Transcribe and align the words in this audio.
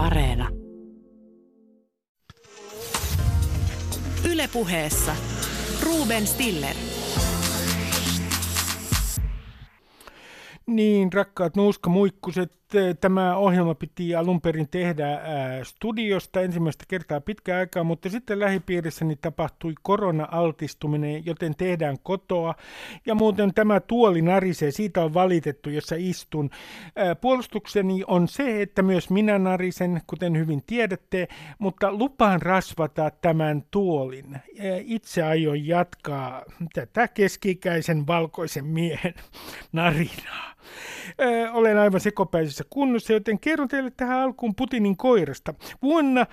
Areena. 0.00 0.48
Ylepuheessa 4.30 5.16
Ruben 5.82 6.26
Stiller. 6.26 6.76
Niin, 10.66 11.12
rakkaat 11.12 11.56
nuuskamuikkuset, 11.56 12.59
tämä 13.00 13.36
ohjelma 13.36 13.74
piti 13.74 14.14
alun 14.14 14.40
perin 14.40 14.68
tehdä 14.68 15.08
ää, 15.08 15.64
studiosta 15.64 16.40
ensimmäistä 16.40 16.84
kertaa 16.88 17.20
pitkään 17.20 17.58
aikaa, 17.58 17.84
mutta 17.84 18.10
sitten 18.10 18.40
lähipiirissäni 18.40 19.16
tapahtui 19.16 19.74
korona-altistuminen, 19.82 21.26
joten 21.26 21.56
tehdään 21.56 21.96
kotoa. 22.02 22.54
Ja 23.06 23.14
muuten 23.14 23.54
tämä 23.54 23.80
tuoli 23.80 24.22
narisee, 24.22 24.70
siitä 24.70 25.04
on 25.04 25.14
valitettu, 25.14 25.70
jossa 25.70 25.94
istun. 25.98 26.50
Ää, 26.96 27.14
puolustukseni 27.14 28.04
on 28.06 28.28
se, 28.28 28.62
että 28.62 28.82
myös 28.82 29.10
minä 29.10 29.38
narisen, 29.38 30.00
kuten 30.06 30.38
hyvin 30.38 30.62
tiedätte, 30.66 31.28
mutta 31.58 31.92
lupaan 31.92 32.42
rasvata 32.42 33.10
tämän 33.10 33.64
tuolin. 33.70 34.38
Itse 34.84 35.22
aion 35.22 35.66
jatkaa 35.66 36.44
tätä 36.72 37.08
keskikäisen 37.08 38.06
valkoisen 38.06 38.64
miehen 38.64 39.14
narinaa. 39.72 40.59
Olen 41.52 41.78
aivan 41.78 42.00
sekopäisessä 42.00 42.64
kunnossa, 42.70 43.12
joten 43.12 43.40
kerron 43.40 43.68
teille 43.68 43.92
tähän 43.96 44.20
alkuun 44.20 44.54
Putinin 44.54 44.96
koirasta. 44.96 45.54
Vuonna 45.82 46.26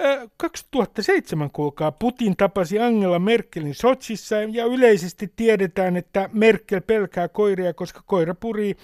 ää, 0.00 0.28
2007, 0.36 1.50
kuulkaa, 1.50 1.92
Putin 1.92 2.36
tapasi 2.36 2.78
Angela 2.78 3.18
Merkelin 3.18 3.74
Sotsissa 3.74 4.36
ja 4.36 4.64
yleisesti 4.64 5.32
tiedetään, 5.36 5.96
että 5.96 6.30
Merkel 6.32 6.80
pelkää 6.80 7.28
koiria, 7.28 7.74
koska 7.74 8.02
koira 8.06 8.34
puri 8.34 8.76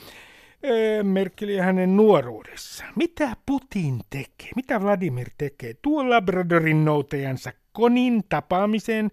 Merkeliä 1.03 1.63
hänen 1.63 1.97
nuoruudessa. 1.97 2.85
Mitä 2.97 3.37
Putin 3.47 4.01
tekee? 4.11 4.49
Mitä 4.57 4.83
Vladimir 4.83 5.31
tekee? 5.39 5.75
Tuo 5.83 6.11
Labradorin 6.11 6.85
noutajansa 6.85 7.53
Konin 7.73 8.25
tapaamiseen 8.29 9.11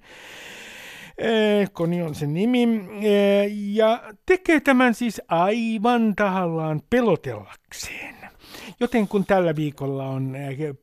Koni 1.73 2.01
on 2.01 2.15
se 2.15 2.27
nimi, 2.27 2.67
ja 3.51 4.03
tekee 4.25 4.59
tämän 4.59 4.93
siis 4.93 5.21
aivan 5.27 6.15
tahallaan 6.15 6.81
pelotellakseen. 6.89 8.15
Joten 8.79 9.07
kun 9.07 9.25
tällä 9.25 9.55
viikolla 9.55 10.05
on 10.05 10.35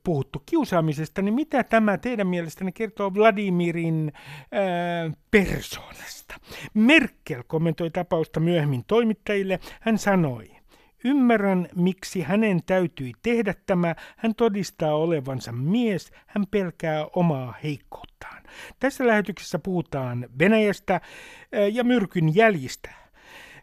puhuttu 0.05 0.42
kiusaamisesta, 0.47 1.22
niin 1.22 1.34
mitä 1.34 1.64
tämä 1.64 1.98
teidän 1.98 2.27
mielestänne 2.27 2.72
kertoo 2.72 3.14
Vladimirin 3.14 4.12
persoonasta? 5.31 6.34
Merkel 6.75 7.42
kommentoi 7.47 7.91
tapausta 7.91 8.41
myöhemmin 8.41 8.84
toimittajille. 8.86 9.61
Hän 9.81 9.98
sanoi, 9.98 10.50
Ymmärrän, 11.04 11.68
miksi 11.77 12.22
hänen 12.22 12.60
täytyi 12.66 13.12
tehdä 13.22 13.54
tämä. 13.66 13.94
Hän 14.16 14.34
todistaa 14.34 14.94
olevansa 14.94 15.52
mies, 15.52 16.12
hän 16.27 16.46
pelkää 16.50 17.06
omaa 17.16 17.54
heikkouttaan. 17.64 18.42
Tässä 18.80 19.06
lähetyksessä 19.06 19.58
puhutaan 19.58 20.28
Venäjästä 20.38 21.00
ja 21.72 21.84
myrkyn 21.84 22.34
jäljistä. 22.34 22.91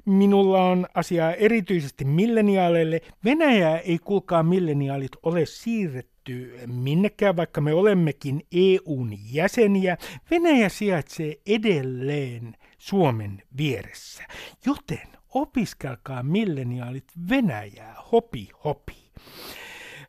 Minulla 0.06 0.66
on 0.66 0.88
asiaa 0.94 1.34
erityisesti 1.34 2.06
milleniaaleille. 2.06 3.02
Venäjää 3.24 3.80
ei 3.80 3.98
kuulkaa 3.98 4.44
milleniaalit 4.44 5.12
ole 5.24 5.46
siirretty 5.46 6.60
minnekään, 6.68 7.36
vaikka 7.36 7.62
me 7.62 7.74
olemmekin 7.74 8.42
EUn 8.52 9.14
jäseniä. 9.32 9.98
Venäjä 10.32 10.70
sijaitsee 10.70 11.36
edelleen 11.46 12.56
Suomen 12.78 13.44
vieressä. 13.58 14.24
Joten 14.66 15.08
opiskelkaa 15.36 16.24
milleniaalit 16.24 17.12
Venäjää, 17.30 17.96
hopi 18.12 18.50
hopi. 18.64 18.96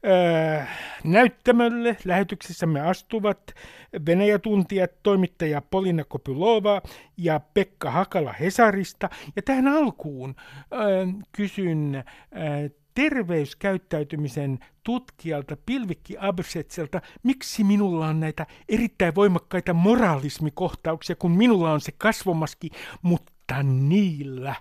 Öö, 0.07 0.63
näyttämölle 1.05 1.97
lähetyksessämme 2.05 2.81
astuvat 2.81 3.55
Venäjätuntijat 4.07 4.91
toimittaja 5.03 5.63
Polina 5.63 6.05
Kopylova 6.05 6.83
ja 7.17 7.41
Pekka 7.55 7.91
Hakala 7.91 8.33
Hesarista. 8.33 9.11
Ja 9.37 9.43
tähän 9.43 9.69
alkuun 9.69 10.35
öö, 10.73 11.07
kysyn 11.33 11.95
öö, 11.95 12.69
terveyskäyttäytymisen 12.95 14.59
tutkijalta 14.83 15.57
Pilvikki 15.67 16.17
Absetselta, 16.21 17.01
miksi 17.23 17.65
minulla 17.65 18.07
on 18.07 18.21
näitä 18.21 18.47
erittäin 18.69 19.15
voimakkaita 19.15 19.75
moraalismikohtauksia, 19.75 21.17
kun 21.17 21.31
minulla 21.31 21.73
on 21.73 21.81
se 21.81 21.93
kasvomaski, 21.99 22.71
mutta 23.03 23.36
että 23.49 23.63
niillä 23.63 24.55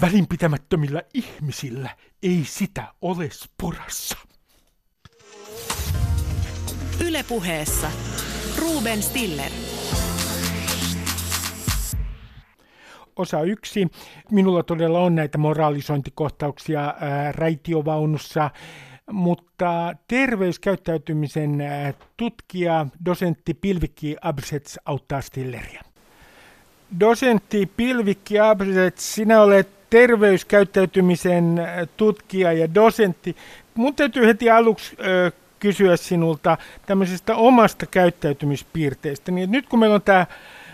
välinpitämättömillä 0.00 1.02
ihmisillä 1.14 1.90
ei 2.22 2.42
sitä 2.44 2.94
ole 3.02 3.28
sporassa. 3.32 4.18
Ylepuheessa 7.06 7.90
Ruben 8.58 9.02
Stiller. 9.02 9.50
Osa 13.16 13.42
yksi. 13.42 13.88
Minulla 14.30 14.62
todella 14.62 15.00
on 15.00 15.14
näitä 15.14 15.38
moraalisointikohtauksia 15.38 16.94
ää, 17.00 17.32
raitiovaunussa, 17.32 18.50
mutta 19.12 19.94
terveyskäyttäytymisen 20.08 21.60
ää, 21.60 21.94
tutkija, 22.16 22.86
dosentti 23.04 23.54
Pilvikki 23.54 24.16
Absets 24.22 24.78
auttaa 24.84 25.20
Stilleria. 25.20 25.89
Dosentti 27.00 27.70
Pilvikki 27.76 28.40
Abset, 28.40 28.98
sinä 28.98 29.42
olet 29.42 29.68
terveyskäyttäytymisen 29.90 31.58
äh, 31.58 31.88
tutkija 31.96 32.52
ja 32.52 32.74
dosentti. 32.74 33.36
Mun 33.74 33.94
täytyy 33.94 34.26
heti 34.26 34.50
aluksi 34.50 34.96
ö, 35.04 35.32
kysyä 35.60 35.96
sinulta 35.96 36.58
tämmöisestä 36.86 37.36
omasta 37.36 37.86
käyttäytymispiirteestä. 37.86 39.32
Niin 39.32 39.50
nyt 39.50 39.68
kun 39.68 39.78
meillä 39.78 39.94
on 39.94 40.02
tämä 40.02 40.26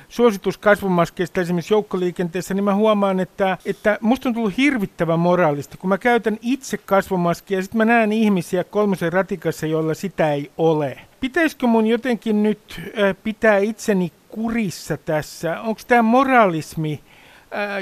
suositus 0.09 0.59
kasvomaskeista 0.59 1.41
esimerkiksi 1.41 1.75
joukkoliikenteessä, 1.75 2.55
niin 2.55 2.65
mä 2.65 2.75
huomaan, 2.75 3.21
että, 3.21 3.59
että 3.65 3.99
musta 4.01 4.29
on 4.29 4.35
tullut 4.35 4.57
hirvittävän 4.57 5.19
moraalista, 5.19 5.77
kun 5.77 5.89
mä 5.89 5.99
käytän 5.99 6.39
itse 6.43 6.79
kasvomaskia 6.79 7.63
sitten 7.63 7.79
mä 7.79 7.85
näen 7.85 8.13
ihmisiä 8.13 8.65
kolmosen 8.65 9.13
ratikassa, 9.13 9.67
joilla 9.67 9.95
sitä 9.95 10.33
ei 10.33 10.51
ole. 10.59 10.99
Pitäisikö 11.21 11.67
mun 11.67 11.87
jotenkin 11.87 12.43
nyt 12.43 12.81
pitää 13.23 13.59
itseni 13.59 14.13
kurissa 14.29 14.97
tässä? 14.97 15.61
Onko 15.61 15.81
tämä 15.87 16.03
moraalismi 16.03 17.01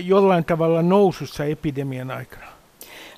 jollain 0.05 0.45
tavalla 0.45 0.83
nousussa 0.83 1.45
epidemian 1.45 2.11
aikana? 2.11 2.47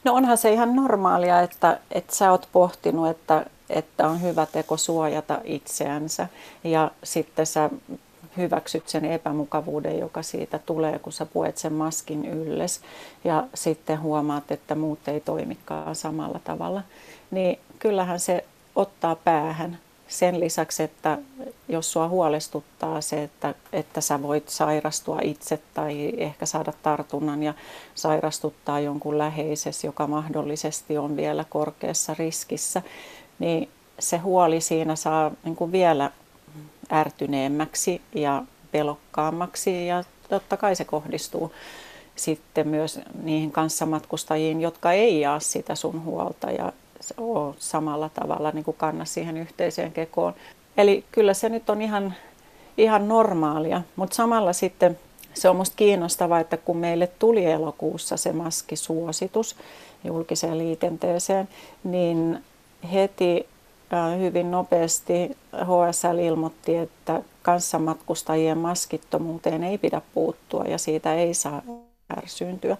No 0.05 0.15
onhan 0.15 0.39
se 0.39 0.53
ihan 0.53 0.77
normaalia, 0.77 1.41
että, 1.41 1.81
että 1.91 2.17
sä 2.17 2.31
oot 2.31 2.49
pohtinut, 2.53 3.09
että, 3.09 3.47
että 3.71 4.09
on 4.09 4.23
hyvä 4.23 4.47
teko 4.47 4.77
suojata 4.77 5.41
itseänsä 5.45 6.29
ja 6.65 6.91
sitten 7.05 7.47
sä 7.47 7.71
hyväksyt 8.37 8.89
sen 8.89 9.05
epämukavuuden, 9.05 9.99
joka 9.99 10.23
siitä 10.23 10.59
tulee, 10.59 10.99
kun 10.99 11.13
sä 11.13 11.27
puet 11.27 11.59
sen 11.59 11.73
maskin 11.73 12.25
ylles 12.25 12.81
ja 13.25 13.45
sitten 13.55 14.01
huomaat, 14.01 14.51
että 14.51 14.75
muut 14.75 15.09
ei 15.09 15.21
toimikaan 15.21 15.95
samalla 15.95 16.41
tavalla, 16.45 16.83
niin 17.31 17.59
kyllähän 17.79 18.21
se 18.21 18.45
ottaa 18.77 19.15
päähän 19.15 19.79
sen 20.09 20.41
lisäksi, 20.41 20.83
että 20.83 21.19
jos 21.69 21.93
sua 21.93 22.09
huolestuttaa 22.09 23.01
se, 23.01 23.23
että, 23.23 23.55
että 23.73 24.01
sä 24.01 24.23
voit 24.23 24.49
sairastua 24.49 25.19
itse 25.23 25.59
tai 25.75 26.13
ehkä 26.17 26.47
saada 26.47 26.73
tartunnan 26.83 27.43
ja 27.43 27.55
sairastuttaa 27.95 28.81
jonkun 28.81 29.19
läheisesi, 29.19 29.87
joka 29.87 30.07
mahdollisesti 30.07 30.99
on 30.99 31.17
vielä 31.17 31.45
korkeassa 31.49 32.15
riskissä, 32.19 32.83
niin 33.39 33.69
se 33.99 34.17
huoli 34.17 34.61
siinä 34.61 34.97
saa 34.97 35.31
niin 35.45 35.57
kuin 35.57 35.73
vielä 35.73 36.11
ärtyneemmäksi 36.93 38.01
ja 38.15 38.43
pelokkaammaksi. 38.73 39.87
Ja 39.87 40.05
totta 40.29 40.57
kai 40.57 40.77
se 40.77 40.85
kohdistuu 40.85 41.53
sitten 42.17 42.69
myös 42.69 43.01
niihin 43.23 43.53
kanssamatkustajiin, 43.53 44.61
jotka 44.61 44.93
ei 44.93 45.21
jaa 45.21 45.41
sitä 45.41 45.75
sun 45.75 46.05
huolta. 46.05 46.51
Ja 46.51 46.73
ole 47.17 47.55
samalla 47.59 48.09
tavalla 48.09 48.51
niin 48.51 48.65
kuin 48.65 48.77
kanna 48.77 49.05
siihen 49.05 49.37
yhteiseen 49.37 49.93
kekoon. 49.93 50.35
Eli 50.77 51.05
kyllä 51.13 51.35
se 51.35 51.49
nyt 51.49 51.71
on 51.71 51.83
ihan, 51.83 52.15
ihan 52.79 53.09
normaalia, 53.09 53.83
mutta 53.97 54.17
samalla 54.17 54.53
sitten 54.53 54.99
se 55.35 55.49
on 55.49 55.57
minusta 55.57 55.77
kiinnostavaa, 55.77 56.41
että 56.41 56.57
kun 56.57 56.77
meille 56.77 57.07
tuli 57.07 57.45
elokuussa 57.45 58.17
se 58.17 58.33
maskisuositus 58.33 59.57
julkiseen 60.05 60.59
liikenteeseen, 60.59 61.49
niin 61.85 62.45
heti 62.93 63.47
hyvin 64.21 64.51
nopeasti 64.51 65.37
HSL 65.53 66.19
ilmoitti, 66.19 66.77
että 66.77 67.23
kanssamatkustajien 67.43 68.59
maskittomuuteen 68.59 69.65
ei 69.65 69.79
pidä 69.79 70.03
puuttua 70.15 70.65
ja 70.65 70.79
siitä 70.79 71.15
ei 71.15 71.35
saa 71.35 71.63
ärsyyntyä. 72.19 72.77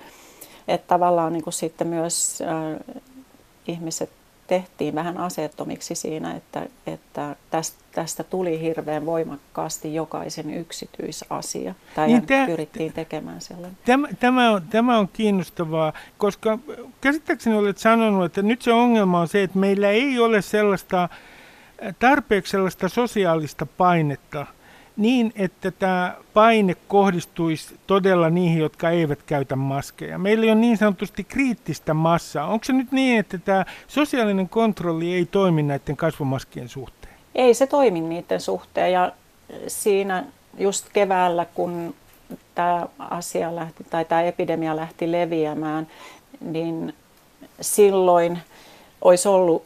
Että 0.69 0.87
tavallaan 0.89 1.33
niin 1.33 1.45
kuin 1.45 1.55
sitten 1.55 1.87
myös 1.87 2.39
ihmiset 3.69 4.11
tehtiin 4.47 4.95
vähän 4.95 5.19
aseettomiksi 5.19 5.95
siinä, 5.95 6.35
että, 6.35 6.67
että 6.87 7.37
tästä, 7.51 7.85
tästä 7.93 8.25
tuli 8.25 8.61
hirveän 8.61 9.07
voimakkaasti 9.07 9.95
jokaisen 9.95 10.55
yksityisasia. 10.55 11.75
Tai 11.95 12.07
niin 12.07 12.27
tämä, 12.27 12.47
pyrittiin 12.47 12.93
tekemään 12.93 13.41
sellainen. 13.41 13.79
Tämä, 13.85 14.09
tämä, 14.21 14.51
on, 14.51 14.63
tämä 14.63 14.99
on 14.99 15.09
kiinnostavaa, 15.09 15.93
koska 16.19 16.59
käsittääkseni 17.01 17.57
olet 17.57 17.79
sanonut, 17.79 18.25
että 18.25 18.43
nyt 18.43 18.63
se 18.63 18.73
ongelma 18.73 19.21
on 19.21 19.29
se, 19.29 19.43
että 19.43 19.59
meillä 19.59 19.91
ei 19.91 20.19
ole 20.19 20.43
sellaista 20.43 21.09
tarpeeksi 21.99 22.51
sellaista 22.51 22.89
sosiaalista 22.89 23.67
painetta 23.67 24.47
niin, 24.97 25.33
että 25.37 25.71
tämä 25.71 26.15
paine 26.35 26.77
kohdistuisi 26.89 27.77
todella 27.87 28.31
niihin, 28.31 28.59
jotka 28.59 28.91
eivät 28.91 29.23
käytä 29.23 29.57
maskeja. 29.57 30.19
Meillä 30.19 30.53
on 30.53 30.61
niin 30.61 30.77
sanotusti 30.77 31.25
kriittistä 31.25 31.95
massaa. 31.95 32.47
Onko 32.47 32.65
se 32.65 32.73
nyt 32.73 32.93
niin, 32.93 33.19
että 33.19 33.39
tämä 33.39 33.65
sosiaalinen 33.89 34.49
kontrolli 34.49 35.15
ei 35.15 35.27
toimi 35.27 35.63
näiden 35.63 35.97
kasvomaskien 35.97 36.69
suhteen? 36.69 37.15
Ei 37.35 37.55
se 37.55 37.67
toimi 37.67 38.01
niiden 38.01 38.41
suhteen 38.41 38.93
ja 38.93 39.13
siinä 39.67 40.25
just 40.59 40.87
keväällä, 40.93 41.47
kun 41.55 41.95
tämä 42.55 42.87
asia 42.99 43.57
lähti, 43.57 43.85
tai 43.91 44.05
tämä 44.05 44.23
epidemia 44.23 44.77
lähti 44.77 45.13
leviämään, 45.13 45.87
niin 46.41 46.95
silloin 47.61 48.39
olisi 49.03 49.29
ollut 49.29 49.65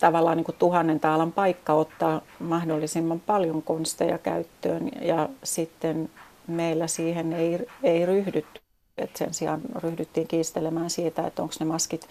tavallaan 0.00 0.36
niin 0.36 0.44
kuin 0.44 0.56
tuhannen 0.58 1.00
taalan 1.00 1.32
paikka 1.32 1.72
ottaa 1.72 2.20
mahdollisimman 2.38 3.20
paljon 3.20 3.62
konsteja 3.62 4.18
käyttöön 4.18 4.90
ja 5.02 5.28
sitten 5.44 6.10
meillä 6.46 6.86
siihen 6.86 7.32
ei, 7.32 7.66
ei 7.82 8.06
ryhdytty. 8.06 8.60
Et 8.98 9.16
sen 9.16 9.34
sijaan 9.34 9.60
ryhdyttiin 9.82 10.26
kiistelemään 10.28 10.90
siitä, 10.90 11.26
että 11.26 11.42
onko 11.42 11.54
ne 11.60 11.66
maskit 11.66 12.08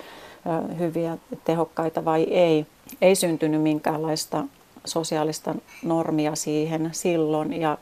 hyviä, 0.79 1.17
tehokkaita 1.43 2.05
vai 2.05 2.23
ei. 2.23 2.65
Ei 3.01 3.15
syntynyt 3.15 3.61
minkäänlaista 3.61 4.43
sosiaalista 4.85 5.55
normia 5.83 6.35
siihen 6.35 6.89
silloin 6.91 7.61
ja 7.61 7.77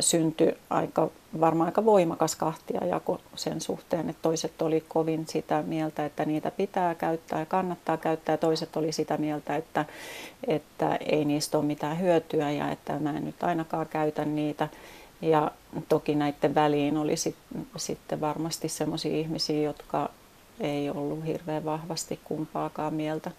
syntyi 0.00 0.54
aika, 0.70 1.10
varmaan 1.40 1.68
aika 1.68 1.84
voimakas 1.84 2.36
kahtiajako 2.36 3.20
sen 3.34 3.60
suhteen, 3.60 4.10
että 4.10 4.22
toiset 4.22 4.62
oli 4.62 4.84
kovin 4.88 5.26
sitä 5.28 5.62
mieltä, 5.62 6.06
että 6.06 6.24
niitä 6.24 6.50
pitää 6.50 6.94
käyttää 6.94 7.38
ja 7.40 7.46
kannattaa 7.46 7.96
käyttää 7.96 8.32
ja 8.32 8.38
toiset 8.38 8.76
oli 8.76 8.92
sitä 8.92 9.16
mieltä, 9.16 9.56
että, 9.56 9.84
että 10.46 10.96
ei 10.96 11.24
niistä 11.24 11.58
ole 11.58 11.66
mitään 11.66 12.00
hyötyä 12.00 12.50
ja 12.50 12.70
että 12.70 12.98
mä 12.98 13.16
en 13.16 13.24
nyt 13.24 13.42
ainakaan 13.42 13.86
käytä 13.86 14.24
niitä. 14.24 14.68
Ja 15.22 15.50
toki 15.88 16.14
näiden 16.14 16.54
väliin 16.54 16.96
oli 16.96 17.16
sit, 17.16 17.36
sitten 17.76 18.20
varmasti 18.20 18.68
sellaisia 18.68 19.16
ihmisiä, 19.16 19.62
jotka 19.62 20.10
ei 20.60 20.90
ollut 20.90 21.26
hirveän 21.26 21.64
vahvasti 21.64 22.20
kumpaakaan 22.24 22.94
mieltä. 22.94 23.30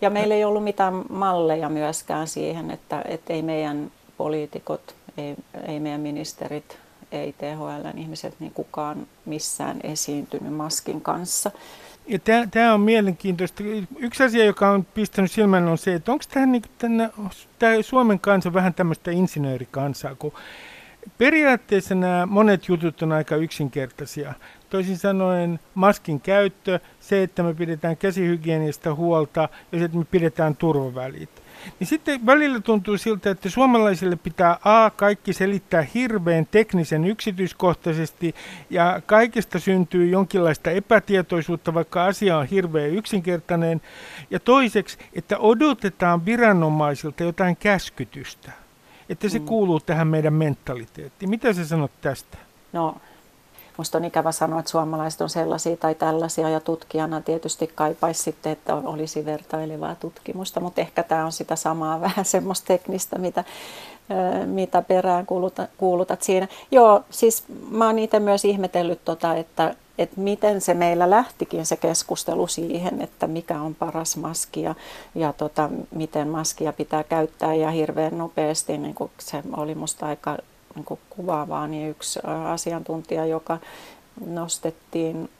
Ja 0.00 0.10
meillä 0.10 0.34
ei 0.34 0.44
ollut 0.44 0.64
mitään 0.64 1.02
malleja 1.08 1.68
myöskään 1.68 2.28
siihen, 2.28 2.70
että, 2.70 3.02
että 3.08 3.32
ei 3.32 3.42
meidän 3.42 3.92
poliitikot, 4.16 4.94
ei, 5.16 5.36
ei 5.66 5.80
meidän 5.80 6.00
ministerit, 6.00 6.78
ei 7.12 7.32
THL 7.32 7.98
ihmiset, 7.98 8.34
niin 8.40 8.52
kukaan 8.52 9.06
missään 9.24 9.80
esiintynyt 9.82 10.52
maskin 10.52 11.00
kanssa. 11.00 11.50
Ja 12.06 12.18
tämä 12.50 12.74
on 12.74 12.80
mielenkiintoista. 12.80 13.62
Yksi 13.98 14.22
asia, 14.22 14.44
joka 14.44 14.70
on 14.70 14.84
pistänyt 14.84 15.32
silmään, 15.32 15.68
on 15.68 15.78
se, 15.78 15.94
että 15.94 16.12
onko 16.12 16.24
tämä 16.30 16.46
niin, 16.46 16.62
Suomen 17.84 18.20
kansa 18.20 18.52
vähän 18.52 18.74
tämmöistä 18.74 19.10
insinöörikansaa, 19.10 20.14
kun 20.14 20.32
periaatteessa 21.18 21.94
nämä 21.94 22.26
monet 22.26 22.68
jutut 22.68 23.02
on 23.02 23.12
aika 23.12 23.36
yksinkertaisia. 23.36 24.34
Toisin 24.70 24.98
sanoen 24.98 25.60
maskin 25.74 26.20
käyttö, 26.20 26.80
se, 27.00 27.22
että 27.22 27.42
me 27.42 27.54
pidetään 27.54 27.96
käsihygieniasta 27.96 28.94
huolta 28.94 29.48
ja 29.72 29.78
se, 29.78 29.84
että 29.84 29.98
me 29.98 30.04
pidetään 30.04 30.56
turvavälit. 30.56 31.30
Niin 31.78 31.86
sitten 31.86 32.26
välillä 32.26 32.60
tuntuu 32.60 32.98
siltä, 32.98 33.30
että 33.30 33.50
suomalaisille 33.50 34.16
pitää 34.16 34.58
A, 34.64 34.90
kaikki 34.90 35.32
selittää 35.32 35.86
hirveän 35.94 36.46
teknisen 36.50 37.04
yksityiskohtaisesti 37.04 38.34
ja 38.70 39.02
kaikesta 39.06 39.58
syntyy 39.58 40.08
jonkinlaista 40.08 40.70
epätietoisuutta, 40.70 41.74
vaikka 41.74 42.04
asia 42.04 42.38
on 42.38 42.46
hirveän 42.46 42.90
yksinkertainen. 42.90 43.80
Ja 44.30 44.40
toiseksi, 44.40 44.98
että 45.12 45.38
odotetaan 45.38 46.26
viranomaisilta 46.26 47.22
jotain 47.22 47.56
käskytystä, 47.56 48.52
että 49.10 49.28
se 49.28 49.38
mm. 49.38 49.44
kuuluu 49.44 49.80
tähän 49.80 50.08
meidän 50.08 50.32
mentaliteettiin. 50.32 51.30
Mitä 51.30 51.52
sä 51.52 51.66
sanot 51.66 51.90
tästä? 52.00 52.38
No 52.72 52.96
Minusta 53.80 53.98
on 53.98 54.04
ikävä 54.04 54.32
sanoa, 54.32 54.58
että 54.58 54.70
suomalaiset 54.70 55.20
on 55.20 55.30
sellaisia 55.30 55.76
tai 55.76 55.94
tällaisia 55.94 56.48
ja 56.48 56.60
tutkijana 56.60 57.20
tietysti 57.20 57.70
kaipaisi 57.74 58.22
sitten, 58.22 58.52
että 58.52 58.74
olisi 58.74 59.24
vertailevaa 59.24 59.94
tutkimusta, 59.94 60.60
mutta 60.60 60.80
ehkä 60.80 61.02
tämä 61.02 61.24
on 61.24 61.32
sitä 61.32 61.56
samaa 61.56 62.00
vähän 62.10 62.24
semmoista 62.24 62.66
teknistä, 62.66 63.18
mitä, 63.18 63.44
mitä 64.46 64.82
perään 64.82 65.26
kuulutat, 65.26 65.70
kuulutat 65.78 66.22
siinä. 66.22 66.48
Joo, 66.70 67.04
siis 67.10 67.44
mä 67.70 67.86
oon 67.86 67.98
itse 67.98 68.20
myös 68.20 68.44
ihmetellyt, 68.44 69.04
tota, 69.04 69.34
että, 69.34 69.74
että 70.00 70.20
miten 70.20 70.60
se 70.60 70.74
meillä 70.74 71.10
lähtikin 71.10 71.66
se 71.66 71.76
keskustelu 71.76 72.46
siihen, 72.46 73.02
että 73.02 73.26
mikä 73.26 73.60
on 73.60 73.74
paras 73.74 74.16
maski 74.16 74.62
ja, 74.62 74.74
ja 75.14 75.32
tota, 75.32 75.70
miten 75.90 76.28
maskia 76.28 76.72
pitää 76.72 77.04
käyttää 77.04 77.54
ja 77.54 77.70
hirveän 77.70 78.18
nopeasti, 78.18 78.78
niin 78.78 78.94
kuin 78.94 79.10
se 79.18 79.42
oli 79.56 79.74
musta 79.74 80.06
aika 80.06 80.38
niin 80.74 80.98
kuvaavaa, 81.10 81.66
niin 81.66 81.90
yksi 81.90 82.20
asiantuntija, 82.48 83.26
joka 83.26 83.58
nostettiin 84.26 85.30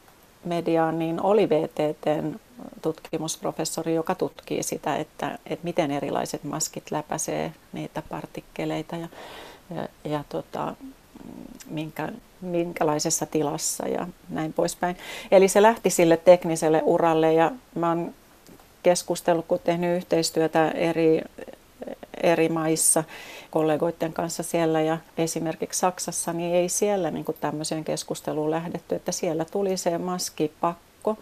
mediaan, 0.44 0.98
niin 0.98 1.22
oli 1.22 1.48
VTTn 1.48 2.34
tutkimusprofessori, 2.82 3.94
joka 3.94 4.14
tutkii 4.14 4.62
sitä, 4.62 4.96
että, 4.96 5.38
että 5.46 5.64
miten 5.64 5.90
erilaiset 5.90 6.44
maskit 6.44 6.90
läpäisee 6.90 7.52
niitä 7.72 8.02
partikkeleita 8.02 8.96
ja, 8.96 9.08
ja, 9.74 9.88
ja 10.04 10.24
tota, 10.28 10.74
minkä, 11.70 12.08
minkälaisessa 12.40 13.26
tilassa 13.26 13.88
ja 13.88 14.06
näin 14.28 14.52
poispäin. 14.52 14.96
Eli 15.30 15.48
se 15.48 15.62
lähti 15.62 15.90
sille 15.90 16.16
tekniselle 16.16 16.82
uralle 16.84 17.32
ja 17.32 17.50
mä 17.74 17.88
oon 17.88 18.14
keskustellut, 18.82 19.44
kun 19.48 19.58
tehnyt 19.64 19.96
yhteistyötä 19.96 20.70
eri 20.70 21.22
eri 22.22 22.48
maissa 22.48 23.04
kollegoiden 23.50 24.12
kanssa 24.12 24.42
siellä 24.42 24.80
ja 24.80 24.98
esimerkiksi 25.18 25.80
Saksassa, 25.80 26.32
niin 26.32 26.54
ei 26.54 26.68
siellä 26.68 27.10
niin 27.10 27.24
tämmöiseen 27.40 27.84
keskusteluun 27.84 28.50
lähdetty, 28.50 28.94
että 28.94 29.12
siellä 29.12 29.44
tuli 29.44 29.76
se 29.76 29.98
maskipakko 29.98 31.16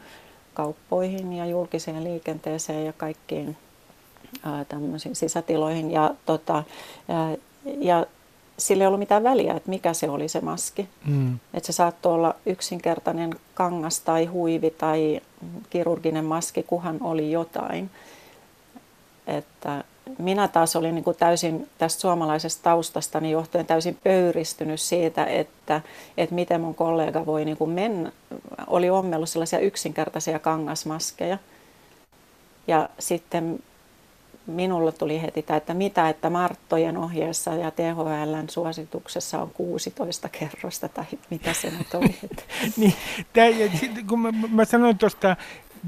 kauppoihin 0.54 1.32
ja 1.32 1.46
julkiseen 1.46 2.04
liikenteeseen 2.04 2.86
ja 2.86 2.92
kaikkiin 2.92 3.56
ää, 4.42 4.64
tämmöisiin 4.64 5.16
sisätiloihin 5.16 5.90
ja, 5.90 6.14
tota, 6.26 6.64
ää, 7.08 7.36
ja 7.78 8.06
sillä 8.58 8.84
ei 8.84 8.86
ollut 8.86 8.98
mitään 8.98 9.22
väliä, 9.22 9.54
että 9.54 9.70
mikä 9.70 9.92
se 9.92 10.10
oli 10.10 10.28
se 10.28 10.40
maski. 10.40 10.88
Mm. 11.06 11.38
Että 11.54 11.66
se 11.66 11.72
saattoi 11.72 12.14
olla 12.14 12.34
yksinkertainen 12.46 13.34
kangas 13.54 14.00
tai 14.00 14.24
huivi 14.24 14.70
tai 14.70 15.20
kirurginen 15.70 16.24
maski, 16.24 16.62
kuhan 16.62 16.98
oli 17.00 17.32
jotain. 17.32 17.90
Että 19.26 19.84
minä 20.18 20.48
taas 20.48 20.76
olin 20.76 20.94
niin 20.94 21.04
kuin 21.04 21.16
täysin 21.16 21.68
tästä 21.78 22.00
suomalaisesta 22.00 22.62
taustastani 22.62 23.30
johtuen 23.30 23.66
täysin 23.66 23.98
pöyristynyt 24.04 24.80
siitä, 24.80 25.24
että, 25.24 25.80
että 26.16 26.34
miten 26.34 26.60
mun 26.60 26.74
kollega 26.74 27.26
voi 27.26 27.44
niin 27.44 27.56
kuin 27.56 27.70
mennä. 27.70 28.12
Oli 28.66 28.90
ommellut 28.90 29.28
sellaisia 29.28 29.58
yksinkertaisia 29.58 30.38
kangasmaskeja. 30.38 31.38
Ja 32.66 32.88
sitten 32.98 33.60
minulle 34.48 34.92
tuli 34.92 35.22
heti 35.22 35.42
tämä, 35.42 35.56
että 35.56 35.74
mitä, 35.74 36.08
että 36.08 36.30
Marttojen 36.30 36.96
ohjeessa 36.96 37.54
ja 37.54 37.70
THLn 37.70 38.48
suosituksessa 38.50 39.42
on 39.42 39.50
16 39.50 40.28
kerrosta, 40.28 40.88
tai 40.88 41.04
mitä 41.30 41.52
se 41.52 41.70
nyt 41.70 41.94
oli. 41.94 42.14
niin, 42.76 42.94
tämä, 43.32 43.46
kun 44.08 44.20
mä, 44.20 44.32
mä 44.50 44.64
sanoin 44.64 44.98
tuosta 44.98 45.36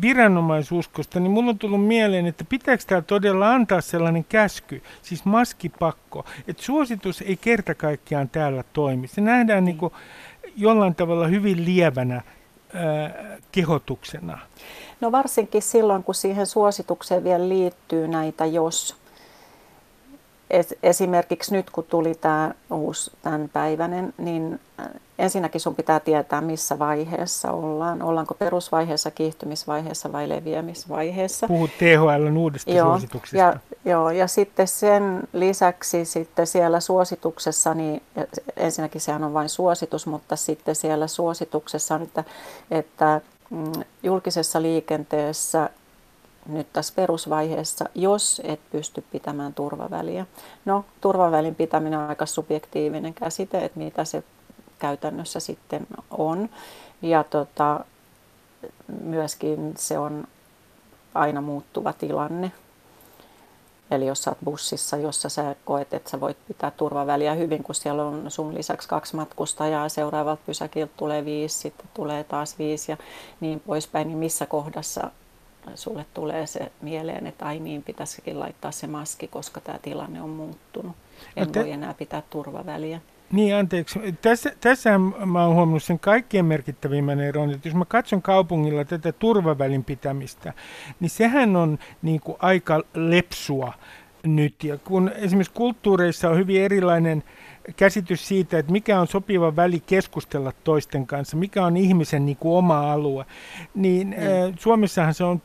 viranomaisuskosta, 0.03 1.21
niin 1.21 1.31
mulla 1.31 1.51
on 1.51 1.59
tullut 1.59 1.87
mieleen, 1.87 2.27
että 2.27 2.45
pitääkö 2.45 2.85
tämä 2.87 3.03
todella 3.03 3.53
antaa 3.53 3.81
sellainen 3.81 4.25
käsky, 4.25 4.83
siis 5.03 5.25
maskipakko, 5.25 6.25
että 6.49 6.63
suositus 6.63 7.23
ei 7.23 7.37
kerta 7.37 7.75
kaikkiaan 7.75 8.29
täällä 8.29 8.65
toimi. 8.73 9.09
Se 9.09 9.21
nähdään 9.21 9.65
niin 9.65 9.79
kuin 9.79 9.93
jollain 10.57 10.95
tavalla 10.95 11.27
hyvin 11.27 11.65
lievänä 11.65 12.15
ää, 12.15 13.11
kehotuksena. 13.53 14.39
No 15.01 15.13
varsinkin 15.13 15.63
silloin, 15.63 16.05
kun 16.05 16.15
siihen 16.15 16.47
suositukseen 16.47 17.25
vielä 17.25 17.49
liittyy 17.49 18.09
näitä 18.09 18.47
jos 18.47 19.01
esimerkiksi 20.83 21.53
nyt 21.55 21.71
kun 21.71 21.85
tuli 21.85 22.15
tämä 22.15 22.55
uusi 22.71 23.11
tämänpäiväinen, 23.23 24.15
niin 24.19 24.61
äh, 24.81 24.87
ensinnäkin 25.19 25.61
sun 25.61 25.75
pitää 25.75 26.01
tietää, 26.01 26.41
missä 26.41 26.79
vaiheessa 26.79 27.53
ollaan. 27.53 28.03
Ollaanko 28.03 28.35
perusvaiheessa, 28.35 29.11
kiihtymisvaiheessa 29.11 30.13
vai 30.13 30.29
leviämisvaiheessa. 30.29 31.49
Puhut 31.49 31.71
THL 31.79 32.37
uudesta 32.37 32.71
joo, 32.71 32.89
suosituksesta. 32.89 33.37
Ja, 33.37 33.57
joo, 33.85 34.11
ja 34.11 34.27
sitten 34.27 34.69
sen 34.69 35.23
lisäksi 35.33 36.05
sitten 36.05 36.47
siellä 36.47 36.81
suosituksessa, 36.81 37.75
niin 37.75 38.03
ensinnäkin 38.57 39.01
sehän 39.01 39.25
on 39.25 39.35
vain 39.35 39.49
suositus, 39.49 40.07
mutta 40.07 40.37
sitten 40.37 40.75
siellä 40.75 41.07
suosituksessa 41.07 41.95
on, 41.95 42.03
että, 42.03 42.25
että 42.71 43.21
julkisessa 44.03 44.63
liikenteessä 44.63 45.71
nyt 46.47 46.67
tässä 46.73 46.93
perusvaiheessa, 46.97 47.85
jos 47.95 48.43
et 48.45 48.61
pysty 48.73 49.05
pitämään 49.13 49.55
turvaväliä. 49.55 50.27
No, 50.65 50.85
turvavälin 51.01 51.55
pitäminen 51.55 51.99
on 51.99 52.09
aika 52.09 52.27
subjektiivinen 52.27 53.15
käsite, 53.15 53.65
että 53.65 53.79
mitä 53.79 54.05
se 54.05 54.23
käytännössä 54.79 55.41
sitten 55.41 55.87
on. 56.11 56.49
Ja 57.03 57.25
tota, 57.25 57.85
myöskin 59.03 59.75
se 59.79 59.99
on 59.99 60.25
aina 61.15 61.41
muuttuva 61.41 61.93
tilanne. 61.93 62.53
Eli 63.91 64.07
jos 64.07 64.23
sä 64.23 64.31
oot 64.31 64.39
bussissa, 64.45 64.97
jossa 64.97 65.29
sä 65.29 65.57
koet, 65.65 65.95
että 65.95 66.11
sä 66.11 66.21
voit 66.21 66.37
pitää 66.49 66.71
turvaväliä 66.71 67.35
hyvin, 67.35 67.63
kun 67.63 67.75
siellä 67.75 68.05
on 68.05 68.31
sun 68.31 68.55
lisäksi 68.55 68.89
kaksi 68.89 69.17
matkustajaa, 69.17 69.89
seuraavalta 69.89 70.43
pysäkiltä 70.47 70.93
tulee 70.97 71.25
viisi, 71.25 71.59
sitten 71.59 71.89
tulee 71.95 72.25
taas 72.25 72.59
viisi 72.59 72.93
ja 72.93 72.97
niin 73.41 73.61
poispäin, 73.61 74.09
niin 74.09 74.19
missä 74.19 74.47
kohdassa 74.47 75.11
sulle 75.75 76.07
tulee 76.15 76.47
se 76.47 76.73
mieleen, 76.81 77.27
että 77.27 77.47
ai 77.47 77.59
niin, 77.59 77.83
pitäisikin 77.83 78.41
laittaa 78.41 78.71
se 78.71 78.87
maski, 78.87 79.29
koska 79.29 79.61
tämä 79.61 79.79
tilanne 79.79 80.23
on 80.23 80.31
muuttunut. 80.31 80.97
En 81.37 81.47
no 81.47 81.53
te... 81.53 81.61
voi 81.61 81.71
enää 81.71 81.95
pitää 81.95 82.23
turvaväliä. 82.31 83.01
Niin, 83.33 83.57
anteeksi. 83.57 84.01
Tässä, 84.23 84.53
tässä 84.61 84.99
mä 85.27 85.45
oon 85.45 85.55
huomannut 85.55 85.83
sen 85.83 85.99
kaikkien 85.99 86.45
merkittävimmän 86.45 87.21
eron, 87.21 87.51
että 87.51 87.69
jos 87.69 87.75
mä 87.75 87.85
katson 87.85 88.23
kaupungilla 88.23 88.85
tätä 88.85 89.13
turvavälin 89.13 89.85
pitämistä, 89.85 90.53
niin 91.01 91.11
sehän 91.11 91.57
on 91.57 91.79
niin 92.03 92.21
kuin 92.21 92.37
aika 92.41 92.83
lepsua 92.95 93.73
nyt. 94.23 94.65
Ja 94.65 94.79
kun 94.79 95.11
esimerkiksi 95.15 95.55
kulttuureissa 95.55 96.31
on 96.31 96.37
hyvin 96.37 96.63
erilainen 96.63 97.23
käsitys 97.77 98.29
siitä, 98.29 98.59
että 98.59 98.73
mikä 98.73 99.01
on 99.01 99.07
sopiva 99.07 99.57
väli 99.57 99.81
keskustella 99.81 100.53
toisten 100.65 101.07
kanssa, 101.07 101.37
mikä 101.37 101.65
on 101.65 101.77
ihmisen 101.77 102.27
niin 102.27 102.37
kuin 102.37 102.59
oma 102.59 102.93
alue, 102.93 103.25
niin 103.75 104.09
mm. 104.09 104.15
äh, 104.15 104.55
Suomessahan 104.59 105.15
se 105.15 105.25
on, 105.25 105.43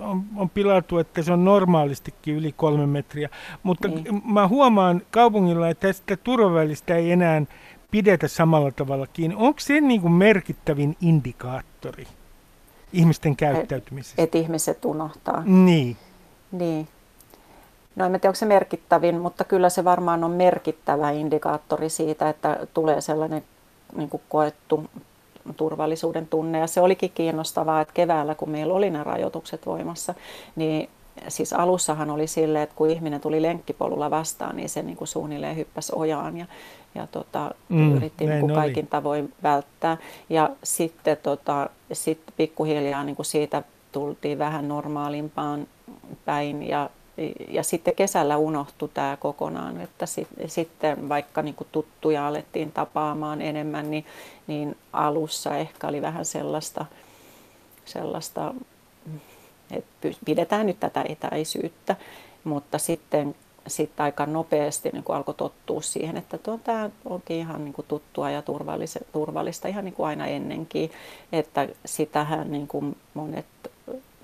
on, 0.00 0.24
on 0.36 0.50
pilattu, 0.50 0.98
että 0.98 1.22
se 1.22 1.32
on 1.32 1.44
normaalistikin 1.44 2.34
yli 2.34 2.52
kolme 2.52 2.86
metriä. 2.86 3.28
Mutta 3.62 3.88
mm. 3.88 4.22
mä 4.24 4.48
huomaan 4.48 5.02
kaupungilla, 5.10 5.68
että 5.68 5.88
tästä 5.88 6.16
turvavälistä 6.16 6.96
ei 6.96 7.12
enää 7.12 7.42
pidetä 7.90 8.28
samalla 8.28 8.70
tavalla 8.70 9.06
kiinni. 9.06 9.36
Onko 9.38 9.60
se 9.60 9.80
niin 9.80 10.00
kuin 10.00 10.12
merkittävin 10.12 10.96
indikaattori 11.00 12.06
ihmisten 12.92 13.36
käyttäytymisessä? 13.36 14.22
Että 14.22 14.38
et 14.38 14.44
ihmiset 14.44 14.84
unohtaa. 14.84 15.42
Niin. 15.46 15.96
Niin. 16.52 16.88
No 17.96 18.04
en 18.04 18.12
tiedä, 18.12 18.28
onko 18.28 18.34
se 18.34 18.46
merkittävin, 18.46 19.20
mutta 19.20 19.44
kyllä 19.44 19.68
se 19.68 19.84
varmaan 19.84 20.24
on 20.24 20.30
merkittävä 20.30 21.10
indikaattori 21.10 21.88
siitä, 21.88 22.28
että 22.28 22.66
tulee 22.74 23.00
sellainen 23.00 23.44
niin 23.96 24.10
kuin 24.10 24.22
koettu 24.28 24.84
turvallisuuden 25.56 26.26
tunne. 26.26 26.58
Ja 26.58 26.66
se 26.66 26.80
olikin 26.80 27.12
kiinnostavaa, 27.14 27.80
että 27.80 27.94
keväällä, 27.94 28.34
kun 28.34 28.50
meillä 28.50 28.74
oli 28.74 28.90
nämä 28.90 29.04
rajoitukset 29.04 29.66
voimassa, 29.66 30.14
niin 30.56 30.88
siis 31.28 31.52
alussahan 31.52 32.10
oli 32.10 32.26
sille, 32.26 32.62
että 32.62 32.76
kun 32.76 32.90
ihminen 32.90 33.20
tuli 33.20 33.42
lenkkipolulla 33.42 34.10
vastaan, 34.10 34.56
niin 34.56 34.68
se 34.68 34.82
niin 34.82 34.96
kuin 34.96 35.08
suunnilleen 35.08 35.56
hyppäsi 35.56 35.92
ojaan 35.96 36.36
ja, 36.36 36.46
ja 36.94 37.06
tota, 37.06 37.50
mm, 37.68 37.96
yritti 37.96 38.26
niin 38.26 38.40
kuin 38.40 38.54
kaikin 38.54 38.86
tavoin 38.86 39.32
välttää. 39.42 39.96
Ja 40.28 40.50
sitten 40.62 41.16
tota, 41.22 41.70
sit 41.92 42.20
pikkuhiljaa 42.36 43.04
niin 43.04 43.16
kuin 43.16 43.26
siitä 43.26 43.62
tultiin 43.92 44.38
vähän 44.38 44.68
normaalimpaan 44.68 45.66
päin 46.24 46.68
ja 46.68 46.90
ja 47.48 47.62
sitten 47.62 47.94
kesällä 47.94 48.36
unohtui 48.36 48.88
tämä 48.94 49.16
kokonaan, 49.20 49.80
että 49.80 50.06
sit, 50.06 50.28
sitten 50.46 51.08
vaikka 51.08 51.42
niin 51.42 51.54
kuin 51.54 51.68
tuttuja 51.72 52.26
alettiin 52.26 52.72
tapaamaan 52.72 53.42
enemmän, 53.42 53.90
niin, 53.90 54.06
niin 54.46 54.76
alussa 54.92 55.56
ehkä 55.56 55.88
oli 55.88 56.02
vähän 56.02 56.24
sellaista, 56.24 56.86
sellaista, 57.84 58.54
että 59.70 60.08
pidetään 60.24 60.66
nyt 60.66 60.80
tätä 60.80 61.04
etäisyyttä, 61.08 61.96
mutta 62.44 62.78
sitten 62.78 63.34
sitten 63.66 64.04
aika 64.04 64.26
nopeasti 64.26 64.90
niin 64.92 65.04
kuin 65.04 65.16
alkoi 65.16 65.34
tottua 65.34 65.82
siihen, 65.82 66.16
että 66.16 66.38
tuo, 66.38 66.58
tämä 66.64 66.90
onkin 67.04 67.36
ihan 67.36 67.64
niin 67.64 67.72
kuin 67.72 67.86
tuttua 67.88 68.30
ja 68.30 68.42
turvallista, 68.42 69.00
turvallista 69.12 69.68
ihan 69.68 69.84
niin 69.84 69.94
kuin 69.94 70.06
aina 70.06 70.26
ennenkin, 70.26 70.90
että 71.32 71.68
sitähän 71.84 72.52
niin 72.52 72.68
kuin 72.68 72.96
monet 73.14 73.46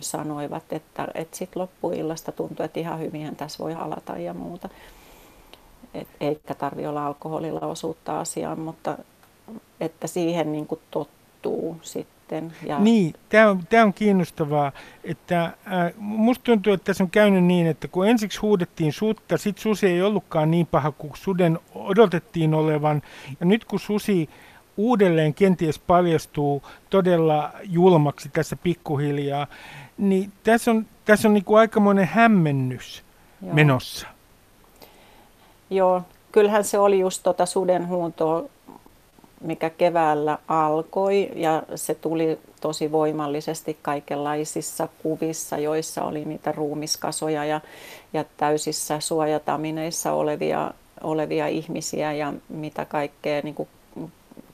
sanoivat, 0.02 0.72
että, 0.72 1.08
että 1.14 1.36
sitten 1.36 1.60
loppuillasta 1.62 2.32
tuntui, 2.32 2.66
että 2.66 2.80
ihan 2.80 3.00
hyvinhän 3.00 3.36
tässä 3.36 3.64
voi 3.64 3.72
halata 3.72 4.18
ja 4.18 4.34
muuta. 4.34 4.68
Et, 5.94 6.08
eikä 6.20 6.54
tarvi 6.54 6.86
olla 6.86 7.06
alkoholilla 7.06 7.60
osuutta 7.60 8.20
asiaan, 8.20 8.60
mutta 8.60 8.98
että 9.80 10.06
siihen 10.06 10.52
niin 10.52 10.66
kuin 10.66 10.80
tottuu 10.90 11.76
sitten. 11.82 12.52
Ja... 12.66 12.78
Niin, 12.78 13.14
tämä 13.28 13.50
on, 13.50 13.66
tämä 13.70 13.84
on 13.84 13.94
kiinnostavaa. 13.94 14.72
Että, 15.04 15.44
äh, 15.44 15.52
musta 15.96 16.44
tuntuu, 16.44 16.72
että 16.72 16.84
tässä 16.84 17.04
on 17.04 17.10
käynyt 17.10 17.44
niin, 17.44 17.66
että 17.66 17.88
kun 17.88 18.08
ensiksi 18.08 18.40
huudettiin 18.40 18.92
sutta, 18.92 19.38
sitten 19.38 19.62
susi 19.62 19.86
ei 19.86 20.02
ollutkaan 20.02 20.50
niin 20.50 20.66
paha 20.66 20.92
kuin 20.92 21.12
suden 21.14 21.58
odotettiin 21.74 22.54
olevan. 22.54 23.02
Ja 23.40 23.46
nyt 23.46 23.64
kun 23.64 23.80
susi 23.80 24.28
uudelleen 24.80 25.34
kenties 25.34 25.78
paljastuu 25.78 26.62
todella 26.90 27.50
julmaksi 27.62 28.28
tässä 28.28 28.56
pikkuhiljaa, 28.56 29.46
niin 29.98 30.32
tässä 30.44 30.70
on, 30.70 30.86
tässä 31.04 31.28
on 31.28 31.34
niin 31.34 31.44
kuin 31.44 31.58
aikamoinen 31.58 32.06
hämmennys 32.06 33.02
Joo. 33.42 33.54
menossa. 33.54 34.06
Joo, 35.70 36.02
kyllähän 36.32 36.64
se 36.64 36.78
oli 36.78 37.00
just 37.00 37.22
tota 37.22 37.46
suden 37.46 37.88
huuntoa, 37.88 38.44
mikä 39.40 39.70
keväällä 39.70 40.38
alkoi 40.48 41.30
ja 41.34 41.62
se 41.74 41.94
tuli 41.94 42.38
tosi 42.60 42.92
voimallisesti 42.92 43.78
kaikenlaisissa 43.82 44.88
kuvissa, 45.02 45.58
joissa 45.58 46.04
oli 46.04 46.24
niitä 46.24 46.52
ruumiskasoja 46.52 47.44
ja, 47.44 47.60
ja 48.12 48.24
täysissä 48.36 49.00
suojatamineissa 49.00 50.12
olevia, 50.12 50.70
olevia 51.02 51.46
ihmisiä 51.46 52.12
ja 52.12 52.32
mitä 52.48 52.84
kaikkea 52.84 53.40
niin 53.44 53.54
kuin 53.54 53.68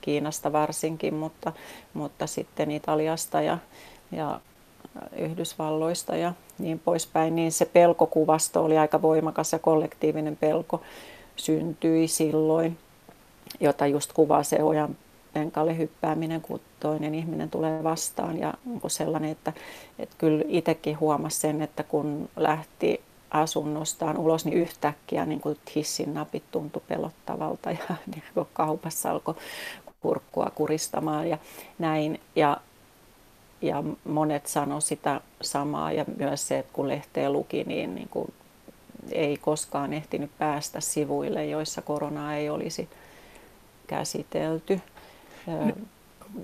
Kiinasta 0.07 0.51
varsinkin, 0.51 1.13
mutta, 1.13 1.53
mutta 1.93 2.27
sitten 2.27 2.71
Italiasta 2.71 3.41
ja, 3.41 3.57
ja 4.11 4.39
Yhdysvalloista 5.17 6.15
ja 6.15 6.33
niin 6.59 6.79
poispäin, 6.79 7.35
niin 7.35 7.51
se 7.51 7.65
pelkokuvasto 7.65 8.63
oli 8.63 8.77
aika 8.77 9.01
voimakas 9.01 9.53
ja 9.53 9.59
kollektiivinen 9.59 10.37
pelko 10.37 10.81
syntyi 11.35 12.07
silloin, 12.07 12.77
jota 13.59 13.87
just 13.87 14.13
kuvaa 14.13 14.43
se 14.43 14.63
ojan 14.63 14.97
penkalle 15.33 15.77
hyppääminen, 15.77 16.41
kun 16.41 16.59
toinen 16.79 17.15
ihminen 17.15 17.49
tulee 17.49 17.83
vastaan 17.83 18.39
ja 18.39 18.53
sellainen, 18.87 19.31
että, 19.31 19.53
että 19.99 20.15
kyllä 20.17 20.43
itsekin 20.47 20.99
huomasi 20.99 21.39
sen, 21.39 21.61
että 21.61 21.83
kun 21.83 22.29
lähti 22.35 23.01
asunnostaan 23.31 24.17
ulos, 24.17 24.45
niin 24.45 24.57
yhtäkkiä 24.57 25.25
niin 25.25 25.41
kuin 25.41 25.57
hissin 25.75 26.13
napit 26.13 26.43
tuntui 26.51 26.81
pelottavalta 26.87 27.71
ja 27.71 27.95
niin 28.13 28.47
kaupassa 28.53 29.11
alkoi 29.11 29.35
kurkkua 30.01 30.51
kuristamaan 30.55 31.29
ja 31.29 31.37
näin. 31.79 32.19
Ja 32.35 32.57
ja 33.61 33.83
monet 34.05 34.47
sanoi 34.47 34.81
sitä 34.81 35.21
samaa 35.41 35.91
ja 35.91 36.05
myös 36.17 36.47
se, 36.47 36.59
että 36.59 36.73
kun 36.73 36.87
lehteä 36.87 37.29
luki, 37.29 37.63
niin, 37.63 37.95
niin 37.95 38.09
kuin 38.09 38.33
ei 39.11 39.37
koskaan 39.37 39.93
ehtinyt 39.93 40.31
päästä 40.37 40.79
sivuille, 40.79 41.45
joissa 41.45 41.81
koronaa 41.81 42.35
ei 42.35 42.49
olisi 42.49 42.89
käsitelty. 43.87 44.81
No, 45.47 45.73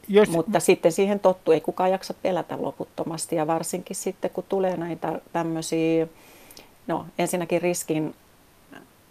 jos... 0.08 0.30
Mutta 0.30 0.60
sitten 0.60 0.92
siihen 0.92 1.20
tottu, 1.20 1.52
ei 1.52 1.62
kukaan 1.62 1.92
jaksa 1.92 2.14
pelätä 2.14 2.62
loputtomasti 2.62 3.36
ja 3.36 3.48
varsinkin 3.48 3.96
sitten 3.96 4.32
kun 4.32 4.44
tulee 4.50 4.78
näitä 4.78 5.22
tämmöisiä, 5.34 6.08
no 6.88 7.06
ensinnäkin 7.20 7.62
riskin 7.62 8.16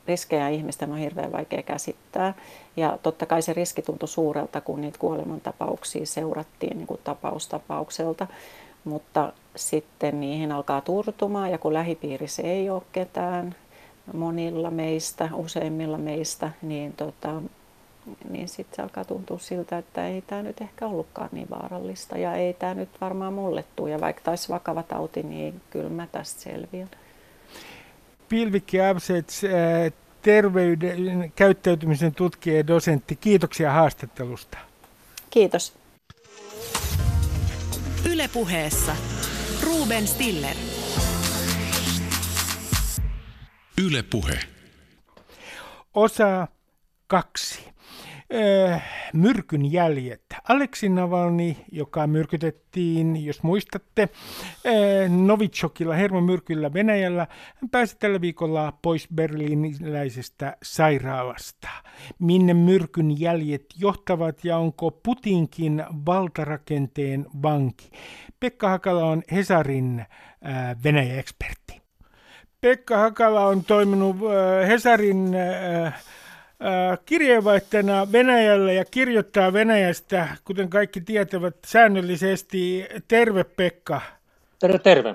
riskejä 0.06 0.48
ihmisten 0.48 0.92
on 0.92 0.98
hirveän 0.98 1.32
vaikea 1.32 1.62
käsittää. 1.62 2.34
Ja 2.76 2.98
totta 3.02 3.26
kai 3.26 3.42
se 3.42 3.52
riski 3.52 3.82
tuntui 3.82 4.08
suurelta, 4.08 4.60
kun 4.60 4.80
niitä 4.80 4.98
kuolemantapauksia 4.98 6.06
seurattiin 6.06 6.76
niin 6.76 7.00
tapaustapaukselta. 7.04 8.26
Mutta 8.84 9.32
sitten 9.56 10.20
niihin 10.20 10.52
alkaa 10.52 10.80
turtumaan 10.80 11.50
ja 11.50 11.58
kun 11.58 11.74
lähipiirissä 11.74 12.42
ei 12.42 12.70
ole 12.70 12.82
ketään, 12.92 13.54
monilla 14.12 14.70
meistä, 14.70 15.28
useimmilla 15.34 15.98
meistä, 15.98 16.50
niin, 16.62 16.92
tota, 16.92 17.42
niin 18.30 18.48
sitten 18.48 18.76
se 18.76 18.82
alkaa 18.82 19.04
tuntua 19.04 19.38
siltä, 19.38 19.78
että 19.78 20.06
ei 20.06 20.22
tämä 20.22 20.42
nyt 20.42 20.60
ehkä 20.60 20.86
ollutkaan 20.86 21.28
niin 21.32 21.50
vaarallista 21.50 22.18
ja 22.18 22.34
ei 22.34 22.54
tämä 22.54 22.74
nyt 22.74 22.88
varmaan 23.00 23.32
mulle 23.32 23.64
tule. 23.76 23.90
Ja 23.90 24.00
vaikka 24.00 24.22
taisi 24.24 24.48
vakava 24.48 24.82
tauti, 24.82 25.22
niin 25.22 25.60
kyllä 25.70 25.90
mä 25.90 26.06
tästä 26.12 26.40
selviän. 26.40 26.90
Pilvikki 28.32 28.80
Absets, 28.80 29.44
äh, 29.44 29.50
terveyden 30.22 31.32
käyttäytymisen 31.36 32.14
tutkija 32.14 32.56
ja 32.56 32.66
dosentti. 32.66 33.16
Kiitoksia 33.16 33.72
haastattelusta. 33.72 34.58
Kiitos. 35.30 35.74
Ylepuheessa 38.10 38.96
Ruben 39.62 40.06
Stiller. 40.06 40.56
Ylepuhe. 43.84 44.38
Osa 45.94 46.48
kaksi. 47.06 47.71
Äh, 48.34 48.82
myrkyn 49.12 49.72
jäljet. 49.72 50.22
Aleksi 50.48 50.88
Navalny, 50.88 51.56
joka 51.72 52.06
myrkytettiin, 52.06 53.24
jos 53.24 53.42
muistatte, 53.42 54.02
äh, 54.02 55.10
Novichokilla, 55.10 55.94
hermomyrkyllä 55.94 56.72
Venäjällä, 56.72 57.26
hän 57.54 57.70
pääsi 57.70 57.96
tällä 57.98 58.20
viikolla 58.20 58.72
pois 58.82 59.08
berliiniläisestä 59.14 60.56
sairaalasta. 60.62 61.68
Minne 62.18 62.54
myrkyn 62.54 63.20
jäljet 63.20 63.64
johtavat 63.78 64.44
ja 64.44 64.58
onko 64.58 64.90
Putinkin 64.90 65.84
valtarakenteen 66.06 67.26
vanki? 67.42 67.90
Pekka 68.40 68.68
Hakala 68.68 69.04
on 69.04 69.22
Hesarin 69.32 70.00
äh, 70.00 70.76
Venäjä-ekspertti. 70.84 71.82
Pekka 72.60 72.98
Hakala 72.98 73.46
on 73.46 73.64
toiminut 73.64 74.16
Hesarin 74.68 75.34
kirjeenvaihtajana 77.06 78.12
Venäjällä 78.12 78.72
ja 78.72 78.84
kirjoittaa 78.84 79.52
Venäjästä, 79.52 80.28
kuten 80.44 80.70
kaikki 80.70 81.00
tietävät, 81.00 81.56
säännöllisesti. 81.66 82.86
Terve 83.08 83.44
Pekka. 83.44 84.00
Terve, 84.58 84.78
terve. 84.78 85.14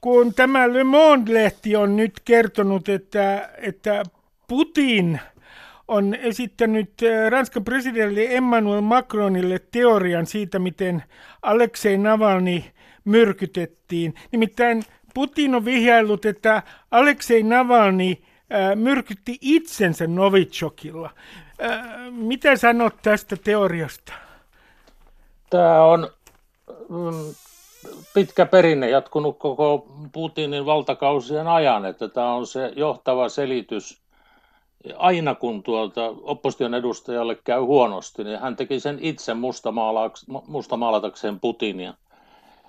Kun 0.00 0.34
tämä 0.34 0.72
Le 0.72 0.84
Monde-lehti 0.84 1.76
on 1.76 1.96
nyt 1.96 2.12
kertonut, 2.24 2.88
että, 2.88 3.50
että 3.56 4.02
Putin 4.48 5.20
on 5.88 6.14
esittänyt 6.14 6.90
Ranskan 7.28 7.64
presidentti 7.64 8.34
Emmanuel 8.34 8.80
Macronille 8.80 9.60
teorian 9.70 10.26
siitä, 10.26 10.58
miten 10.58 11.02
Aleksei 11.42 11.98
Navalny 11.98 12.62
myrkytettiin. 13.04 14.14
Nimittäin 14.32 14.82
Putin 15.14 15.54
on 15.54 15.64
vihjaillut, 15.64 16.24
että 16.24 16.62
Aleksei 16.90 17.42
Navalny 17.42 18.14
myrkytti 18.74 19.38
itsensä 19.40 20.06
Novichokilla. 20.06 21.10
Mitä 22.10 22.56
sanot 22.56 22.94
tästä 23.02 23.36
teoriasta? 23.36 24.12
Tämä 25.50 25.84
on 25.84 26.10
mm, 26.88 27.34
pitkä 28.14 28.46
perinne 28.46 28.90
jatkunut 28.90 29.38
koko 29.38 29.86
Putinin 30.12 30.66
valtakausien 30.66 31.46
ajan, 31.46 31.84
että 31.84 32.08
tämä 32.08 32.32
on 32.34 32.46
se 32.46 32.72
johtava 32.76 33.28
selitys. 33.28 34.00
Aina 34.96 35.34
kun 35.34 35.62
tuolta 35.62 36.14
opposition 36.22 36.74
edustajalle 36.74 37.34
käy 37.34 37.60
huonosti, 37.60 38.24
niin 38.24 38.38
hän 38.38 38.56
teki 38.56 38.80
sen 38.80 38.98
itse 39.00 39.32
mustamaalatakseen 40.46 41.40
Putinia. 41.40 41.94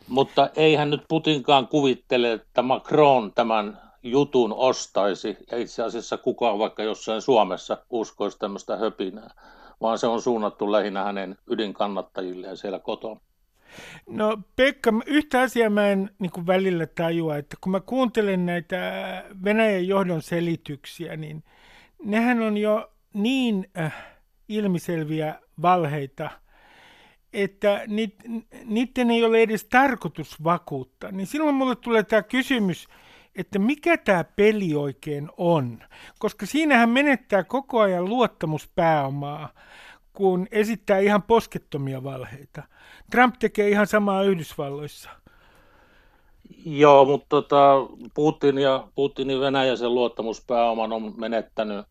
Mutta 0.08 0.50
eihän 0.56 0.90
nyt 0.90 1.02
Putinkaan 1.08 1.68
kuvittele, 1.68 2.32
että 2.32 2.62
Macron 2.62 3.32
tämän 3.34 3.89
jutun 4.04 4.54
ostaisi, 4.54 5.38
ja 5.52 5.58
itse 5.58 5.84
asiassa 5.84 6.18
kukaan 6.18 6.60
vaikka 6.60 6.84
jossain 6.84 7.22
Suomessa 7.22 7.78
uskoisi 7.90 8.40
tämmöistä 8.40 8.78
höpinää, 8.78 9.34
vaan 9.82 9.98
se 10.00 10.08
on 10.08 10.22
suunnattu 10.22 10.72
lähinnä 10.72 11.04
hänen 11.04 11.38
ydinkannattajilleen 11.48 12.58
siellä 12.58 12.80
kotona. 12.80 13.20
No 14.08 14.38
Pekka, 14.56 14.94
yhtä 15.06 15.42
asiaa 15.42 15.70
mä 15.70 15.88
en 15.88 16.10
niin 16.20 16.32
kuin 16.32 16.48
välillä 16.48 16.86
tajua, 16.86 17.38
että 17.38 17.58
kun 17.62 17.72
mä 17.72 17.80
kuuntelen 17.80 18.46
näitä 18.46 18.78
Venäjän 19.44 19.88
johdon 19.88 20.22
selityksiä, 20.22 21.18
niin 21.18 21.44
nehän 22.04 22.42
on 22.42 22.58
jo 22.58 22.92
niin 23.14 23.70
äh, 23.78 23.94
ilmiselviä 24.50 25.36
valheita, 25.62 26.30
että 27.34 27.82
niiden 28.66 29.12
ei 29.12 29.24
ole 29.24 29.42
edes 29.42 29.64
tarkoitus 29.64 30.44
vakuuttaa. 30.44 31.12
Niin 31.12 31.28
silloin 31.28 31.56
mulle 31.56 31.76
tulee 31.76 32.04
tämä 32.04 32.22
kysymys, 32.22 32.88
että 33.40 33.60
mikä 33.60 33.98
tämä 33.98 34.24
peli 34.24 34.76
oikein 34.76 35.30
on, 35.38 35.80
koska 36.20 36.46
siinähän 36.46 36.90
menettää 36.90 37.44
koko 37.44 37.80
ajan 37.80 38.06
luottamuspääomaa, 38.06 39.50
kun 40.14 40.48
esittää 40.52 41.00
ihan 41.00 41.24
poskettomia 41.24 42.04
valheita. 42.04 42.64
Trump 43.12 43.36
tekee 43.40 43.70
ihan 43.70 43.88
samaa 43.88 44.24
Yhdysvalloissa. 44.24 45.10
Joo, 46.66 47.06
mutta 47.06 47.28
tota, 47.30 47.74
Putin 48.14 48.58
ja 48.58 48.88
Putinin 48.96 49.40
Venäjä 49.40 49.76
sen 49.76 49.94
luottamuspääoman 49.94 50.94
on 50.94 51.14
menettänyt 51.18 51.86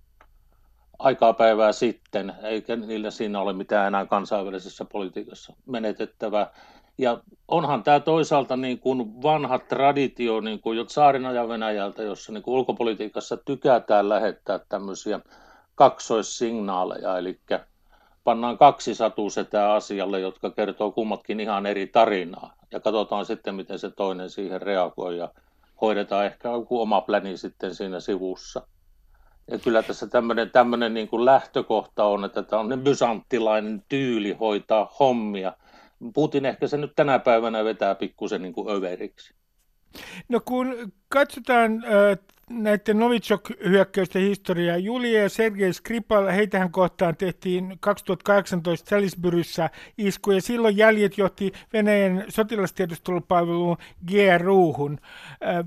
aikaa 0.99 1.33
päivää 1.33 1.73
sitten, 1.73 2.33
eikä 2.43 2.77
niillä 2.77 3.11
siinä 3.11 3.41
ole 3.41 3.53
mitään 3.53 3.87
enää 3.87 4.07
kansainvälisessä 4.07 4.85
politiikassa 4.85 5.53
menetettävää. 5.67 6.51
Ja 6.99 7.19
onhan 7.49 7.83
tämä 7.83 8.01
toisaalta 8.01 8.57
niin 8.57 8.79
kuin 8.79 9.23
vanha 9.23 9.59
traditio 9.59 10.41
niin 10.41 10.61
kuin 10.61 10.79
jo 10.79 10.85
ja 11.35 11.49
Venäjältä, 11.49 12.03
jossa 12.03 12.33
niin 12.33 12.43
kuin 12.43 12.55
ulkopolitiikassa 12.55 13.37
tykätään 13.37 14.09
lähettää 14.09 14.61
tämmöisiä 14.69 15.21
kaksoissignaaleja, 15.75 17.19
eli 17.19 17.41
pannaan 18.25 18.59
kaksi 18.59 18.95
satusetää 18.95 19.73
asialle, 19.73 20.21
jotka 20.21 20.51
kertoo 20.51 20.93
kummatkin 20.93 21.41
ihan 21.41 21.67
eri 21.67 21.87
tarinaa, 21.87 22.55
ja 22.71 22.81
katsotaan 22.81 23.27
sitten, 23.27 23.55
miten 23.55 23.79
se 23.79 23.91
toinen 23.91 24.31
siihen 24.31 24.63
reagoi, 24.63 25.19
ja 25.19 25.29
hoidetaan 25.81 26.27
ehkä 26.27 26.49
joku 26.49 26.81
oma 26.81 27.01
pläni 27.01 27.37
sitten 27.37 27.75
siinä 27.75 28.01
sivussa. 28.01 28.63
Ja 29.51 29.59
kyllä 29.59 29.83
tässä 29.83 30.07
tämmöinen, 30.07 30.51
tämmöinen 30.51 30.95
niin 30.95 31.09
kuin 31.09 31.25
lähtökohta 31.25 32.05
on, 32.05 32.25
että 32.25 32.43
tämä 32.43 32.61
on 32.61 32.81
bysanttilainen 32.85 33.85
tyyli 33.89 34.33
hoitaa 34.33 34.95
hommia– 35.01 35.53
Putin 36.15 36.47
ehkä 36.47 36.67
se 36.67 36.77
nyt 36.77 36.93
tänä 36.97 37.19
päivänä 37.19 37.65
vetää 37.65 37.95
pikkusen 37.95 38.43
niin 38.43 38.53
kuin 38.55 38.77
överiksi. 38.77 39.35
No 40.29 40.41
kun 40.45 40.93
katsotaan 41.09 41.85
näiden 42.51 42.99
Novichok-hyökkäysten 42.99 44.23
historiaa, 44.23 44.77
Julia 44.77 45.23
ja 45.23 45.29
Sergei 45.29 45.73
Skripal, 45.73 46.27
heitähän 46.27 46.71
kohtaan 46.71 47.17
tehtiin 47.17 47.77
2018 47.81 48.91
Salisburyssä 48.91 49.71
isku, 49.99 50.31
ja 50.31 50.41
silloin 50.41 50.77
jäljet 50.77 51.19
johti 51.19 51.53
Venäjän 51.73 52.25
sotilastiedustelupalveluun 52.29 53.77
GRUhun. 54.07 54.99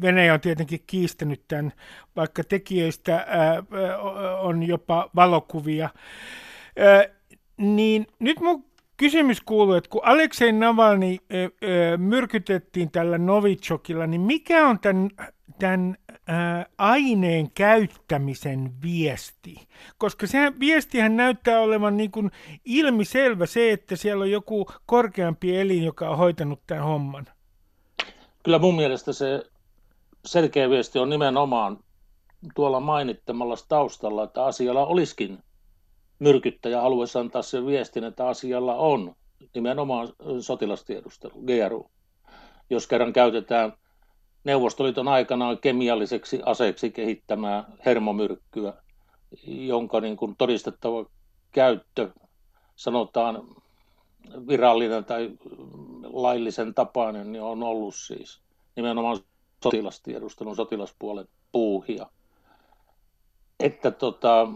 Venäjä 0.02 0.34
on 0.34 0.42
tietenkin 0.42 0.84
kiistänyt 0.88 1.42
tämän, 1.48 1.74
vaikka 2.16 2.44
tekijöistä 2.44 3.28
on 4.40 4.64
jopa 4.64 5.10
valokuvia. 5.16 5.90
Niin 7.58 8.08
nyt 8.20 8.40
mun 8.40 8.71
kysymys 9.02 9.42
kuuluu, 9.42 9.74
että 9.74 9.90
kun 9.90 10.02
Aleksei 10.04 10.52
Navalny 10.52 11.18
ö, 11.34 11.50
ö, 11.64 11.98
myrkytettiin 11.98 12.92
tällä 12.92 13.18
Novichokilla, 13.18 14.08
niin 14.08 14.22
mikä 14.22 14.68
on 14.68 14.80
tämän, 14.80 15.10
tämän 15.60 15.98
ö, 16.10 16.22
aineen 16.78 17.52
käyttämisen 17.52 18.72
viesti? 18.82 19.56
Koska 19.98 20.28
se 20.28 20.54
viestihän 20.60 21.18
näyttää 21.18 21.62
olevan 21.62 21.98
niin 21.98 22.12
kuin 22.12 22.32
ilmiselvä 22.66 23.46
se, 23.46 23.72
että 23.72 23.96
siellä 23.96 24.22
on 24.22 24.32
joku 24.32 24.68
korkeampi 24.86 25.58
elin, 25.58 25.84
joka 25.84 26.10
on 26.10 26.18
hoitanut 26.18 26.60
tämän 26.68 26.84
homman. 26.84 27.26
Kyllä 28.44 28.60
mun 28.60 28.76
mielestä 28.76 29.14
se 29.14 29.44
selkeä 30.26 30.70
viesti 30.70 31.00
on 31.00 31.10
nimenomaan 31.10 31.80
tuolla 32.56 32.80
mainittamalla 32.80 33.56
taustalla, 33.70 34.24
että 34.24 34.46
asialla 34.46 34.86
olisikin 34.86 35.40
myrkyttäjä 36.22 36.82
haluaisi 36.82 37.18
antaa 37.18 37.42
sen 37.42 37.66
viestin, 37.66 38.04
että 38.04 38.28
asialla 38.28 38.76
on 38.76 39.16
nimenomaan 39.56 40.10
sotilastiedustelu, 40.40 41.34
GRU. 41.34 41.92
Jos 42.70 42.88
kerran 42.88 43.14
käytetään 43.14 43.74
Neuvostoliiton 44.44 45.08
aikana 45.08 45.56
kemialliseksi 45.56 46.40
aseeksi 46.46 46.92
kehittämää 46.92 47.64
hermomyrkkyä, 47.86 48.74
jonka 49.48 50.02
niin 50.02 50.18
kuin 50.18 50.36
todistettava 50.36 51.06
käyttö 51.52 52.10
sanotaan 52.76 53.48
virallinen 54.48 55.06
tai 55.06 55.32
laillisen 56.04 56.74
tapainen, 56.74 57.32
niin 57.32 57.44
on 57.44 57.64
ollut 57.64 57.96
siis 57.96 58.42
nimenomaan 58.76 59.20
sotilastiedustelun, 59.64 60.56
sotilaspuolen 60.56 61.28
puuhia. 61.52 62.10
Että 63.60 63.92
tota, 63.92 64.48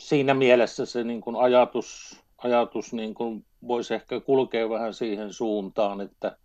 siinä 0.00 0.34
mielessä 0.34 0.86
se 0.86 1.04
niin 1.04 1.20
kuin 1.20 1.36
ajatus, 1.36 2.20
ajatus 2.38 2.92
niin 2.92 3.14
kuin 3.14 3.44
voisi 3.68 3.94
ehkä 3.94 4.20
kulkea 4.20 4.68
vähän 4.70 4.94
siihen 4.94 5.32
suuntaan, 5.32 6.00
että 6.00 6.36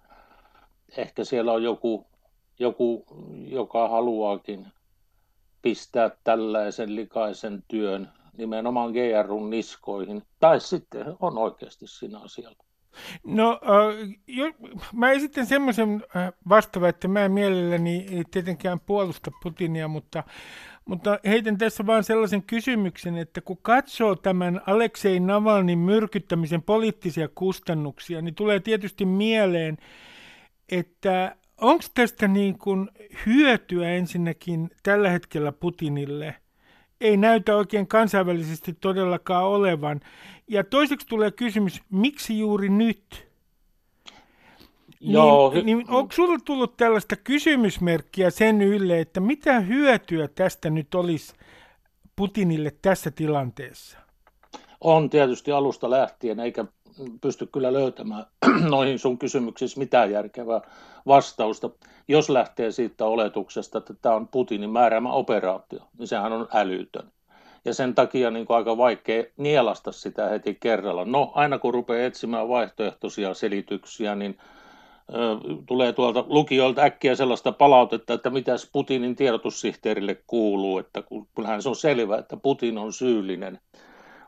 ehkä 0.98 1.24
siellä 1.24 1.54
on 1.54 1.64
joku, 1.64 2.08
joku 2.60 3.06
joka 3.48 3.88
haluaakin 3.88 4.68
pistää 5.62 6.12
tällaisen 6.24 6.96
likaisen 6.96 7.64
työn 7.68 8.12
nimenomaan 8.38 8.92
GRUn 8.92 9.50
niskoihin, 9.50 10.24
tai 10.40 10.60
sitten 10.60 11.06
on 11.20 11.38
oikeasti 11.38 11.88
siinä 11.88 12.20
asialla. 12.20 12.68
No, 13.24 13.60
äh, 13.64 14.10
jo, 14.28 14.46
mä 14.94 15.12
esitän 15.12 15.46
semmoisen 15.46 16.04
äh, 16.16 16.34
että 16.90 17.08
mä 17.08 17.26
en 17.26 17.32
mielelläni 17.32 18.24
tietenkään 18.32 18.80
puolusta 18.80 19.32
Putinia, 19.44 19.88
mutta 19.88 20.24
mutta 20.88 21.20
heitän 21.26 21.58
tässä 21.58 21.86
vaan 21.86 22.04
sellaisen 22.04 22.44
kysymyksen, 22.44 23.18
että 23.18 23.42
kun 23.42 23.58
katsoo 23.62 24.16
tämän 24.16 24.62
Aleksei 24.68 25.20
Navalnin 25.20 25.80
myrkyttämisen 25.80 26.62
poliittisia 26.62 27.28
kustannuksia, 27.36 28.22
niin 28.22 28.36
tulee 28.36 28.60
tietysti 28.60 29.06
mieleen, 29.06 29.78
että 30.70 31.36
onko 31.62 31.84
tästä 31.94 32.28
niin 32.28 32.58
kuin 32.58 32.90
hyötyä 33.26 33.90
ensinnäkin 33.90 34.70
tällä 34.84 35.10
hetkellä 35.10 35.52
Putinille, 35.52 36.36
ei 37.02 37.18
näytä 37.18 37.56
oikein 37.56 37.88
kansainvälisesti 37.88 38.74
todellakaan 38.74 39.46
olevan. 39.46 40.00
Ja 40.48 40.64
toiseksi 40.64 41.08
tulee 41.08 41.32
kysymys, 41.32 41.82
miksi 41.90 42.40
juuri 42.40 42.70
nyt? 42.70 43.27
Joo, 45.00 45.52
niin, 45.54 45.66
niin 45.66 45.90
onko 45.90 46.12
sinulle 46.12 46.40
tullut 46.46 46.78
tällaista 46.78 47.16
kysymysmerkkiä 47.16 48.30
sen 48.30 48.62
ylle, 48.62 49.00
että 49.00 49.20
mitä 49.20 49.60
hyötyä 49.60 50.28
tästä 50.28 50.70
nyt 50.70 50.96
olisi 50.96 51.34
Putinille 52.16 52.72
tässä 52.82 53.12
tilanteessa? 53.12 53.98
On 54.82 55.10
tietysti 55.10 55.52
alusta 55.52 55.90
lähtien, 55.90 56.40
eikä 56.40 56.66
pysty 57.22 57.46
kyllä 57.46 57.74
löytämään 57.74 58.26
noihin 58.70 59.00
sun 59.00 59.18
kysymyksissä 59.18 59.80
mitään 59.80 60.12
järkevää 60.12 60.62
vastausta. 61.08 61.70
Jos 62.08 62.30
lähtee 62.30 62.72
siitä 62.72 63.06
oletuksesta, 63.06 63.78
että 63.78 63.94
tämä 64.02 64.16
on 64.16 64.28
Putinin 64.28 64.70
määräämä 64.70 65.12
operaatio, 65.12 65.80
niin 66.00 66.08
sehän 66.08 66.34
on 66.34 66.48
älytön. 66.54 67.12
Ja 67.66 67.74
sen 67.74 67.96
takia 67.96 68.32
niin 68.32 68.46
kuin 68.46 68.58
aika 68.58 68.78
vaikea 68.78 69.24
nielasta 69.38 69.92
sitä 69.92 70.30
heti 70.30 70.58
kerralla. 70.60 71.06
No, 71.06 71.32
aina 71.36 71.60
kun 71.60 71.74
rupeaa 71.74 72.06
etsimään 72.06 72.50
vaihtoehtoisia 72.50 73.34
selityksiä, 73.34 74.16
niin 74.16 74.38
tulee 75.66 75.94
tuolta 75.94 76.26
lukijoilta 76.28 76.82
äkkiä 76.82 77.16
sellaista 77.16 77.52
palautetta, 77.52 78.14
että 78.14 78.30
mitä 78.30 78.56
Putinin 78.72 79.16
tiedotussihteerille 79.16 80.18
kuuluu, 80.28 80.78
että 80.78 81.04
kyllähän 81.36 81.62
se 81.62 81.70
on 81.70 81.76
selvää, 81.76 82.20
että 82.20 82.38
Putin 82.38 82.78
on 82.78 82.94
syyllinen. 82.94 83.60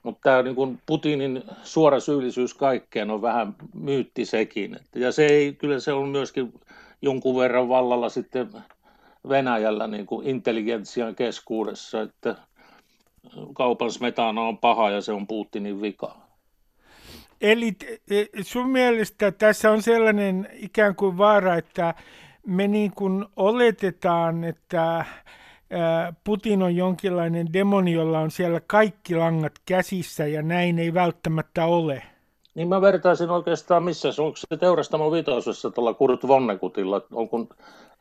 Mutta 0.04 0.20
tämä 0.24 0.42
niin 0.44 0.82
Putinin 0.86 1.44
suora 1.64 2.00
syyllisyys 2.00 2.54
kaikkeen 2.54 3.12
on 3.12 3.22
vähän 3.22 3.56
myytti 3.74 4.26
sekin. 4.26 4.80
Ja 4.96 5.12
se 5.12 5.26
ei, 5.26 5.54
kyllä 5.54 5.80
se 5.80 5.94
on 5.94 6.10
myöskin 6.10 6.54
jonkun 7.02 7.38
verran 7.38 7.70
vallalla 7.70 8.10
sitten 8.10 8.50
Venäjällä 9.30 9.88
niin 9.88 10.06
kuin 10.06 10.28
intelligentsian 10.28 11.16
keskuudessa, 11.16 12.02
että 12.02 12.36
kaupan 13.54 13.92
smetana 13.92 14.42
on 14.42 14.58
paha 14.58 14.90
ja 14.90 15.02
se 15.02 15.12
on 15.12 15.28
Putinin 15.28 15.82
vika. 15.82 16.29
Eli 17.42 17.72
sun 18.42 18.70
mielestä 18.70 19.32
tässä 19.32 19.72
on 19.72 19.82
sellainen 19.82 20.50
ikään 20.54 20.96
kuin 20.96 21.18
vaara, 21.18 21.56
että 21.56 21.94
me 22.48 22.68
niin 22.68 22.92
kuin 22.92 23.26
oletetaan, 23.36 24.44
että 24.44 25.06
Putin 26.24 26.64
on 26.64 26.76
jonkinlainen 26.76 27.54
demoni, 27.54 27.94
jolla 27.94 28.20
on 28.20 28.32
siellä 28.32 28.62
kaikki 28.68 29.16
langat 29.16 29.54
käsissä 29.66 30.28
ja 30.28 30.42
näin 30.42 30.80
ei 30.80 30.94
välttämättä 30.94 31.66
ole. 31.66 32.04
Niin 32.56 32.68
mä 32.68 32.82
vertaisin 32.82 33.30
oikeastaan 33.30 33.84
missä 33.84 34.10
onko 34.18 34.36
se 34.36 34.58
teurastamo 34.58 35.12
vitosessa 35.12 35.72
tuolla 35.72 35.94
Kurt 35.94 36.28
Vonnekutilla, 36.28 37.02
on 37.12 37.30
kun 37.30 37.50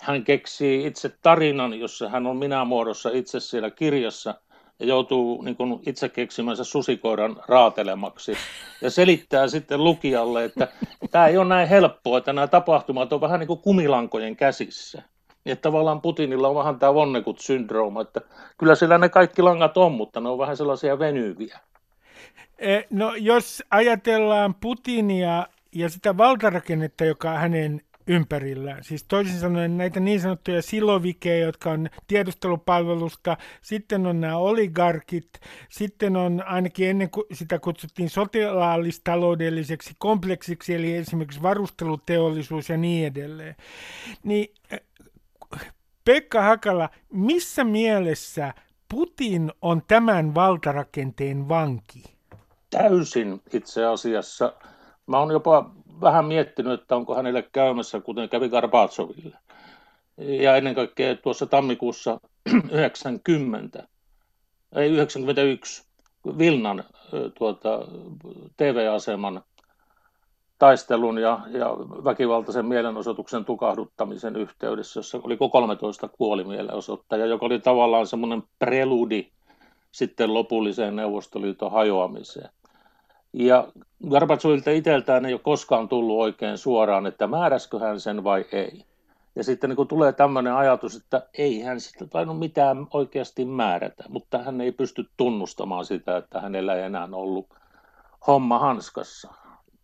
hän 0.01 0.25
keksii 0.25 0.87
itse 0.87 1.09
tarinan, 1.23 1.81
jossa 1.81 2.09
hän 2.09 2.27
on 2.27 2.37
minä 2.37 2.65
muodossa 2.65 3.11
itse 3.13 3.41
siellä 3.41 3.71
kirjassa– 3.71 4.35
ja 4.81 4.87
joutuu 4.87 5.43
niin 5.43 5.57
kuin 5.57 5.81
itse 5.87 6.09
keksimänsä 6.09 6.65
susikoiran 6.65 7.37
raatelemaksi 7.49 8.33
ja 8.83 8.91
selittää 8.91 9.49
sitten 9.49 9.85
lukijalle, 9.85 10.45
että 10.45 10.69
tämä 11.11 11.27
ei 11.27 11.39
ole 11.39 11.49
näin 11.49 11.69
helppoa, 11.69 12.19
että 12.19 12.33
nämä 12.33 12.47
tapahtumat 12.47 13.13
on 13.13 13.21
vähän 13.21 13.41
niin 13.41 13.47
kuin 13.49 13.61
kumilankojen 13.61 14.37
käsissä. 14.37 15.03
Että 15.47 15.63
tavallaan 15.63 16.01
Putinilla 16.01 16.49
on 16.49 16.55
vähän 16.55 16.79
tämä 16.79 16.95
vonnekut-syndrooma, 16.95 18.01
että 18.01 18.21
kyllä 18.59 18.75
sillä 18.75 18.99
ne 18.99 19.09
kaikki 19.09 19.43
langat 19.43 19.77
on, 19.77 19.93
mutta 19.93 20.21
ne 20.21 20.29
on 20.29 20.39
vähän 20.39 20.57
sellaisia 20.57 20.99
venyviä. 20.99 21.59
E, 22.59 22.81
no 22.91 23.15
jos 23.15 23.63
ajatellaan 23.71 24.55
Putinia 24.55 25.47
ja 25.75 25.89
sitä 25.89 26.17
valtarakennetta, 26.17 27.05
joka 27.05 27.31
hänen 27.31 27.81
ympärillään. 28.09 28.85
Siis 28.85 29.05
toisin 29.05 29.39
sanoen 29.39 29.77
näitä 29.77 30.01
niin 30.01 30.21
sanottuja 30.21 30.63
silovikeja, 30.63 31.47
jotka 31.47 31.71
on 31.71 31.89
tiedustelupalvelusta, 32.07 33.37
sitten 33.63 34.07
on 34.07 34.21
nämä 34.21 34.37
oligarkit, 34.37 35.29
sitten 35.69 36.17
on 36.17 36.43
ainakin 36.47 36.89
ennen 36.89 37.11
kuin 37.11 37.25
sitä 37.33 37.59
kutsuttiin 37.59 38.11
sotilaallistaloudelliseksi 38.11 39.95
kompleksiksi, 39.99 40.75
eli 40.75 40.95
esimerkiksi 40.95 41.43
varusteluteollisuus 41.43 42.69
ja 42.69 42.77
niin 42.77 43.07
edelleen. 43.07 43.57
Niin 44.23 44.55
Pekka 46.05 46.43
Hakala, 46.43 46.89
missä 47.13 47.65
mielessä 47.65 48.55
Putin 48.89 49.53
on 49.63 49.83
tämän 49.89 50.35
valtarakenteen 50.35 51.49
vanki? 51.49 52.05
Täysin 52.71 53.43
itse 53.53 53.85
asiassa. 53.85 54.53
Mä 55.07 55.19
oon 55.19 55.31
jopa 55.31 55.71
vähän 56.01 56.25
miettinyt, 56.25 56.81
että 56.81 56.97
onko 56.97 57.15
hänelle 57.15 57.43
käymässä, 57.43 58.01
kuten 58.01 58.29
kävi 58.29 58.49
Garbatsoville. 58.49 59.37
Ja 60.19 60.57
ennen 60.57 60.75
kaikkea 60.75 61.17
tuossa 61.17 61.47
tammikuussa 61.47 62.21
90, 62.73 63.89
ei 64.73 64.91
91, 64.91 65.85
Vilnan 66.39 66.85
tuota, 67.39 67.79
TV-aseman 68.57 69.43
taistelun 70.59 71.19
ja, 71.19 71.41
ja 71.51 71.71
väkivaltaisen 72.05 72.67
mielenosoituksen 72.67 73.45
tukahduttamisen 73.45 74.37
yhteydessä, 74.37 74.99
jossa 74.99 75.21
oli 75.23 75.37
13 75.37 76.09
kuolimielenosoittaja, 76.09 77.27
joka 77.27 77.47
oli 77.47 77.61
tavallaan 77.61 78.07
semmoinen 78.07 78.43
preludi 78.59 79.31
sitten 79.93 80.35
lopulliseen 80.35 80.97
Neuvostoliiton 80.97 81.73
hajoamiseen. 81.73 82.51
Ja 83.33 83.69
Gorbatsovilta 84.09 84.71
itseltään 84.71 85.27
ei 85.27 85.33
ole 85.33 85.41
koskaan 85.41 85.89
tullut 85.89 86.19
oikein 86.19 86.59
suoraan, 86.59 87.07
että 87.07 87.27
määräskö 87.27 87.79
hän 87.79 88.01
sen 88.01 88.25
vai 88.25 88.45
ei. 88.53 88.85
Ja 89.37 89.45
sitten 89.45 89.71
niin 89.71 89.77
kun 89.77 89.89
tulee 89.89 90.13
tämmöinen 90.13 90.55
ajatus, 90.55 90.97
että 90.97 91.27
ei 91.39 91.61
hän 91.61 91.81
sitä 91.81 92.07
tainnut 92.07 92.39
mitään 92.39 92.87
oikeasti 92.93 93.45
määrätä, 93.45 94.05
mutta 94.09 94.39
hän 94.39 94.61
ei 94.61 94.73
pysty 94.73 95.09
tunnustamaan 95.17 95.85
sitä, 95.85 96.17
että 96.17 96.41
hänellä 96.41 96.75
ei 96.75 96.83
enää 96.83 97.09
ollut 97.13 97.47
homma 98.27 98.59
hanskassa, 98.59 99.35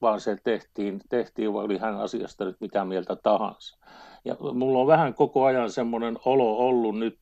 vaan 0.03 0.21
se 0.21 0.37
tehtiin, 0.45 1.01
tehtiin 1.09 1.53
vai 1.53 1.65
oli 1.65 1.79
hän 1.79 2.01
asiasta 2.01 2.45
nyt 2.45 2.57
mitä 2.61 2.85
mieltä 2.85 3.17
tahansa. 3.17 3.79
Ja 4.25 4.37
mulla 4.55 4.79
on 4.79 4.87
vähän 4.87 5.15
koko 5.15 5.45
ajan 5.45 5.71
semmoinen 5.71 6.19
olo 6.25 6.57
ollut 6.57 6.99
nyt 6.99 7.19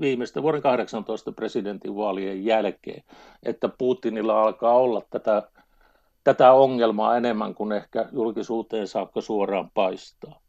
viimeisten 0.00 0.42
vuoden 0.42 0.62
18 0.62 1.32
presidentinvaalien 1.32 2.44
jälkeen, 2.44 3.02
että 3.42 3.68
Putinilla 3.78 4.42
alkaa 4.42 4.74
olla 4.74 5.02
tätä, 5.10 5.42
tätä 6.24 6.52
ongelmaa 6.52 7.16
enemmän 7.16 7.54
kuin 7.54 7.72
ehkä 7.72 8.08
julkisuuteen 8.12 8.88
saakka 8.88 9.20
suoraan 9.20 9.70
paistaa. 9.74 10.40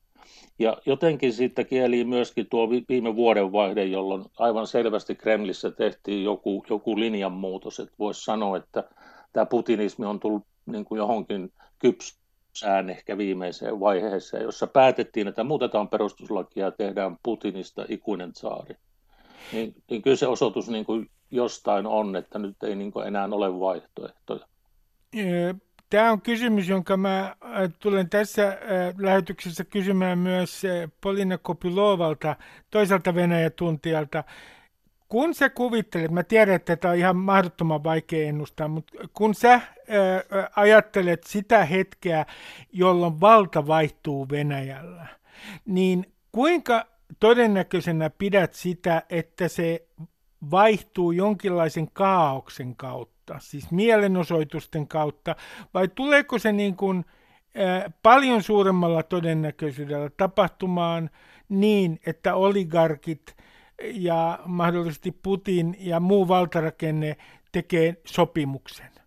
Ja 0.59 0.77
jotenkin 0.85 1.33
siitä 1.33 1.63
kieli 1.63 2.03
myöskin 2.03 2.47
tuo 2.49 2.69
viime 2.69 3.15
vuodenvaihde, 3.15 3.85
jolloin 3.85 4.25
aivan 4.39 4.67
selvästi 4.67 5.15
Kremlissä 5.15 5.71
tehtiin 5.71 6.23
joku, 6.23 6.65
joku 6.69 6.99
linjanmuutos, 6.99 7.79
että 7.79 7.95
voisi 7.99 8.23
sanoa, 8.23 8.57
että 8.57 8.83
tämä 9.33 9.45
putinismi 9.45 10.05
on 10.05 10.19
tullut 10.19 10.43
niin 10.65 10.85
kuin 10.85 10.97
johonkin 10.97 11.53
kypsään 11.79 12.89
ehkä 12.89 13.17
viimeiseen 13.17 13.79
vaiheeseen, 13.79 14.43
jossa 14.43 14.67
päätettiin, 14.67 15.27
että 15.27 15.43
muutetaan 15.43 15.87
perustuslakia 15.87 16.65
ja 16.65 16.71
tehdään 16.71 17.17
Putinista 17.23 17.85
ikuinen 17.89 18.31
saari 18.35 18.75
niin, 19.51 19.75
niin 19.89 20.01
kyllä 20.01 20.15
se 20.15 20.27
osoitus 20.27 20.69
niin 20.69 20.85
kuin 20.85 21.09
jostain 21.31 21.85
on, 21.85 22.15
että 22.15 22.39
nyt 22.39 22.63
ei 22.63 22.75
niin 22.75 22.91
kuin 22.91 23.07
enää 23.07 23.29
ole 23.31 23.59
vaihtoehtoja. 23.59 24.45
Tämä 25.89 26.11
on 26.11 26.21
kysymys, 26.21 26.69
jonka 26.69 26.97
mä 26.97 27.35
tulen 27.79 28.09
tässä 28.09 28.57
lähetyksessä 28.97 29.65
kysymään 29.65 30.17
myös 30.17 30.63
Polina 31.01 31.37
Kopylovalta, 31.37 32.35
toiselta 32.69 33.15
Venäjä-tuntijalta. 33.15 34.23
Kun 35.07 35.33
sä 35.33 35.49
kuvittelet, 35.49 36.11
mä 36.11 36.23
tiedän, 36.23 36.55
että 36.55 36.75
tämä 36.75 36.91
on 36.91 36.97
ihan 36.97 37.15
mahdottoman 37.15 37.83
vaikea 37.83 38.27
ennustaa, 38.27 38.67
mutta 38.67 38.93
kun 39.13 39.35
sä 39.35 39.61
ajattelet 40.55 41.23
sitä 41.23 41.65
hetkeä, 41.65 42.25
jolloin 42.73 43.21
valta 43.21 43.67
vaihtuu 43.67 44.29
Venäjällä, 44.29 45.07
niin 45.65 46.13
kuinka 46.31 46.90
todennäköisenä 47.19 48.09
pidät 48.09 48.53
sitä, 48.53 49.03
että 49.09 49.47
se 49.47 49.87
vaihtuu 50.51 51.11
jonkinlaisen 51.11 51.91
kaauksen 51.93 52.75
kautta, 52.75 53.35
siis 53.39 53.71
mielenosoitusten 53.71 54.87
kautta, 54.87 55.35
vai 55.73 55.87
tuleeko 55.87 56.39
se 56.39 56.51
niin 56.51 56.75
kuin, 56.75 57.05
ä, 57.57 57.91
paljon 58.03 58.43
suuremmalla 58.43 59.03
todennäköisyydellä 59.03 60.09
tapahtumaan 60.17 61.09
niin, 61.49 61.99
että 62.05 62.35
oligarkit 62.35 63.35
ja 63.83 64.39
mahdollisesti 64.45 65.11
Putin 65.11 65.77
ja 65.79 65.99
muu 65.99 66.27
valtarakenne 66.27 67.17
tekee 67.51 67.95
sopimuksen? 68.05 69.00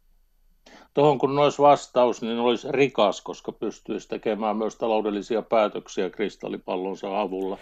Tuohon 0.94 1.18
kun 1.18 1.38
olisi 1.38 1.62
vastaus, 1.62 2.22
niin 2.22 2.38
olisi 2.38 2.66
rikas, 2.70 3.20
koska 3.20 3.52
pystyisi 3.52 4.09
tekemään 4.09 4.57
myös 4.57 4.76
taloudellisia 4.76 5.42
päätöksiä 5.42 6.11
kristallipallonsa 6.11 7.20
avulla. 7.20 7.59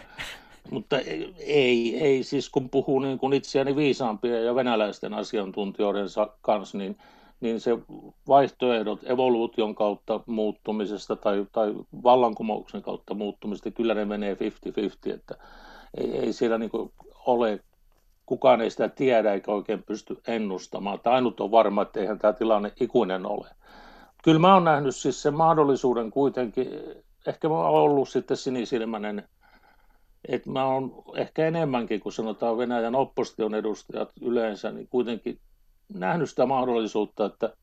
Mutta 0.71 0.99
ei, 1.39 1.99
ei 2.01 2.23
siis 2.23 2.51
kun 2.51 2.71
puhuu 2.71 3.01
niin 3.01 3.19
kuin 3.19 3.33
itseäni 3.33 3.77
viisaampia 3.77 4.41
ja 4.41 4.55
venäläisten 4.55 5.15
asiantuntijoiden 5.15 6.07
kanssa, 6.43 6.79
niin, 6.79 6.99
niin 7.41 7.61
se 7.61 7.79
vaihtoehdot 8.29 9.01
evoluution 9.05 9.75
kautta 9.75 10.21
muuttumisesta 10.27 11.17
tai, 11.17 11.47
tai 11.53 11.75
vallankumouksen 12.03 12.83
kautta 12.83 13.15
muuttumisesta, 13.15 13.71
kyllä 13.71 13.95
ne 13.95 14.05
menee 14.05 14.35
50-50, 14.35 15.15
että 15.15 15.35
ei, 16.01 16.19
ei 16.19 16.33
siellä 16.33 16.59
niin 16.59 16.71
kuin 16.71 16.93
ole 17.27 17.61
kukaan 18.27 18.61
ei 18.61 18.71
sitä 18.71 18.89
tiedä 18.89 19.33
eikä 19.33 19.53
oikein 19.53 19.83
pysty 19.83 20.21
ennustamaan. 20.27 21.01
Tai 21.01 21.13
ainut 21.15 21.41
on 21.41 21.51
varma, 21.51 21.83
että 21.83 22.01
eihän 22.01 22.19
tämä 22.19 22.33
tilanne 22.33 22.73
ikuinen 22.81 23.27
ole. 23.27 23.49
Kyllä 24.25 24.39
mä 24.39 24.55
oon 24.55 24.65
nähnyt 24.65 24.97
siis 24.97 25.23
sen 25.23 25.35
mahdollisuuden 25.35 26.11
kuitenkin, 26.11 26.69
ehkä 27.27 27.49
mä 27.49 27.55
oon 27.55 27.83
ollut 27.83 28.09
sitten 28.09 28.37
sinisilmäinen, 28.37 29.29
että 30.29 30.51
mä 30.51 30.65
oon 30.65 31.03
ehkä 31.17 31.47
enemmänkin 31.47 32.01
kuin 32.01 32.13
sanotaan 32.13 32.59
Venäjän 32.59 32.95
opposition 32.95 33.55
edustajat 33.55 34.13
yleensä, 34.21 34.71
niin 34.71 34.89
kuitenkin 34.89 35.39
nähnyt 35.95 36.31
sitä 36.31 36.47
mahdollisuutta, 36.47 37.25
että, 37.25 37.57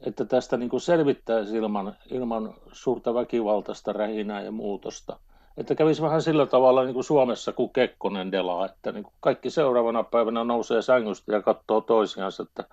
että 0.00 0.24
tästä 0.24 0.56
niin 0.56 0.70
kuin 0.70 0.80
selvittäisi 0.80 1.56
ilman, 1.56 1.96
ilman 2.10 2.54
suurta 2.72 3.14
väkivaltaista 3.14 3.92
rähinää 3.92 4.42
ja 4.42 4.50
muutosta. 4.50 5.18
Että 5.58 5.74
kävisi 5.74 6.02
vähän 6.02 6.22
sillä 6.22 6.46
tavalla 6.46 6.84
niin 6.84 6.94
kuin 6.94 7.04
Suomessa 7.04 7.52
kuin 7.52 7.70
Kekkonen 7.72 8.32
delaa, 8.32 8.66
että 8.66 8.92
niin 8.92 9.04
kuin 9.04 9.14
kaikki 9.20 9.50
seuraavana 9.50 10.02
päivänä 10.02 10.44
nousee 10.44 10.82
sängystä 10.82 11.32
ja 11.32 11.42
katsoo 11.42 11.80
toisiansa, 11.80 12.42
että 12.42 12.64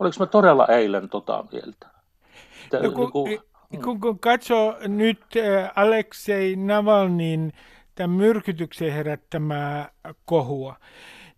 oliko 0.00 0.16
me 0.20 0.26
todella 0.26 0.66
eilen 0.66 1.08
tota 1.08 1.44
mieltä. 1.52 1.86
Että, 2.64 2.78
no, 2.78 2.90
kun, 2.90 3.24
niin 3.24 3.40
kuin, 3.70 3.82
kun, 3.82 4.00
kun 4.00 4.18
katsoo 4.18 4.76
nyt 4.86 5.20
äh, 5.36 5.72
Aleksei 5.76 6.56
Navalnin 6.56 7.52
tämän 7.94 8.10
myrkytyksen 8.10 8.92
herättämää 8.92 9.92
kohua, 10.24 10.76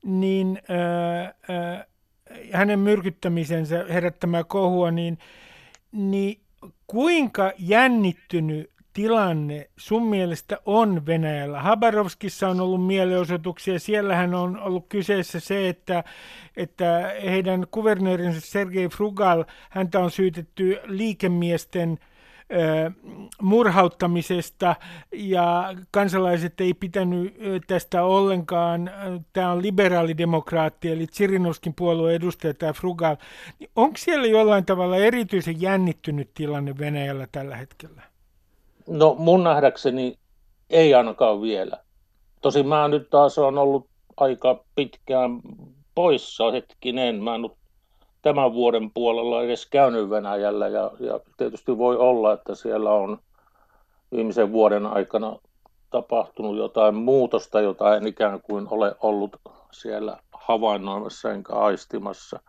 niin 0.04 0.62
äh, 0.70 1.56
äh, 1.56 1.86
hänen 2.52 2.78
myrkyttämisensä 2.78 3.84
herättämää 3.88 4.44
kohua, 4.44 4.90
niin, 4.90 5.18
niin 5.92 6.40
kuinka 6.86 7.52
jännittynyt 7.58 8.72
tilanne 8.92 9.70
sun 9.76 10.06
mielestä 10.06 10.58
on 10.66 11.06
Venäjällä? 11.06 11.62
Habarovskissa 11.62 12.48
on 12.48 12.60
ollut 12.60 12.86
mielenosoituksia. 12.86 13.78
Siellähän 13.78 14.34
on 14.34 14.60
ollut 14.60 14.86
kyseessä 14.88 15.40
se, 15.40 15.68
että, 15.68 16.04
että 16.56 17.14
heidän 17.24 17.66
kuvernöörinsä 17.70 18.40
Sergei 18.40 18.88
Frugal, 18.88 19.44
häntä 19.70 20.00
on 20.00 20.10
syytetty 20.10 20.78
liikemiesten– 20.84 21.98
murhauttamisesta 23.42 24.76
ja 25.12 25.74
kansalaiset 25.90 26.60
ei 26.60 26.74
pitänyt 26.74 27.36
tästä 27.66 28.02
ollenkaan. 28.02 28.90
Tämä 29.32 29.52
on 29.52 29.62
liberaalidemokraatti, 29.62 30.90
eli 30.90 31.06
Tsirinovskin 31.06 31.74
puolueen 31.74 32.16
edustaja 32.16 32.54
tämä 32.54 32.72
Frugal. 32.72 33.16
Niin 33.58 33.70
onko 33.76 33.96
siellä 33.96 34.26
jollain 34.26 34.64
tavalla 34.64 34.96
erityisen 34.96 35.60
jännittynyt 35.60 36.34
tilanne 36.34 36.78
Venäjällä 36.78 37.28
tällä 37.32 37.56
hetkellä? 37.56 38.11
No 38.86 39.14
mun 39.18 39.44
nähdäkseni 39.44 40.18
ei 40.70 40.94
ainakaan 40.94 41.42
vielä. 41.42 41.78
Tosin 42.40 42.68
mä 42.68 42.88
nyt 42.88 43.10
taas 43.10 43.38
on 43.38 43.58
ollut 43.58 43.86
aika 44.16 44.64
pitkään 44.74 45.40
poissa 45.94 46.50
hetkinen. 46.50 47.22
Mä 47.22 47.34
en 47.34 47.44
ole 47.44 47.56
tämän 48.22 48.52
vuoden 48.52 48.90
puolella 48.90 49.42
edes 49.42 49.66
käynyt 49.66 50.10
Venäjällä 50.10 50.68
ja, 50.68 50.90
ja 51.00 51.20
tietysti 51.36 51.78
voi 51.78 51.96
olla, 51.96 52.32
että 52.32 52.54
siellä 52.54 52.90
on 52.90 53.18
viimeisen 54.12 54.52
vuoden 54.52 54.86
aikana 54.86 55.36
tapahtunut 55.90 56.56
jotain 56.56 56.94
muutosta, 56.94 57.60
jota 57.60 57.96
en 57.96 58.06
ikään 58.06 58.40
kuin 58.42 58.66
ole 58.70 58.94
ollut 59.00 59.36
siellä 59.72 60.18
havainnoimassa 60.32 61.32
enkä 61.32 61.52
aistimassa. 61.52 62.40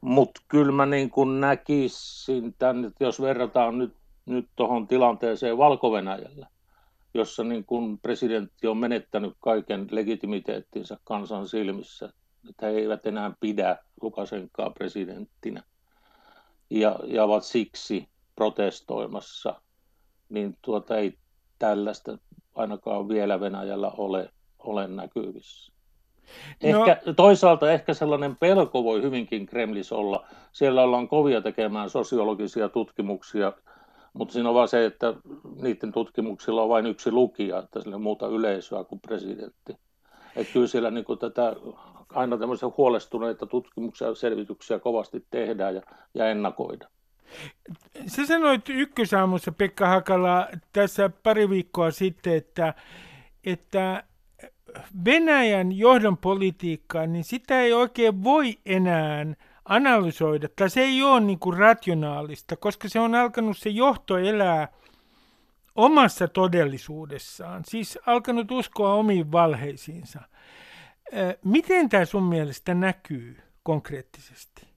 Mutta 0.00 0.40
kyllä 0.48 0.72
mä 0.72 0.86
niin 0.86 1.10
kuin 1.10 1.40
näkisin 1.40 2.54
tämän, 2.58 2.84
että 2.84 3.04
jos 3.04 3.20
verrataan 3.22 3.78
nyt, 3.78 3.92
nyt 4.28 4.48
tuohon 4.56 4.86
tilanteeseen 4.86 5.58
valko 5.58 5.90
jossa 7.14 7.44
niin 7.44 7.64
kuin 7.64 7.98
presidentti 7.98 8.66
on 8.66 8.76
menettänyt 8.76 9.32
kaiken 9.40 9.86
legitimiteettinsä 9.90 10.96
kansan 11.04 11.48
silmissä, 11.48 12.12
että 12.48 12.66
he 12.66 12.72
eivät 12.72 13.06
enää 13.06 13.32
pidä 13.40 13.76
Lukasenkaa 14.02 14.70
presidenttinä 14.70 15.62
ja, 16.70 16.96
ja 17.06 17.24
ovat 17.24 17.44
siksi 17.44 18.08
protestoimassa, 18.34 19.60
niin 20.28 20.56
tuota 20.62 20.96
ei 20.96 21.18
tällaista 21.58 22.18
ainakaan 22.54 23.08
vielä 23.08 23.40
Venäjällä 23.40 23.90
ole, 23.90 24.30
ole 24.58 24.88
näkyvissä. 24.88 25.72
No. 26.62 26.68
Ehkä, 26.68 27.00
no. 27.06 27.12
Toisaalta 27.12 27.72
ehkä 27.72 27.94
sellainen 27.94 28.36
pelko 28.36 28.84
voi 28.84 29.02
hyvinkin 29.02 29.46
Kremlis 29.46 29.92
olla. 29.92 30.26
Siellä 30.52 30.82
ollaan 30.82 31.08
kovia 31.08 31.40
tekemään 31.40 31.90
sosiologisia 31.90 32.68
tutkimuksia, 32.68 33.52
mutta 34.18 34.32
siinä 34.32 34.48
on 34.48 34.54
vaan 34.54 34.68
se, 34.68 34.84
että 34.84 35.14
niiden 35.62 35.92
tutkimuksilla 35.92 36.62
on 36.62 36.68
vain 36.68 36.86
yksi 36.86 37.12
lukija, 37.12 37.58
että 37.58 37.80
sillä 37.80 37.98
muuta 37.98 38.26
yleisöä 38.26 38.84
kuin 38.84 39.00
presidentti. 39.00 39.76
Että 40.36 40.52
kyllä 40.52 40.66
siellä 40.66 40.90
niin 40.90 41.04
kuin 41.04 41.18
tätä 41.18 41.56
aina 42.08 42.38
tämmöisiä 42.38 42.68
huolestuneita 42.76 43.46
tutkimuksia 43.46 44.08
ja 44.08 44.14
selvityksiä 44.14 44.78
kovasti 44.78 45.26
tehdään 45.30 45.74
ja, 45.74 45.82
ja 46.14 46.30
ennakoida. 46.30 46.88
Sä 48.06 48.26
sanoit 48.26 48.68
ykkösaamussa, 48.68 49.52
Pekka 49.52 49.86
Hakala, 49.86 50.48
tässä 50.72 51.10
pari 51.22 51.50
viikkoa 51.50 51.90
sitten, 51.90 52.34
että, 52.34 52.74
että 53.44 54.04
Venäjän 55.04 55.72
johdon 55.72 56.16
politiikkaa, 56.16 57.06
niin 57.06 57.24
sitä 57.24 57.60
ei 57.60 57.72
oikein 57.72 58.24
voi 58.24 58.58
enää 58.66 59.26
analysoida, 59.68 60.48
tai 60.56 60.70
se 60.70 60.80
ei 60.80 61.02
ole 61.02 61.20
niin 61.20 61.38
kuin 61.38 61.58
rationaalista, 61.58 62.56
koska 62.56 62.88
se 62.88 63.00
on 63.00 63.14
alkanut 63.14 63.58
se 63.58 63.70
johto 63.70 64.18
elää 64.18 64.68
omassa 65.76 66.28
todellisuudessaan, 66.28 67.62
siis 67.66 67.98
alkanut 68.06 68.50
uskoa 68.50 68.94
omiin 68.94 69.32
valheisiinsa. 69.32 70.20
Miten 71.44 71.88
tämä 71.88 72.04
sun 72.04 72.22
mielestä 72.22 72.74
näkyy 72.74 73.36
konkreettisesti? 73.62 74.68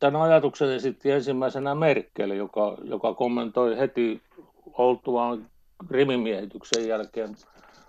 Tämän 0.00 0.22
ajatuksen 0.22 0.72
esitti 0.72 1.10
ensimmäisenä 1.10 1.74
Merkel, 1.74 2.30
joka, 2.30 2.76
joka 2.82 3.14
kommentoi 3.14 3.78
heti 3.78 4.22
oltuaan 4.72 5.50
Krimimiehityksen 5.88 6.88
jälkeen 6.88 7.36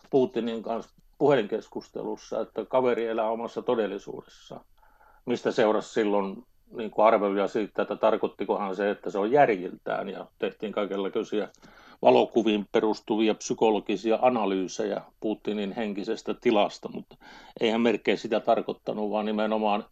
Putinin 0.10 0.64
kanssa 0.64 0.96
puhelinkeskustelussa, 1.18 2.42
että 2.42 2.66
kaveri 2.66 3.08
elää 3.08 3.30
omassa 3.30 3.62
todellisuudessaan. 3.62 4.66
Mistä 5.26 5.52
seurasi 5.52 5.94
silloin 5.94 6.44
niin 6.78 6.92
kuin 6.92 7.06
arveluja 7.06 7.48
siitä, 7.48 7.82
että 7.82 7.96
tarkoittikohan 7.96 8.76
se, 8.76 8.90
että 8.90 9.10
se 9.10 9.18
on 9.18 9.32
järjiltään 9.32 10.10
ja 10.10 10.28
tehtiin 10.40 10.72
kaikenlaisia 10.72 11.48
valokuviin 12.02 12.66
perustuvia 12.72 13.36
psykologisia 13.36 14.20
analyysejä 14.22 15.02
Putinin 15.20 15.72
henkisestä 15.72 16.34
tilasta, 16.34 16.90
mutta 16.94 17.18
eihän 17.60 17.82
merkkejä 17.82 18.18
sitä 18.18 18.40
tarkoittanut, 18.40 19.12
vaan 19.12 19.26
nimenomaan, 19.26 19.86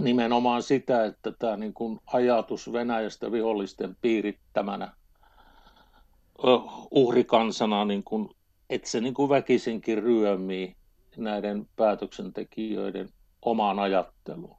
nimenomaan 0.00 0.62
sitä, 0.62 1.04
että 1.04 1.32
tämä 1.38 1.56
niin 1.56 1.74
kuin 1.74 2.00
ajatus 2.06 2.72
Venäjästä 2.72 3.32
vihollisten 3.32 3.96
piirittämänä 4.00 4.92
uhrikansana, 6.90 7.84
niin 7.84 8.04
kuin, 8.04 8.30
että 8.70 8.88
se 8.90 9.00
niin 9.00 9.14
kuin 9.14 9.28
väkisinkin 9.28 10.02
ryömii 10.02 10.76
näiden 11.16 11.66
päätöksentekijöiden 11.76 13.08
omaan 13.42 13.78
ajatteluun. 13.78 14.56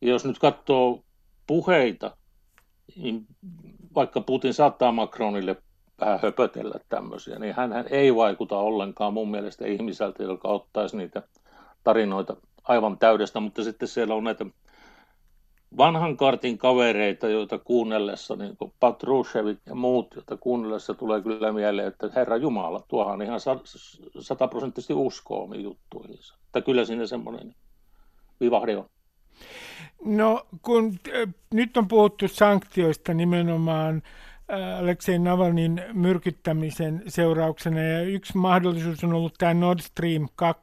Ja 0.00 0.08
jos 0.08 0.24
nyt 0.24 0.38
katsoo 0.38 1.02
puheita, 1.46 2.16
niin 2.96 3.26
vaikka 3.94 4.20
Putin 4.20 4.54
saattaa 4.54 4.92
Macronille 4.92 5.56
vähän 6.00 6.20
höpötellä 6.22 6.80
tämmöisiä, 6.88 7.38
niin 7.38 7.54
hän 7.54 7.72
ei 7.90 8.14
vaikuta 8.14 8.58
ollenkaan 8.58 9.12
mun 9.12 9.30
mielestä 9.30 9.66
ihmiseltä, 9.66 10.22
joka 10.22 10.48
ottaisi 10.48 10.96
niitä 10.96 11.22
tarinoita 11.84 12.36
aivan 12.64 12.98
täydestä, 12.98 13.40
mutta 13.40 13.64
sitten 13.64 13.88
siellä 13.88 14.14
on 14.14 14.24
näitä 14.24 14.46
vanhan 15.76 16.16
kartin 16.16 16.58
kavereita, 16.58 17.28
joita 17.28 17.58
kuunnellessa, 17.58 18.36
niin 18.36 18.56
kuin 18.56 18.72
Patrushevit 18.80 19.58
ja 19.66 19.74
muut, 19.74 20.14
joita 20.14 20.36
kuunnellessa 20.36 20.94
tulee 20.94 21.22
kyllä 21.22 21.52
mieleen, 21.52 21.88
että 21.88 22.10
Herra 22.16 22.36
Jumala, 22.36 22.82
tuohan 22.88 23.22
ihan 23.22 23.40
sataprosenttisesti 24.20 24.94
uskoo 24.94 25.42
omiin 25.42 25.62
juttuihinsa. 25.62 26.34
Että 26.46 26.60
kyllä 26.60 26.84
siinä 26.84 27.06
semmoinen 27.06 27.54
vivahde 28.40 28.76
on. 28.76 28.86
No 30.04 30.46
kun 30.62 30.98
äh, 31.08 31.34
nyt 31.54 31.76
on 31.76 31.88
puhuttu 31.88 32.28
sanktioista 32.28 33.14
nimenomaan 33.14 34.02
äh, 34.52 34.78
Aleksei 34.78 35.18
Navalnin 35.18 35.82
myrkyttämisen 35.92 37.02
seurauksena 37.06 37.80
ja 37.80 38.02
yksi 38.02 38.38
mahdollisuus 38.38 39.04
on 39.04 39.12
ollut 39.12 39.34
tämä 39.38 39.54
Nord 39.54 39.80
Stream 39.80 40.28
2 40.36 40.62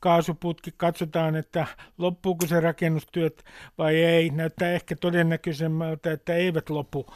kaasuputki. 0.00 0.70
Katsotaan, 0.76 1.36
että 1.36 1.66
loppuuko 1.98 2.46
se 2.46 2.60
rakennustyöt 2.60 3.44
vai 3.78 3.96
ei. 3.96 4.30
Näyttää 4.30 4.72
ehkä 4.72 4.96
todennäköisemmältä, 4.96 6.12
että 6.12 6.34
eivät 6.34 6.70
lopu. 6.70 7.06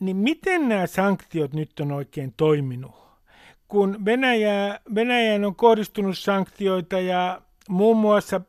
Niin 0.00 0.16
miten 0.16 0.68
nämä 0.68 0.86
sanktiot 0.86 1.54
nyt 1.54 1.80
on 1.80 1.92
oikein 1.92 2.34
toiminut? 2.36 3.08
Kun 3.68 4.04
Venäjä, 4.04 4.80
Venäjään 4.94 5.44
on 5.44 5.54
kohdistunut 5.54 6.18
sanktioita 6.18 7.00
ja 7.00 7.42
muun 7.68 7.96
muassa 7.96 8.40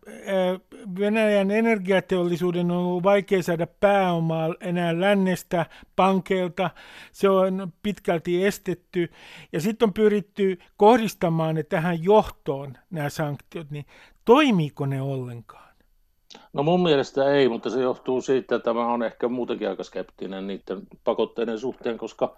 Venäjän 0.99 1.51
energiateollisuuden 1.51 2.71
on 2.71 2.77
ollut 2.77 3.03
vaikea 3.03 3.43
saada 3.43 3.67
pääomaa 3.79 4.55
enää 4.61 5.01
lännestä, 5.01 5.65
pankeilta. 5.95 6.69
Se 7.11 7.29
on 7.29 7.73
pitkälti 7.83 8.45
estetty. 8.45 9.11
Ja 9.53 9.61
sitten 9.61 9.87
on 9.87 9.93
pyritty 9.93 10.59
kohdistamaan 10.77 11.55
ne 11.55 11.63
tähän 11.63 12.03
johtoon, 12.03 12.77
nämä 12.89 13.09
sanktiot. 13.09 13.71
Niin 13.71 13.85
toimiiko 14.25 14.85
ne 14.85 15.01
ollenkaan? 15.01 15.69
No 16.53 16.63
mun 16.63 16.83
mielestä 16.83 17.33
ei, 17.33 17.49
mutta 17.49 17.69
se 17.69 17.81
johtuu 17.81 18.21
siitä, 18.21 18.55
että 18.55 18.73
mä 18.73 18.93
on 18.93 19.03
ehkä 19.03 19.27
muutenkin 19.27 19.69
aika 19.69 19.83
skeptinen 19.83 20.47
niiden 20.47 20.81
pakotteiden 21.03 21.59
suhteen, 21.59 21.97
koska 21.97 22.35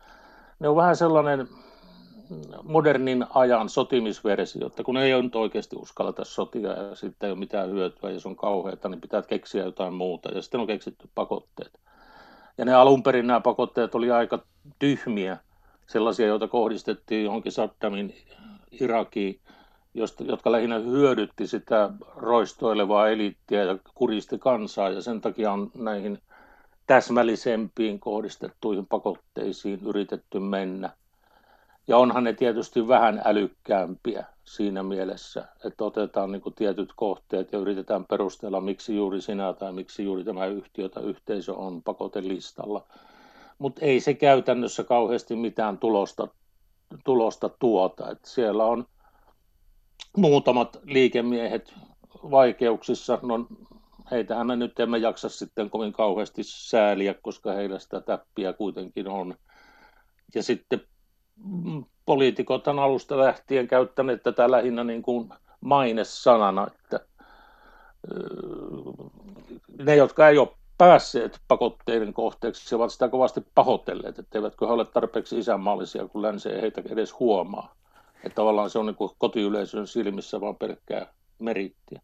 ne 0.59 0.67
on 0.67 0.75
vähän 0.75 0.95
sellainen 0.95 1.47
modernin 2.63 3.25
ajan 3.33 3.69
sotimisversio, 3.69 4.67
että 4.67 4.83
kun 4.83 4.97
ei 4.97 5.13
ole 5.13 5.23
nyt 5.23 5.35
oikeasti 5.35 5.75
uskalleta 5.75 6.25
sotia 6.25 6.71
ja 6.71 6.95
sitten 6.95 7.27
ei 7.27 7.31
ole 7.31 7.39
mitään 7.39 7.71
hyötyä 7.71 8.09
ja 8.09 8.19
se 8.19 8.27
on 8.27 8.35
kauheata, 8.35 8.89
niin 8.89 9.01
pitää 9.01 9.21
keksiä 9.21 9.63
jotain 9.63 9.93
muuta 9.93 10.29
ja 10.29 10.41
sitten 10.41 10.59
on 10.59 10.67
keksitty 10.67 11.09
pakotteet. 11.15 11.79
Ja 12.57 12.65
ne 12.65 12.73
alun 12.73 13.03
perin 13.03 13.27
nämä 13.27 13.39
pakotteet 13.39 13.95
oli 13.95 14.11
aika 14.11 14.43
tyhmiä, 14.79 15.37
sellaisia, 15.87 16.27
joita 16.27 16.47
kohdistettiin 16.47 17.23
johonkin 17.23 17.51
Saddamin 17.51 18.15
Irakiin, 18.71 19.39
jotka 20.19 20.51
lähinnä 20.51 20.79
hyödytti 20.79 21.47
sitä 21.47 21.89
roistoilevaa 22.15 23.09
eliittiä 23.09 23.63
ja 23.63 23.77
kuristi 23.95 24.37
kansaa 24.39 24.89
ja 24.89 25.01
sen 25.01 25.21
takia 25.21 25.51
on 25.51 25.71
näihin 25.75 26.19
täsmällisempiin 26.87 27.99
kohdistettuihin 27.99 28.87
pakotteisiin 28.87 29.79
yritetty 29.85 30.39
mennä. 30.39 30.89
Ja 31.87 31.97
onhan 31.97 32.23
ne 32.23 32.33
tietysti 32.33 32.87
vähän 32.87 33.21
älykkäämpiä 33.25 34.25
siinä 34.43 34.83
mielessä, 34.83 35.47
että 35.65 35.83
otetaan 35.83 36.31
niin 36.31 36.41
kuin 36.41 36.55
tietyt 36.55 36.89
kohteet 36.95 37.51
ja 37.51 37.59
yritetään 37.59 38.05
perustella, 38.05 38.61
miksi 38.61 38.95
juuri 38.95 39.21
sinä 39.21 39.53
tai 39.53 39.73
miksi 39.73 40.03
juuri 40.03 40.23
tämä 40.23 40.45
yhtiö 40.45 40.89
tai 40.89 41.03
yhteisö 41.03 41.53
on 41.53 41.83
pakotelistalla. 41.83 42.87
Mutta 43.57 43.85
ei 43.85 43.99
se 43.99 44.13
käytännössä 44.13 44.83
kauheasti 44.83 45.35
mitään 45.35 45.77
tulosta, 45.77 46.27
tulosta 47.03 47.49
tuota. 47.49 48.09
Et 48.09 48.25
siellä 48.25 48.65
on 48.65 48.85
muutamat 50.17 50.79
liikemiehet 50.83 51.73
vaikeuksissa. 52.31 53.19
No, 53.21 53.47
heitähän 54.11 54.47
me 54.47 54.55
nyt 54.55 54.79
emme 54.79 54.97
jaksa 54.97 55.29
sitten 55.29 55.69
kovin 55.69 55.93
kauheasti 55.93 56.43
sääliä, 56.43 57.13
koska 57.13 57.51
heillä 57.51 57.79
sitä 57.79 58.01
täppiä 58.01 58.53
kuitenkin 58.53 59.07
on. 59.07 59.35
Ja 60.35 60.43
sitten 60.43 60.81
poliitikot 62.05 62.67
on 62.67 62.79
alusta 62.79 63.17
lähtien 63.17 63.67
käyttäneet 63.67 64.23
tätä 64.23 64.51
lähinnä 64.51 64.83
niin 64.83 65.01
kuin 65.01 65.29
mainesanana, 65.61 66.67
että 66.67 66.99
ne, 69.83 69.95
jotka 69.95 70.29
ei 70.29 70.37
ole 70.37 70.47
päässeet 70.77 71.39
pakotteiden 71.47 72.13
kohteeksi, 72.13 72.75
ovat 72.75 72.91
sitä 72.91 73.09
kovasti 73.09 73.45
pahoitelleet, 73.55 74.19
että 74.19 74.37
eivätkö 74.37 74.67
he 74.67 74.73
ole 74.73 74.85
tarpeeksi 74.85 75.39
isänmaallisia, 75.39 76.07
kun 76.07 76.21
länsi 76.21 76.49
ei 76.49 76.61
heitä 76.61 76.81
edes 76.89 77.19
huomaa. 77.19 77.75
Että 78.23 78.35
tavallaan 78.35 78.69
se 78.69 78.79
on 78.79 78.85
niin 78.85 79.09
kotiyleisön 79.17 79.87
silmissä 79.87 80.41
vaan 80.41 80.55
pelkkää 80.55 81.13
merittiä. 81.39 82.01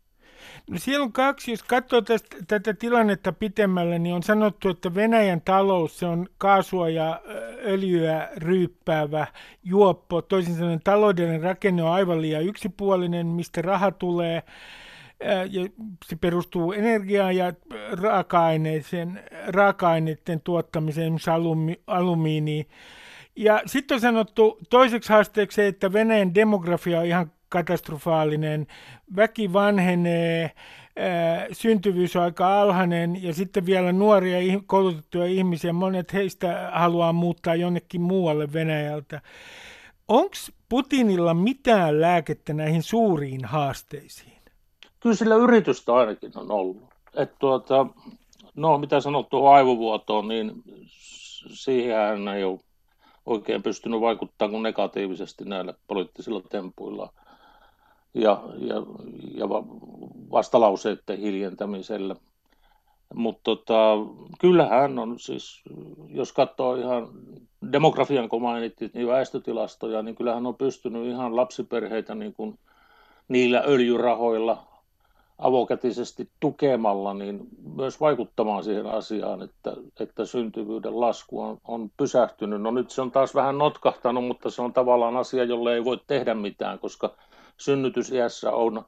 No 0.69 0.77
siellä 0.77 1.03
on 1.03 1.13
kaksi, 1.13 1.51
jos 1.51 1.63
katsoo 1.63 2.01
tästä, 2.01 2.37
tätä 2.47 2.73
tilannetta 2.73 3.31
pitemmälle, 3.31 3.99
niin 3.99 4.15
on 4.15 4.23
sanottu, 4.23 4.69
että 4.69 4.95
Venäjän 4.95 5.41
talous 5.41 5.99
se 5.99 6.05
on 6.05 6.27
kaasua 6.37 6.89
ja 6.89 7.21
öljyä 7.65 8.29
ryyppäävä 8.35 9.27
juoppo. 9.63 10.21
Toisin 10.21 10.55
sanoen 10.55 10.81
taloudellinen 10.83 11.41
rakenne 11.41 11.83
on 11.83 11.91
aivan 11.91 12.21
liian 12.21 12.43
yksipuolinen, 12.45 13.27
mistä 13.27 13.61
raha 13.61 13.91
tulee. 13.91 14.43
Ja 15.49 15.67
se 16.05 16.15
perustuu 16.15 16.71
energiaan 16.71 17.35
ja 17.35 17.53
raaka-aineiden, 17.91 19.23
raaka-aineiden 19.47 20.41
tuottamiseen, 20.43 21.05
esimerkiksi 21.05 21.29
alumi, 21.29 21.81
alumiiniin. 21.87 22.67
Ja 23.35 23.61
sitten 23.65 23.95
on 23.95 24.01
sanottu 24.01 24.59
toiseksi 24.69 25.13
haasteeksi 25.13 25.61
että 25.61 25.93
Venäjän 25.93 26.35
demografia 26.35 26.99
on 26.99 27.05
ihan 27.05 27.31
katastrofaalinen. 27.49 28.67
Väki 29.15 29.53
vanhenee, 29.53 30.51
syntyvyys 31.51 32.15
on 32.15 32.23
aika 32.23 32.61
alhainen 32.61 33.23
ja 33.23 33.33
sitten 33.33 33.65
vielä 33.65 33.91
nuoria 33.91 34.59
koulutettuja 34.65 35.25
ihmisiä, 35.25 35.73
monet 35.73 36.13
heistä 36.13 36.69
haluaa 36.73 37.13
muuttaa 37.13 37.55
jonnekin 37.55 38.01
muualle 38.01 38.53
Venäjältä. 38.53 39.21
Onko 40.07 40.35
Putinilla 40.69 41.33
mitään 41.33 42.01
lääkettä 42.01 42.53
näihin 42.53 42.83
suuriin 42.83 43.45
haasteisiin? 43.45 44.37
Kyllä 44.99 45.15
sillä 45.15 45.35
yritystä 45.35 45.93
ainakin 45.93 46.31
on 46.35 46.51
ollut. 46.51 46.83
Et 47.15 47.31
tuota, 47.39 47.87
no 48.55 48.77
mitä 48.77 49.01
sanot 49.01 49.29
tuohon 49.29 49.55
aivovuotoon, 49.55 50.27
niin 50.27 50.51
siihen 51.53 52.27
ei 52.27 52.43
ole 52.43 52.59
oikein 53.25 53.63
pystynyt 53.63 54.01
vaikuttamaan 54.01 54.51
kuin 54.51 54.63
negatiivisesti 54.63 55.45
näillä 55.45 55.73
poliittisilla 55.87 56.41
tempuilla 56.41 57.13
ja, 58.17 58.43
ja, 58.57 58.75
ja 59.35 59.49
vastalauseiden 60.31 61.17
hiljentämisellä. 61.17 62.15
Mutta 63.13 63.41
tota, 63.43 63.93
kyllähän 64.39 64.99
on 64.99 65.19
siis, 65.19 65.61
jos 66.09 66.33
katsoo 66.33 66.75
ihan 66.75 67.07
demografian, 67.71 68.29
kun 68.29 68.41
mainittiin, 68.41 68.91
niin 68.93 69.07
väestötilastoja, 69.07 70.01
niin 70.01 70.15
kyllähän 70.15 70.45
on 70.45 70.55
pystynyt 70.55 71.07
ihan 71.07 71.35
lapsiperheitä 71.35 72.15
niin 72.15 72.33
kuin 72.33 72.59
niillä 73.27 73.63
öljyrahoilla 73.67 74.63
avokätisesti 75.37 76.29
tukemalla 76.39 77.13
niin 77.13 77.47
myös 77.75 77.99
vaikuttamaan 77.99 78.63
siihen 78.63 78.85
asiaan, 78.85 79.41
että, 79.41 79.73
että 79.99 80.25
syntyvyyden 80.25 80.99
lasku 80.99 81.41
on, 81.41 81.57
on 81.67 81.91
pysähtynyt. 81.97 82.61
No 82.61 82.71
nyt 82.71 82.91
se 82.91 83.01
on 83.01 83.11
taas 83.11 83.35
vähän 83.35 83.57
notkahtanut, 83.57 84.25
mutta 84.25 84.49
se 84.49 84.61
on 84.61 84.73
tavallaan 84.73 85.17
asia, 85.17 85.43
jolle 85.43 85.73
ei 85.73 85.85
voi 85.85 85.99
tehdä 86.07 86.33
mitään, 86.33 86.79
koska 86.79 87.15
synnytysiässä 87.57 88.51
on 88.51 88.85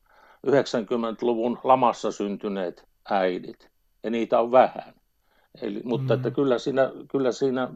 90-luvun 0.48 1.60
lamassa 1.64 2.12
syntyneet 2.12 2.86
äidit, 3.10 3.70
ja 4.04 4.10
niitä 4.10 4.40
on 4.40 4.52
vähän. 4.52 4.94
Eli, 5.62 5.82
mutta 5.84 6.14
mm. 6.14 6.18
että 6.18 6.32
kyllä 6.32 6.60
siinä, 6.60 6.92
kyllä 7.12 7.32
siinä 7.32 7.70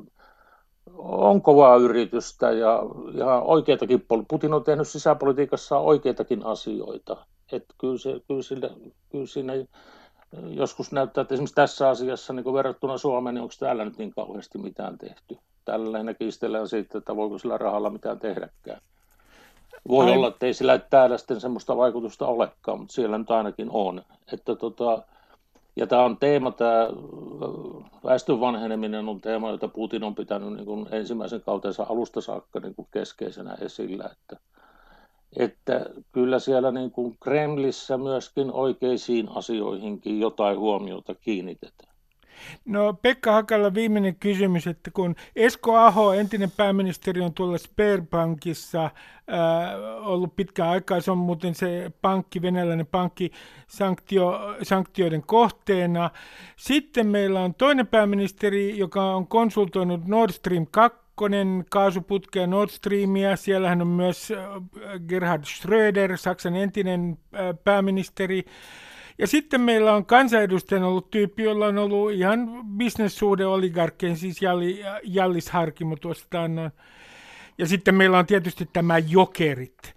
on 0.98 1.42
kovaa 1.42 1.76
yritystä 1.76 2.52
ja 2.52 2.80
ihan 3.16 3.44
oikeitakin, 3.44 4.06
Putin 4.28 4.54
on 4.54 4.64
tehnyt 4.64 4.88
sisäpolitiikassa 4.88 5.78
oikeitakin 5.78 6.46
asioita. 6.46 7.26
Että 7.52 7.74
kyllä, 7.78 7.98
se, 7.98 8.22
kyllä, 8.28 8.42
sillä, 8.42 8.70
kyllä 9.12 9.26
siinä 9.26 9.54
joskus 10.48 10.92
näyttää, 10.92 11.22
että 11.22 11.34
esimerkiksi 11.34 11.56
tässä 11.56 11.90
asiassa 11.90 12.34
niin 12.34 12.54
verrattuna 12.54 12.98
Suomeen, 12.98 13.36
niin 13.36 13.42
onko 13.42 13.54
täällä 13.60 13.86
nyt 13.86 13.98
niin 13.98 14.12
kauheasti 14.12 14.58
mitään 14.58 14.98
tehty. 14.98 15.38
Tällä 15.66 15.92
lähinnä 15.92 16.14
kiistellään 16.14 16.68
siitä, 16.68 16.98
että 16.98 17.16
voiko 17.16 17.38
sillä 17.38 17.58
rahalla 17.58 17.90
mitään 17.90 18.20
tehdäkään. 18.20 18.82
Voi 19.88 20.06
Ai... 20.06 20.12
olla, 20.12 20.28
että 20.28 20.46
ei 20.46 20.54
sillä 20.54 20.80
täällä 20.80 21.18
sitten 21.18 21.42
semmoista 21.42 21.78
vaikutusta 21.78 22.28
olekaan, 22.28 22.80
mutta 22.80 22.94
siellä 22.94 23.18
nyt 23.18 23.32
ainakin 23.32 23.70
on. 23.72 24.02
Että 24.34 24.56
tota, 24.56 25.04
ja 25.76 25.88
tämä 25.88 26.04
on 26.04 26.18
teema, 26.18 26.52
tämä 26.52 26.88
väestön 28.04 28.40
vanheneminen 28.40 29.10
on 29.10 29.22
teema, 29.22 29.52
jota 29.52 29.68
Putin 29.68 30.04
on 30.04 30.16
pitänyt 30.16 30.54
niin 30.54 30.66
kuin 30.66 30.88
ensimmäisen 30.92 31.42
kautensa 31.42 31.86
alusta 31.90 32.22
saakka 32.22 32.60
niin 32.60 32.76
kuin 32.76 32.88
keskeisenä 32.92 33.58
esillä. 33.62 34.10
Että, 34.12 34.38
että 35.38 35.86
kyllä 36.12 36.40
siellä 36.40 36.72
niin 36.72 36.92
kuin 36.92 37.18
Kremlissä 37.20 37.98
myöskin 37.98 38.52
oikeisiin 38.52 39.30
asioihinkin 39.36 40.20
jotain 40.20 40.60
huomiota 40.60 41.16
kiinnitetään. 41.16 41.93
No 42.66 42.94
Pekka 42.94 43.32
Hakalla 43.32 43.74
viimeinen 43.74 44.16
kysymys, 44.16 44.68
että 44.68 44.92
kun 44.92 45.16
Esko 45.36 45.78
Aho, 45.78 46.14
entinen 46.14 46.52
pääministeri, 46.52 47.22
on 47.22 47.34
tuolla 47.34 47.58
Sperbankissa 47.58 48.90
ää, 49.28 49.78
ollut 49.98 50.36
pitkään 50.36 50.70
aikaa, 50.70 51.02
se 51.02 51.12
on 51.12 51.18
muuten 51.18 51.56
se 51.56 51.92
pankki, 52.02 52.42
venäläinen 52.42 52.88
pankki 52.88 53.32
sanktio, 53.68 54.56
sanktioiden 54.62 55.24
kohteena. 55.26 56.10
Sitten 56.56 57.08
meillä 57.08 57.42
on 57.42 57.54
toinen 57.54 57.88
pääministeri, 57.88 58.78
joka 58.78 59.16
on 59.16 59.28
konsultoinut 59.28 60.08
Nord 60.08 60.32
Stream 60.32 60.68
2, 60.72 61.04
kaasuputkea 61.70 62.48
Nord 62.48 62.70
Streamia. 62.70 63.36
Siellähän 63.36 63.82
on 63.82 63.88
myös 63.88 64.34
Gerhard 65.08 65.44
Schröder, 65.46 66.18
Saksan 66.18 66.56
entinen 66.56 67.18
pääministeri. 67.64 68.46
Ja 69.18 69.28
sitten 69.28 69.62
meillä 69.62 69.94
on 69.94 70.06
kansanedustajan 70.06 70.84
ollut 70.84 71.12
tyyppi, 71.12 71.44
jolla 71.44 71.68
on 71.68 71.78
ollut 71.78 72.12
ihan 72.12 72.62
bisnessuhde 72.78 73.46
oligarkkeen, 73.46 74.18
siis 74.18 74.42
Jalli, 74.42 74.84
Jallis 75.04 75.50
Harkimo 75.50 75.96
tuosta 75.96 76.44
annoin. 76.44 76.72
Ja 77.58 77.68
sitten 77.68 77.96
meillä 77.96 78.18
on 78.18 78.26
tietysti 78.26 78.70
tämä 78.74 78.98
jokerit. 78.98 79.94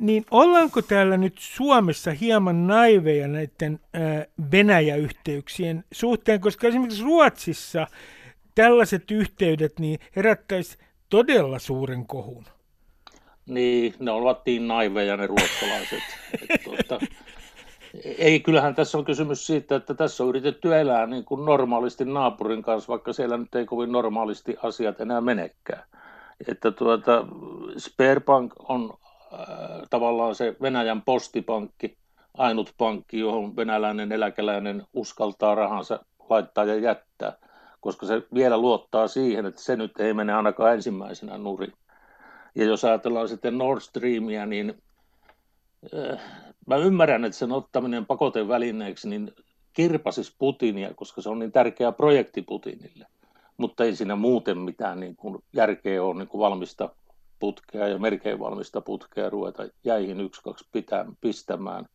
Niin 0.00 0.24
ollaanko 0.30 0.82
täällä 0.82 1.16
nyt 1.16 1.34
Suomessa 1.38 2.10
hieman 2.10 2.66
naiveja 2.66 3.28
näiden 3.28 3.80
Venäjä-yhteyksien 4.52 5.84
suhteen, 5.92 6.40
koska 6.40 6.68
esimerkiksi 6.68 7.02
Ruotsissa 7.02 7.86
tällaiset 8.54 9.10
yhteydet 9.10 9.78
niin 9.78 9.98
herättäisi 10.16 10.78
todella 11.08 11.58
suuren 11.58 12.06
kohun. 12.06 12.44
Niin, 13.46 13.94
ne 13.98 14.10
ovat 14.10 14.46
niin 14.46 14.68
naiveja 14.68 15.16
ne 15.16 15.26
ruotsalaiset. 15.26 16.02
että, 16.42 16.58
tuota, 16.64 17.00
Ei, 18.18 18.40
kyllähän 18.40 18.74
tässä 18.74 18.98
on 18.98 19.04
kysymys 19.04 19.46
siitä, 19.46 19.76
että 19.76 19.94
tässä 19.94 20.22
on 20.22 20.28
yritetty 20.28 20.78
elää 20.78 21.06
niin 21.06 21.24
kuin 21.24 21.44
normaalisti 21.44 22.04
naapurin 22.04 22.62
kanssa, 22.62 22.88
vaikka 22.90 23.12
siellä 23.12 23.36
nyt 23.36 23.54
ei 23.54 23.66
kovin 23.66 23.92
normaalisti 23.92 24.56
asiat 24.62 25.00
enää 25.00 25.20
menekään. 25.20 25.84
Että 26.48 26.70
tuota, 26.70 27.26
Sperbank 27.76 28.52
on 28.68 28.92
äh, 29.32 29.48
tavallaan 29.90 30.34
se 30.34 30.56
Venäjän 30.62 31.02
postipankki, 31.02 31.96
ainut 32.34 32.74
pankki, 32.78 33.18
johon 33.18 33.56
venäläinen 33.56 34.12
eläkeläinen 34.12 34.86
uskaltaa 34.92 35.54
rahansa 35.54 36.04
laittaa 36.30 36.64
ja 36.64 36.74
jättää, 36.74 37.32
koska 37.80 38.06
se 38.06 38.22
vielä 38.34 38.58
luottaa 38.58 39.08
siihen, 39.08 39.46
että 39.46 39.62
se 39.62 39.76
nyt 39.76 40.00
ei 40.00 40.14
mene 40.14 40.34
ainakaan 40.34 40.74
ensimmäisenä 40.74 41.38
nurin. 41.38 41.72
Ja 42.54 42.64
jos 42.64 42.84
ajatellaan 42.84 43.28
sitten 43.28 43.58
Nord 43.58 43.80
Streamia, 43.80 44.46
niin 44.46 44.82
äh, 45.94 46.20
mä 46.70 46.76
ymmärrän, 46.76 47.24
että 47.24 47.38
sen 47.38 47.52
ottaminen 47.52 48.06
pakotevälineeksi 48.06 49.08
niin 49.08 49.32
kirpasis 49.72 50.36
Putinia, 50.38 50.94
koska 50.94 51.22
se 51.22 51.28
on 51.28 51.38
niin 51.38 51.52
tärkeä 51.52 51.92
projekti 51.92 52.42
Putinille. 52.42 53.06
Mutta 53.56 53.84
ei 53.84 53.96
siinä 53.96 54.16
muuten 54.16 54.58
mitään 54.58 55.00
niin 55.00 55.16
kuin 55.16 55.38
järkeä 55.52 56.02
ole 56.02 56.14
niin 56.14 56.28
kuin 56.28 56.40
valmista 56.40 56.94
putkea 57.38 57.88
ja 57.88 57.98
melkein 57.98 58.38
valmista 58.38 58.80
putkea 58.80 59.30
ruveta 59.30 59.68
jäihin 59.84 60.20
yksi, 60.20 60.42
kaksi 60.42 60.68
pitää, 60.72 61.04
pistämään 61.20 61.86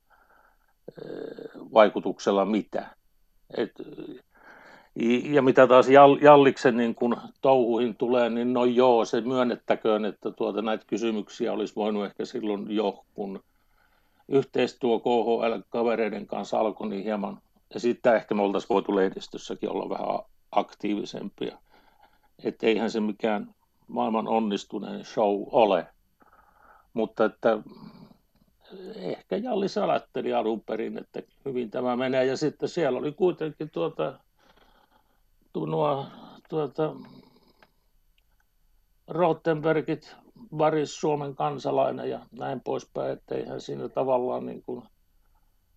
vaikutuksella 1.73 2.45
mitä. 2.45 2.87
Et, 3.57 3.71
ja 5.23 5.41
mitä 5.41 5.67
taas 5.67 5.87
Jalliksen 6.21 6.77
niin 6.77 6.95
kun 6.95 7.17
touhuihin 7.41 7.95
tulee, 7.95 8.29
niin 8.29 8.53
no 8.53 8.65
joo, 8.65 9.05
se 9.05 9.21
myönnettäköön, 9.21 10.05
että 10.05 10.31
tuota, 10.31 10.61
näitä 10.61 10.85
kysymyksiä 10.87 11.53
olisi 11.53 11.75
voinut 11.75 12.05
ehkä 12.05 12.25
silloin 12.25 12.71
jo, 12.71 13.05
kun 13.13 13.43
yhteistyö 14.27 14.99
KHL-kavereiden 14.99 16.27
kanssa 16.27 16.59
alkoi 16.59 16.89
niin 16.89 17.03
hieman, 17.03 17.41
ja 17.73 17.79
sitten 17.79 18.15
ehkä 18.15 18.35
me 18.35 18.41
oltaisiin 18.41 18.69
voitu 18.69 18.95
lehdistössäkin 18.95 19.69
olla 19.69 19.89
vähän 19.89 20.19
aktiivisempia. 20.51 21.57
Että 22.43 22.67
eihän 22.67 22.91
se 22.91 22.99
mikään 22.99 23.55
maailman 23.87 24.27
onnistuneen 24.27 25.05
show 25.05 25.43
ole, 25.51 25.87
mutta 26.93 27.25
että 27.25 27.57
ehkä 28.95 29.37
Jalli 29.37 29.69
salatteli 29.69 30.33
alun 30.33 30.61
perin, 30.61 30.97
että 30.97 31.21
hyvin 31.45 31.71
tämä 31.71 31.95
menee. 31.95 32.25
Ja 32.25 32.37
sitten 32.37 32.69
siellä 32.69 32.99
oli 32.99 33.11
kuitenkin 33.11 33.69
tuota, 33.69 34.19
nuo, 35.55 36.05
tuota, 36.49 36.95
Rottenbergit, 39.07 40.15
Varis 40.57 40.99
Suomen 40.99 41.35
kansalainen 41.35 42.09
ja 42.09 42.19
näin 42.31 42.61
poispäin, 42.61 43.11
että 43.11 43.35
eihän 43.35 43.61
siinä 43.61 43.89
tavallaan 43.89 44.45
niin 44.45 44.63
kuin, 44.63 44.83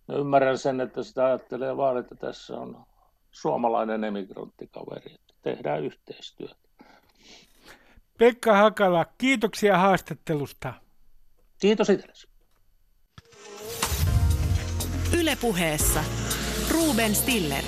mä 0.07 0.15
ymmärrän 0.15 0.57
sen, 0.57 0.81
että 0.81 1.03
sitä 1.03 1.25
ajattelee 1.25 1.77
vaan, 1.77 1.97
että 1.97 2.15
tässä 2.15 2.57
on 2.57 2.85
suomalainen 3.31 4.03
emigranttikaveri, 4.03 5.13
että 5.13 5.33
tehdään 5.41 5.83
yhteistyötä. 5.83 6.55
Pekka 8.17 8.57
Hakala, 8.57 9.05
kiitoksia 9.17 9.77
haastattelusta. 9.77 10.73
Kiitos 11.59 11.89
itsellesi. 11.89 12.27
Ylepuheessa 15.19 16.03
Ruben 16.71 17.15
Stiller. 17.15 17.63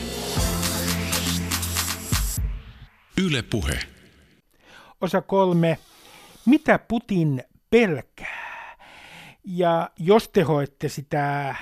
Ylepuhe. 3.26 3.80
Osa 5.02 5.22
kolme. 5.22 5.78
Mitä 6.46 6.80
Putin 6.80 7.44
pelkää? 7.70 8.78
Ja 9.44 9.90
jos 10.00 10.30
te 10.30 10.42
hoitte 10.42 10.90
sitä 10.90 11.56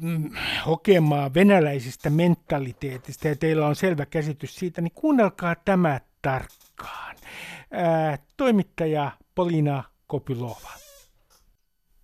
mm, 0.00 0.30
hokemaa 0.66 1.34
venäläisestä 1.34 2.10
mentaliteetista 2.10 3.28
ja 3.28 3.36
teillä 3.36 3.66
on 3.66 3.76
selvä 3.76 4.06
käsitys 4.06 4.56
siitä, 4.56 4.80
niin 4.80 4.92
kuunnelkaa 4.94 5.54
tämä 5.64 6.00
tarkkaan. 6.22 7.16
Ää, 7.70 8.18
toimittaja 8.36 9.10
Polina 9.34 9.84
Kopylova. 10.06 10.70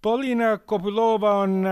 Polina 0.03 0.59
Kopylova 0.59 1.35
on 1.35 1.65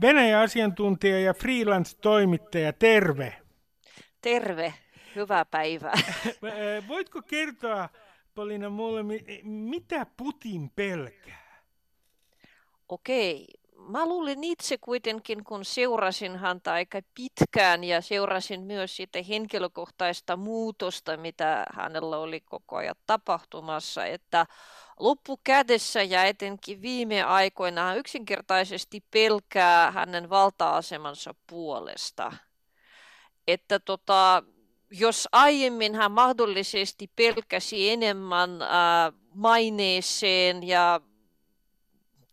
Venäjän 0.00 0.42
asiantuntija 0.42 1.20
ja 1.20 1.34
freelance-toimittaja. 1.34 2.72
Terve. 2.72 3.36
Terve. 4.20 4.74
Hyvää 5.16 5.44
päivää. 5.44 5.94
Voitko 6.88 7.22
kertoa, 7.22 7.88
Polina, 8.34 8.70
mulle, 8.70 9.02
mitä 9.42 10.06
Putin 10.16 10.70
pelkää? 10.70 11.64
Okei. 12.88 13.46
Mä 13.88 14.06
luulin 14.06 14.44
itse 14.44 14.78
kuitenkin, 14.78 15.44
kun 15.44 15.64
seurasin 15.64 16.36
häntä 16.36 16.72
aika 16.72 17.00
pitkään 17.14 17.84
ja 17.84 18.00
seurasin 18.00 18.60
myös 18.60 18.96
sitä 18.96 19.18
henkilökohtaista 19.28 20.36
muutosta, 20.36 21.16
mitä 21.16 21.66
hänellä 21.72 22.18
oli 22.18 22.40
koko 22.40 22.76
ajan 22.76 22.94
tapahtumassa, 23.06 24.06
että 24.06 24.46
loppukädessä 25.00 26.02
ja 26.02 26.24
etenkin 26.24 26.82
viime 26.82 27.22
aikoina 27.22 27.82
hän 27.84 27.98
yksinkertaisesti 27.98 29.04
pelkää 29.10 29.90
hänen 29.90 30.30
valta-asemansa 30.30 31.34
puolesta. 31.46 32.32
Että 33.48 33.78
tota, 33.78 34.42
jos 34.90 35.28
aiemmin 35.32 35.94
hän 35.94 36.12
mahdollisesti 36.12 37.10
pelkäsi 37.16 37.90
enemmän 37.90 38.62
ää, 38.62 39.12
maineeseen 39.34 40.62
ja 40.62 41.00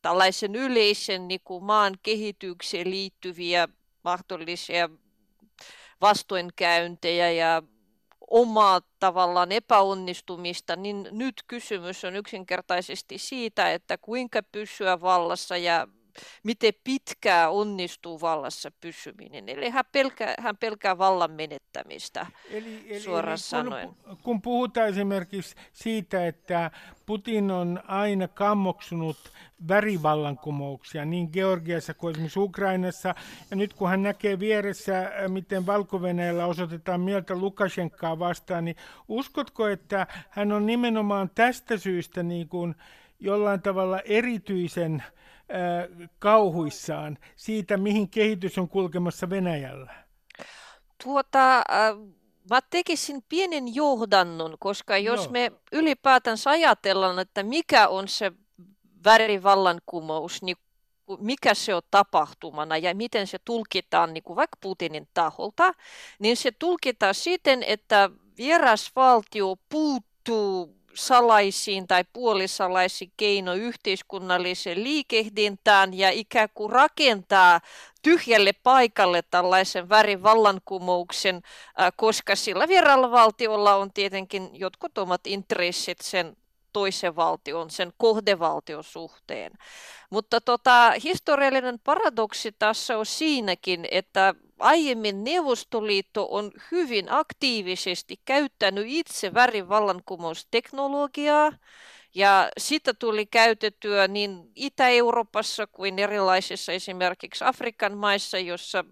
tällaisen 0.01 0.55
yleisen 0.55 1.27
niin 1.27 1.41
kuin 1.43 1.63
maan 1.63 1.93
kehitykseen 2.03 2.89
liittyviä 2.89 3.67
mahdollisia 4.03 4.89
vastoinkäyntejä 6.01 7.31
ja 7.31 7.63
omaa 8.29 8.81
tavallaan 8.99 9.51
epäonnistumista, 9.51 10.75
niin 10.75 11.07
nyt 11.11 11.43
kysymys 11.47 12.05
on 12.05 12.15
yksinkertaisesti 12.15 13.17
siitä, 13.17 13.73
että 13.73 13.97
kuinka 13.97 14.43
pysyä 14.51 15.01
vallassa 15.01 15.57
ja 15.57 15.87
miten 16.43 16.73
pitkää 16.83 17.49
onnistuu 17.49 18.21
vallassa 18.21 18.71
pysyminen. 18.81 19.49
Eli 19.49 19.69
hän 19.69 19.85
pelkää, 19.91 20.35
hän 20.39 20.57
pelkää 20.57 20.97
vallan 20.97 21.31
menettämistä, 21.31 22.27
eli, 22.49 22.85
eli, 22.87 22.99
suoraan 22.99 23.31
eli 23.31 23.37
sanoen. 23.37 23.89
Kun, 23.89 24.17
kun 24.23 24.41
puhutaan 24.41 24.87
esimerkiksi 24.87 25.55
siitä, 25.73 26.27
että 26.27 26.71
Putin 27.05 27.51
on 27.51 27.83
aina 27.87 28.27
kammoksunut 28.27 29.17
värivallankumouksia 29.67 31.05
niin 31.05 31.29
Georgiassa 31.33 31.93
kuin 31.93 32.11
esimerkiksi 32.11 32.39
Ukrainassa, 32.39 33.15
ja 33.51 33.57
nyt 33.57 33.73
kun 33.73 33.89
hän 33.89 34.03
näkee 34.03 34.39
vieressä, 34.39 35.11
miten 35.27 35.65
valko 35.65 36.01
osoitetaan 36.45 37.01
mieltä 37.01 37.35
Lukashenkaa 37.35 38.19
vastaan, 38.19 38.65
niin 38.65 38.75
uskotko, 39.07 39.67
että 39.67 40.07
hän 40.29 40.51
on 40.51 40.65
nimenomaan 40.65 41.29
tästä 41.35 41.77
syystä 41.77 42.23
niin 42.23 42.49
kuin 42.49 42.75
jollain 43.19 43.61
tavalla 43.61 43.99
erityisen 43.99 44.95
äh, 44.95 45.20
kauhuissaan 46.19 47.17
siitä, 47.35 47.77
mihin 47.77 48.09
kehitys 48.09 48.57
on 48.57 48.69
kulkemassa 48.69 49.29
Venäjällä? 49.29 49.93
Tuota, 51.03 51.57
äh, 51.57 51.63
mä 52.49 52.59
tekisin 52.69 53.23
pienen 53.29 53.75
johdannon, 53.75 54.55
koska 54.59 54.97
jos 54.97 55.25
no. 55.25 55.31
me 55.31 55.51
ylipäätänsä 55.71 56.49
ajatellaan, 56.49 57.19
että 57.19 57.43
mikä 57.43 57.87
on 57.87 58.07
se 58.07 58.31
värivallankumous, 59.05 60.41
niin 60.41 60.57
mikä 61.19 61.53
se 61.53 61.75
on 61.75 61.81
tapahtumana 61.91 62.77
ja 62.77 62.95
miten 62.95 63.27
se 63.27 63.37
tulkitaan 63.45 64.13
niin 64.13 64.23
kuin 64.23 64.35
vaikka 64.35 64.57
Putinin 64.61 65.07
taholta, 65.13 65.73
niin 66.19 66.37
se 66.37 66.51
tulkitaan 66.51 67.15
siten, 67.15 67.63
että 67.63 68.09
vieras 68.37 68.91
valtio 68.95 69.55
puuttuu 69.69 70.80
salaisiin 70.93 71.87
tai 71.87 72.03
puolisalaisiin 72.13 73.11
keino 73.17 73.53
yhteiskunnalliseen 73.53 74.83
liikehdintään 74.83 75.93
ja 75.93 76.09
ikään 76.09 76.49
kuin 76.53 76.71
rakentaa 76.71 77.61
tyhjälle 78.01 78.53
paikalle 78.53 79.21
tällaisen 79.21 79.89
värivallankumouksen, 79.89 81.41
koska 81.95 82.35
sillä 82.35 82.67
vieraalla 82.67 83.11
valtiolla 83.11 83.75
on 83.75 83.93
tietenkin 83.93 84.49
jotkut 84.53 84.97
omat 84.97 85.27
intressit 85.27 86.01
sen 86.01 86.37
toisen 86.73 87.15
valtion, 87.15 87.69
sen 87.69 87.93
kohdevaltion 87.97 88.83
suhteen. 88.83 89.51
Mutta 90.09 90.41
tota, 90.41 90.93
historiallinen 91.03 91.79
paradoksi 91.79 92.51
tässä 92.59 92.97
on 92.97 93.05
siinäkin, 93.05 93.87
että 93.91 94.35
aiemmin 94.61 95.23
Neuvostoliitto 95.23 96.27
on 96.31 96.51
hyvin 96.71 97.05
aktiivisesti 97.09 98.19
käyttänyt 98.25 98.85
itse 98.87 99.33
värivallankumousteknologiaa, 99.33 101.51
ja 102.15 102.49
sitä 102.57 102.93
tuli 102.93 103.25
käytettyä 103.25 104.07
niin 104.07 104.51
Itä-Euroopassa 104.55 105.67
kuin 105.67 105.99
erilaisissa 105.99 106.71
esimerkiksi 106.71 107.43
Afrikan 107.43 107.97
maissa, 107.97 108.39
jossa 108.39 108.85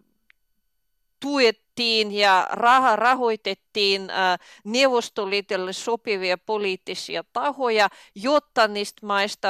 tuettiin 1.19 2.11
ja 2.11 2.47
raha 2.51 2.95
rahoitettiin 2.95 4.07
Neuvostoliitolle 4.63 5.73
sopivia 5.73 6.37
poliittisia 6.37 7.23
tahoja, 7.33 7.89
jotta 8.15 8.67
niistä 8.67 9.05
maista 9.05 9.49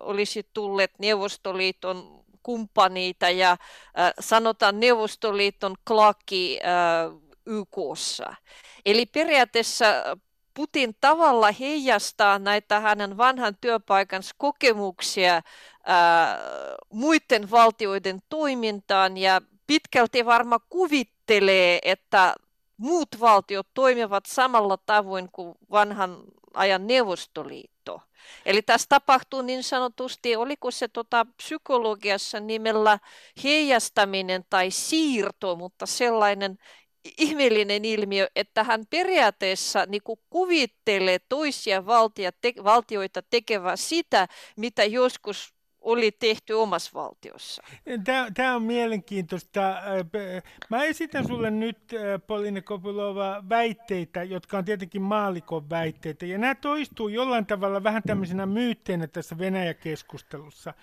olisi 0.00 0.46
tulleet 0.52 0.98
Neuvostoliiton 0.98 2.19
kumppaneita 2.42 3.30
ja 3.30 3.50
äh, 3.50 4.12
sanotaan 4.20 4.80
Neuvostoliiton 4.80 5.74
klaki 5.86 6.60
äh, 6.64 7.20
YKssa. 7.46 8.34
Eli 8.86 9.06
periaatteessa 9.06 9.86
Putin 10.54 10.96
tavalla 11.00 11.52
heijastaa 11.52 12.38
näitä 12.38 12.80
hänen 12.80 13.16
vanhan 13.16 13.56
työpaikansa 13.60 14.34
kokemuksia 14.38 15.42
ää, 15.86 16.38
muiden 16.92 17.50
valtioiden 17.50 18.20
toimintaan 18.28 19.16
ja 19.16 19.40
pitkälti 19.66 20.26
varmaan 20.26 20.60
kuvittelee, 20.68 21.78
että 21.82 22.34
muut 22.76 23.08
valtiot 23.20 23.66
toimivat 23.74 24.26
samalla 24.26 24.76
tavoin 24.76 25.28
kuin 25.32 25.54
vanhan 25.70 26.16
ajan 26.54 26.86
Neuvostoliitto. 26.86 27.79
Eli 28.46 28.62
tässä 28.62 28.86
tapahtuu 28.88 29.42
niin 29.42 29.62
sanotusti, 29.62 30.36
oliko 30.36 30.70
se 30.70 30.88
tota 30.88 31.26
psykologiassa 31.36 32.40
nimellä 32.40 32.98
heijastaminen 33.44 34.44
tai 34.50 34.70
siirto, 34.70 35.56
mutta 35.56 35.86
sellainen 35.86 36.58
ihmeellinen 37.18 37.84
ilmiö, 37.84 38.28
että 38.36 38.64
hän 38.64 38.86
periaatteessa 38.90 39.86
niin 39.86 40.02
kuin 40.02 40.20
kuvittelee 40.30 41.18
toisia 41.28 41.86
valtioita 42.64 43.22
tekevää 43.30 43.76
sitä, 43.76 44.28
mitä 44.56 44.84
joskus 44.84 45.54
oli 45.80 46.12
tehty 46.12 46.52
omassa 46.52 46.90
valtiossa. 46.94 47.62
Tämä 48.34 48.56
on 48.56 48.62
mielenkiintoista. 48.62 49.60
Mä 50.68 50.84
esitän 50.84 51.26
sulle 51.26 51.50
nyt, 51.50 51.78
Polina 52.26 52.62
Kopulova, 52.62 53.44
väitteitä, 53.48 54.22
jotka 54.22 54.58
on 54.58 54.64
tietenkin 54.64 55.02
maalikon 55.02 55.70
väitteitä. 55.70 56.26
Ja 56.26 56.38
nämä 56.38 56.54
toistuu 56.54 57.08
jollain 57.08 57.46
tavalla 57.46 57.82
vähän 57.82 58.02
tämmöisenä 58.02 58.46
myytteinä 58.46 59.06
tässä 59.06 59.38
Venäjä-keskustelussa. 59.38 60.74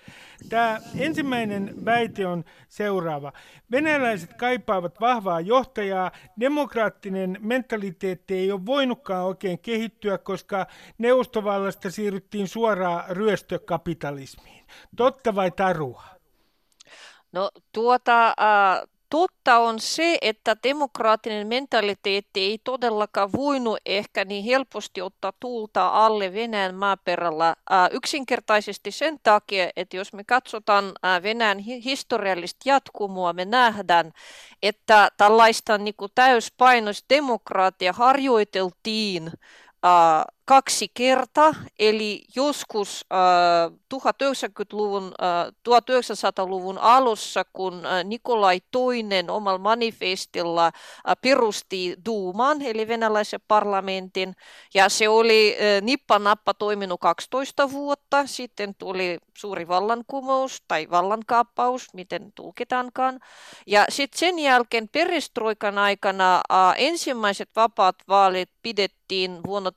Tämä 0.50 0.80
ensimmäinen 0.98 1.86
väite 1.86 2.28
on 2.28 2.44
seuraava. 2.70 3.34
Venäläiset 3.72 4.34
kaipaavat 4.34 5.00
vahvaa 5.00 5.42
johtajaa. 5.42 6.12
Demokraattinen 6.40 7.38
mentaliteetti 7.42 8.34
ei 8.34 8.52
ole 8.52 8.66
voinutkaan 8.66 9.26
oikein 9.26 9.60
kehittyä, 9.60 10.18
koska 10.18 10.68
neuvostovallasta 10.98 11.92
siirryttiin 11.92 12.48
suoraan 12.48 13.04
ryöstökapitalismiin. 13.10 14.67
Totta 14.96 15.36
vai 15.36 15.52
tarua? 15.52 16.04
No 17.32 17.52
tuota, 17.72 18.36
totta 19.10 19.58
on 19.58 19.80
se, 19.80 20.18
että 20.22 20.56
demokraattinen 20.64 21.48
mentaliteetti 21.48 22.40
ei 22.40 22.60
todellakaan 22.64 23.30
voinut 23.32 23.80
ehkä 23.86 24.26
niin 24.26 24.44
helposti 24.44 25.02
ottaa 25.02 25.34
tuulta 25.40 25.88
alle 25.88 26.34
Venäjän 26.34 26.76
maaperällä. 26.76 27.56
Yksinkertaisesti 27.92 28.92
sen 28.92 29.20
takia, 29.24 29.70
että 29.76 29.98
jos 29.98 30.14
me 30.14 30.24
katsotaan 30.24 30.94
Venäjän 31.24 31.60
historiallista 31.60 32.70
jatkumoa, 32.70 33.34
me 33.34 33.46
nähdään, 33.46 34.12
että 34.64 35.10
tällaista 35.18 35.78
niin 35.78 35.96
kuin 35.98 36.12
täyspainoisdemokraatia 36.16 37.94
harjoiteltiin 37.94 39.32
kaksi 40.48 40.88
kertaa, 40.94 41.54
eli 41.80 42.26
joskus 42.36 43.06
äh, 43.14 43.72
1990-luvun, 43.96 45.12
äh, 45.22 45.54
1900-luvun 45.70 46.78
alussa, 46.78 47.46
kun 47.54 47.86
äh, 47.86 48.04
Nikolai 48.04 48.60
II 48.76 49.04
omalla 49.30 49.60
manifestilla 49.60 50.66
äh, 50.68 51.16
perusti 51.22 51.96
Duuman, 52.06 52.62
eli 52.62 52.88
venäläisen 52.88 53.40
parlamentin, 53.48 54.36
ja 54.74 54.90
se 54.90 55.10
oli 55.10 55.58
äh, 55.60 55.82
nippa-nappa 55.82 56.54
toiminut 56.54 57.00
12 57.00 57.72
vuotta, 57.72 58.28
sitten 58.28 58.76
tuli 58.76 59.18
suuri 59.38 59.68
vallankumous 59.68 60.64
tai 60.68 60.88
vallankaappaus, 60.92 61.94
miten 61.94 62.32
tulkitaankaan, 62.36 63.20
ja 63.66 63.86
sitten 63.90 64.20
sen 64.20 64.40
jälkeen 64.40 64.90
perestroikan 64.90 65.78
aikana 65.78 66.36
äh, 66.36 66.74
ensimmäiset 66.78 67.50
vapaat 67.56 67.96
vaalit 68.08 68.50
pidettiin 68.62 69.40
vuonna 69.48 69.72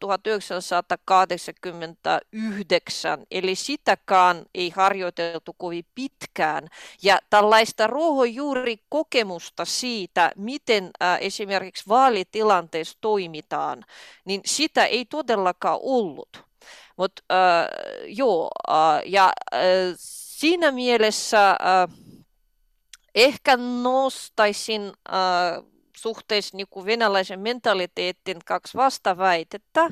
1989, 0.69 3.27
eli 3.31 3.55
sitäkään 3.55 4.45
ei 4.55 4.71
harjoiteltu 4.71 5.55
kovin 5.59 5.87
pitkään. 5.95 6.69
Ja 7.03 7.19
tällaista 7.31 7.87
ruohonjuurikokemusta 7.87 9.65
siitä, 9.65 10.33
miten 10.37 10.91
esimerkiksi 11.21 11.89
vaalitilanteessa 11.89 12.99
toimitaan, 13.01 13.85
niin 14.25 14.41
sitä 14.45 14.85
ei 14.85 15.05
todellakaan 15.05 15.79
ollut. 15.83 16.29
Mutta 16.97 17.23
äh, 17.33 17.67
joo, 18.07 18.49
äh, 18.71 19.03
ja 19.07 19.33
äh, 19.55 19.61
siinä 19.97 20.73
mielessä 20.73 21.51
äh, 21.51 21.57
ehkä 23.15 23.57
nostaisin 23.57 24.83
äh, 24.83 25.65
suhteessa 26.01 26.57
niin 26.57 26.67
kuin 26.71 26.87
venäläisen 26.87 27.41
mentaliteetin 27.41 28.39
kaksi 28.45 28.77
vastaväitettä, 28.77 29.91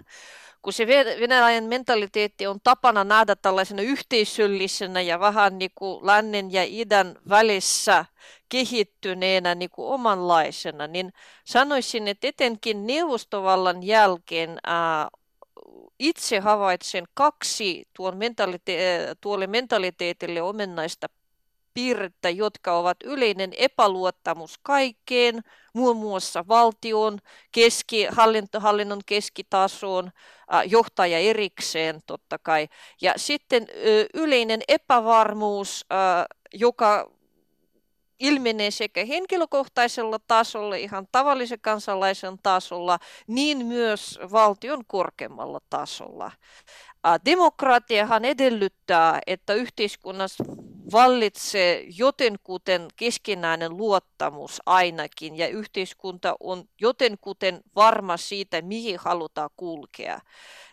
kun 0.62 0.72
se 0.72 0.86
venäläinen 1.20 1.64
mentaliteetti 1.64 2.46
on 2.46 2.60
tapana 2.64 3.04
nähdä 3.04 3.36
tällaisena 3.36 3.82
yhteisöllisenä 3.82 5.00
ja 5.00 5.20
vähän 5.20 5.58
niin 5.58 5.70
kuin 5.74 6.06
lännen 6.06 6.52
ja 6.52 6.62
idän 6.64 7.16
välissä 7.28 8.04
kehittyneenä 8.48 9.54
niin 9.54 9.70
kuin 9.70 9.88
omanlaisena, 9.88 10.86
niin 10.86 11.12
sanoisin, 11.44 12.08
että 12.08 12.26
etenkin 12.26 12.86
neuvostovallan 12.86 13.82
jälkeen 13.82 14.58
ää, 14.66 15.08
itse 15.98 16.38
havaitsen 16.38 17.04
kaksi 17.14 17.88
tuon 17.96 18.14
mentalite- 18.14 19.14
tuolle 19.20 19.46
mentaliteetille 19.46 20.42
omennaista 20.42 21.06
piirrettä, 21.78 22.30
jotka 22.30 22.78
ovat 22.78 22.96
yleinen 23.04 23.52
epäluottamus 23.56 24.58
kaikkeen, 24.62 25.40
muun 25.74 25.96
muassa 25.96 26.44
valtion, 26.48 27.18
keski, 27.52 28.06
hallinnon 28.58 29.00
keskitasoon, 29.06 30.10
johtaja 30.66 31.18
erikseen 31.18 32.00
totta 32.06 32.38
kai. 32.38 32.68
Ja 33.00 33.12
sitten 33.16 33.66
yleinen 34.14 34.60
epävarmuus, 34.68 35.86
joka 36.54 37.10
ilmenee 38.18 38.70
sekä 38.70 39.04
henkilökohtaisella 39.04 40.18
tasolla, 40.18 40.76
ihan 40.76 41.08
tavallisen 41.12 41.60
kansalaisen 41.60 42.38
tasolla, 42.42 42.98
niin 43.26 43.66
myös 43.66 44.18
valtion 44.32 44.84
korkeammalla 44.86 45.60
tasolla. 45.70 46.30
Demokratiahan 47.24 48.24
edellyttää, 48.24 49.20
että 49.26 49.54
yhteiskunnassa 49.54 50.44
vallitsee 50.92 51.84
jotenkuten 51.96 52.88
keskinäinen 52.96 53.76
luottamus 53.76 54.62
ainakin, 54.66 55.38
ja 55.38 55.48
yhteiskunta 55.48 56.36
on 56.40 56.64
jotenkuten 56.80 57.60
varma 57.76 58.16
siitä, 58.16 58.62
mihin 58.62 58.98
halutaan 58.98 59.50
kulkea. 59.56 60.20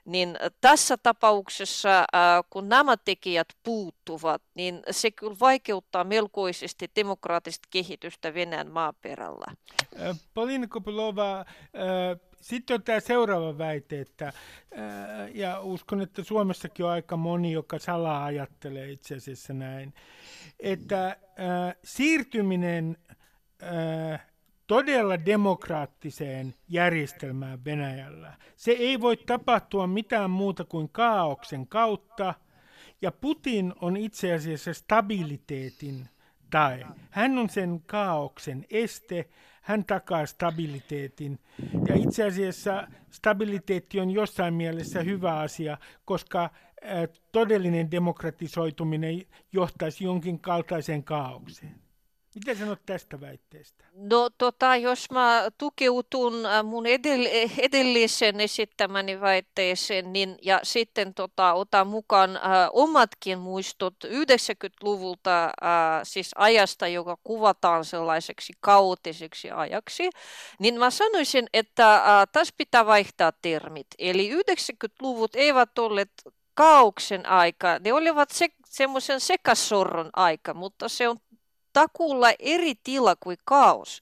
Niin 0.06 0.38
tässä 0.62 0.98
tapauksessa, 0.98 2.06
kun 2.50 2.70
nämä 2.70 2.98
tekijät 2.98 3.48
puuttuvat, 3.64 4.42
niin 4.56 4.80
se 4.92 5.12
kyllä 5.12 5.36
vaikeuttaa 5.40 6.04
melkoisesti 6.04 6.92
demokraattista 6.96 7.68
kehitystä 7.72 8.34
Venäjän 8.34 8.72
maaperällä. 8.72 9.46
Polina 10.34 10.68
Kopilova, 10.68 11.46
sitten 12.46 12.76
on 12.76 12.84
tämä 12.84 13.00
seuraava 13.00 13.58
väite, 13.58 14.02
että, 14.02 14.34
ja 15.34 15.60
uskon, 15.60 16.02
että 16.02 16.24
Suomessakin 16.24 16.86
on 16.86 16.92
aika 16.92 17.18
moni, 17.18 17.52
joka 17.52 17.80
salaa 17.80 18.26
ajattelee 18.26 18.92
itse 18.92 19.16
asiassa 19.16 19.54
näin, 19.54 19.94
että 20.60 21.18
siirtyminen 21.84 22.98
todella 24.68 25.26
demokraattiseen 25.26 26.54
järjestelmään 26.70 27.66
Venäjällä, 27.66 28.34
se 28.56 28.72
ei 28.72 29.02
voi 29.02 29.18
tapahtua 29.18 29.88
mitään 29.88 30.30
muuta 30.30 30.64
kuin 30.64 30.90
kaauksen 30.90 31.68
kautta, 31.68 32.34
ja 33.02 33.12
Putin 33.12 33.74
on 33.82 33.98
itse 33.98 34.34
asiassa 34.34 34.74
stabiliteetin 34.74 36.10
tae. 36.50 36.86
Hän 37.10 37.38
on 37.38 37.50
sen 37.50 37.82
kaauksen 37.86 38.66
este, 38.70 39.30
hän 39.62 39.86
takaa 39.86 40.26
stabiliteetin. 40.26 41.40
Ja 41.88 41.96
itse 41.96 42.24
asiassa 42.24 42.88
stabiliteetti 43.12 44.00
on 44.00 44.12
jossain 44.12 44.54
mielessä 44.54 45.04
hyvä 45.04 45.40
asia, 45.40 45.78
koska 46.06 46.50
todellinen 47.32 47.92
demokratisoituminen 47.92 49.22
johtaisi 49.52 50.04
jonkin 50.04 50.40
kaltaiseen 50.40 51.04
kaaukseen. 51.04 51.85
Mitä 52.36 52.56
sanot 52.56 52.80
tästä 52.86 53.22
väitteestä? 53.22 53.86
No 53.94 54.30
tota, 54.38 54.76
jos 54.76 55.12
mä 55.12 55.50
tukeutun 55.58 56.46
äh, 56.46 56.64
mun 56.64 56.86
edell- 56.86 57.52
edellisen 57.58 58.40
esittämäni 58.40 59.22
väitteeseen, 59.22 60.14
niin, 60.14 60.38
ja 60.42 60.60
sitten 60.64 61.14
tota, 61.14 61.54
otan 61.54 61.88
mukaan 61.88 62.38
äh, 62.38 62.44
omatkin 62.74 63.40
muistot 63.40 63.94
90-luvulta, 64.06 65.46
äh, 65.46 65.52
siis 66.04 66.32
ajasta, 66.36 66.88
joka 66.88 67.18
kuvataan 67.24 67.86
sellaiseksi 67.86 68.54
kaoottiseksi 68.60 69.52
ajaksi, 69.52 70.10
niin 70.60 70.80
mä 70.80 70.90
sanoisin, 70.90 71.48
että 71.54 71.96
äh, 71.96 72.04
tässä 72.32 72.54
pitää 72.58 72.86
vaihtaa 72.86 73.32
termit. 73.42 73.88
Eli 74.00 74.32
90-luvut 74.34 75.36
eivät 75.36 75.80
olleet 75.80 76.12
kaauksen 76.56 77.26
aika, 77.26 77.80
ne 77.80 77.94
olivat 77.94 78.32
se, 78.32 78.48
semmoisen 78.66 79.20
sekasorron 79.20 80.10
aika, 80.14 80.54
mutta 80.54 80.90
se 80.90 81.10
on 81.10 81.18
takuulla 81.76 82.28
eri 82.40 82.74
tila 82.84 83.16
kuin 83.16 83.38
kaos. 83.46 84.02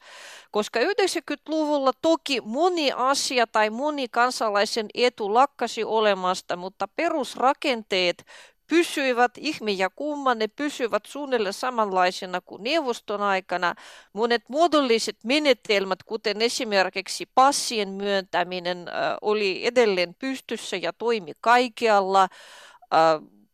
Koska 0.51 0.79
90-luvulla 0.79 1.91
toki 2.01 2.41
moni 2.41 2.91
asia 2.91 3.47
tai 3.47 3.69
moni 3.69 4.07
kansalaisen 4.07 4.87
etu 4.93 5.33
lakkasi 5.33 5.83
olemasta, 5.83 6.55
mutta 6.55 6.87
perusrakenteet 6.95 8.25
pysyivät, 8.67 9.31
ihme 9.37 9.71
ja 9.71 9.89
kumma, 9.89 10.35
ne 10.35 10.47
pysyvät 10.47 11.05
suunnilleen 11.05 11.53
samanlaisena 11.53 12.41
kuin 12.41 12.63
neuvoston 12.63 13.21
aikana. 13.21 13.75
Monet 14.13 14.41
muodolliset 14.47 15.17
menetelmät, 15.23 16.03
kuten 16.03 16.41
esimerkiksi 16.41 17.25
passien 17.35 17.89
myöntäminen, 17.89 18.85
oli 19.21 19.65
edelleen 19.65 20.15
pystyssä 20.19 20.77
ja 20.77 20.93
toimi 20.93 21.31
kaikkialla. 21.41 22.27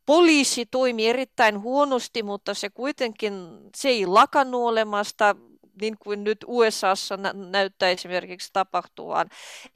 Poliisi 0.09 0.65
toimi 0.65 1.07
erittäin 1.07 1.61
huonosti, 1.61 2.23
mutta 2.23 2.53
se 2.53 2.69
kuitenkin 2.69 3.33
se 3.75 3.89
ei 3.89 4.05
lakannut 4.05 4.61
olemasta 4.61 5.35
niin 5.81 5.97
kuin 5.99 6.23
nyt 6.23 6.37
USAssa 6.47 7.17
näyttää 7.33 7.89
esimerkiksi 7.89 8.49
tapahtuvan. 8.53 9.29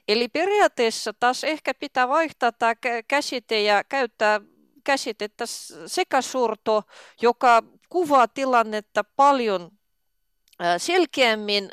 Eli 0.08 0.28
periaatteessa 0.28 1.12
taas 1.20 1.44
ehkä 1.44 1.74
pitää 1.74 2.08
vaihtaa 2.08 2.52
tämä 2.52 2.74
käsite 3.08 3.62
ja 3.62 3.84
käyttää 3.84 4.40
käsitettä 4.84 5.44
sekasorto, 5.86 6.82
joka 7.22 7.62
kuvaa 7.88 8.28
tilannetta 8.28 9.04
paljon 9.16 9.70
selkeämmin 10.78 11.70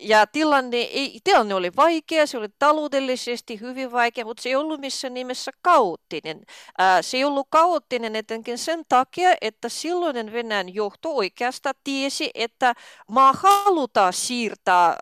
ja 0.00 0.26
tilanne, 0.26 0.76
ei, 0.76 1.20
tilanne 1.24 1.54
oli 1.54 1.70
vaikea, 1.76 2.26
se 2.26 2.38
oli 2.38 2.48
taloudellisesti 2.58 3.60
hyvin 3.60 3.92
vaikea, 3.92 4.24
mutta 4.24 4.42
se 4.42 4.48
ei 4.48 4.56
ollut 4.56 4.80
missään 4.80 5.14
nimessä 5.14 5.50
kaoottinen. 5.62 6.40
Ää, 6.78 7.02
se 7.02 7.16
ei 7.16 7.24
ollut 7.24 7.46
kaoottinen 7.50 8.16
etenkin 8.16 8.58
sen 8.58 8.84
takia, 8.88 9.34
että 9.40 9.68
silloinen 9.68 10.32
Venäjän 10.32 10.74
johto 10.74 11.14
oikeastaan 11.14 11.74
tiesi, 11.84 12.30
että 12.34 12.74
maa 13.08 13.32
halutaan 13.32 14.12
siirtää, 14.12 14.86
ää, 14.86 14.96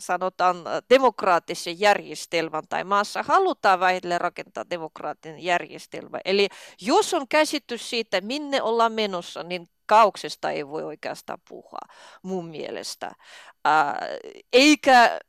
sanotaan, 0.00 0.56
demokraattisen 0.90 1.80
järjestelmän, 1.80 2.64
tai 2.68 2.84
maassa 2.84 3.22
halutaan 3.22 3.80
vähitellen 3.80 4.20
rakentaa 4.20 4.70
demokraattinen 4.70 5.42
järjestelmä. 5.42 6.18
Eli 6.24 6.48
jos 6.80 7.14
on 7.14 7.28
käsitys 7.28 7.90
siitä, 7.90 8.20
minne 8.20 8.62
ollaan 8.62 8.92
menossa, 8.92 9.42
niin 9.42 9.68
kauksesta 9.90 10.50
ei 10.50 10.68
voi 10.68 10.82
oikeastaan 10.82 11.38
puhua 11.48 11.78
mun 12.22 12.46
mielestä. 12.46 13.12
Ää, 13.64 14.06
eikä 14.52 15.20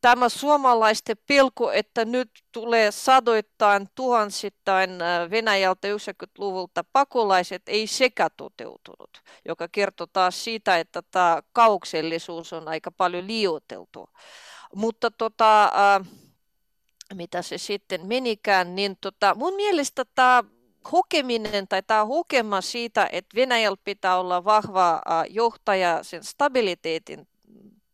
tämä 0.00 0.28
suomalaisten 0.28 1.16
pelko, 1.26 1.72
että 1.72 2.04
nyt 2.04 2.30
tulee 2.52 2.90
sadoittain, 2.90 3.88
tuhansittain 3.94 4.90
Venäjältä 5.30 5.88
90-luvulta 5.88 6.84
pakolaiset, 6.92 7.62
ei 7.66 7.86
sekä 7.86 8.30
toteutunut, 8.30 9.22
joka 9.48 9.68
kertoo 9.68 10.06
taas 10.06 10.44
siitä, 10.44 10.78
että 10.78 11.02
tämä 11.10 11.42
kauksellisuus 11.52 12.52
on 12.52 12.68
aika 12.68 12.90
paljon 12.90 13.26
liioteltu. 13.26 14.08
Mutta 14.74 15.10
tota, 15.10 15.64
äh, 15.64 16.06
mitä 17.14 17.42
se 17.42 17.58
sitten 17.58 18.06
menikään, 18.06 18.74
niin 18.74 18.96
tota, 19.00 19.34
mun 19.34 19.54
mielestä 19.54 20.04
tämä 20.14 20.44
hokeminen 20.92 21.68
tai 21.68 21.82
tämä 21.82 22.04
hokema 22.04 22.60
siitä, 22.60 23.08
että 23.12 23.36
Venäjällä 23.36 23.78
pitää 23.84 24.18
olla 24.18 24.44
vahva 24.44 25.02
johtaja 25.30 26.02
sen 26.02 26.24
stabiliteetin 26.24 27.26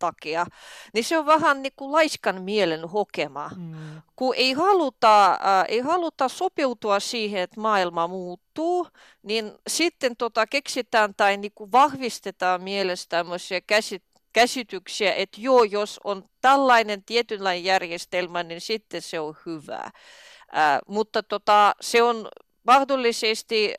takia, 0.00 0.46
niin 0.94 1.04
se 1.04 1.18
on 1.18 1.26
vähän 1.26 1.62
niin 1.62 1.72
kuin 1.76 1.92
laiskan 1.92 2.42
mielen 2.42 2.88
hokema, 2.88 3.50
mm. 3.56 4.02
kun 4.16 4.34
ei 4.36 4.52
haluta, 4.52 5.32
äh, 5.32 5.64
ei 5.68 5.80
haluta 5.80 6.28
sopeutua 6.28 7.00
siihen, 7.00 7.40
että 7.42 7.60
maailma 7.60 8.08
muuttuu, 8.08 8.86
niin 9.22 9.52
sitten 9.68 10.16
tota 10.16 10.46
keksitään 10.46 11.14
tai 11.16 11.36
niin 11.36 11.52
kuin 11.54 11.72
vahvistetaan 11.72 12.62
mielessä 12.62 13.06
tämmöisiä 13.08 13.60
käsit, 13.60 14.02
käsityksiä, 14.32 15.14
että 15.14 15.40
joo, 15.40 15.64
jos 15.64 16.00
on 16.04 16.24
tällainen 16.40 17.04
tietynlainen 17.04 17.64
järjestelmä, 17.64 18.42
niin 18.42 18.60
sitten 18.60 19.02
se 19.02 19.20
on 19.20 19.34
hyvä. 19.46 19.80
Äh, 19.84 20.78
mutta 20.88 21.22
tota, 21.22 21.74
se 21.80 22.02
on 22.02 22.28
mahdollisesti 22.70 23.74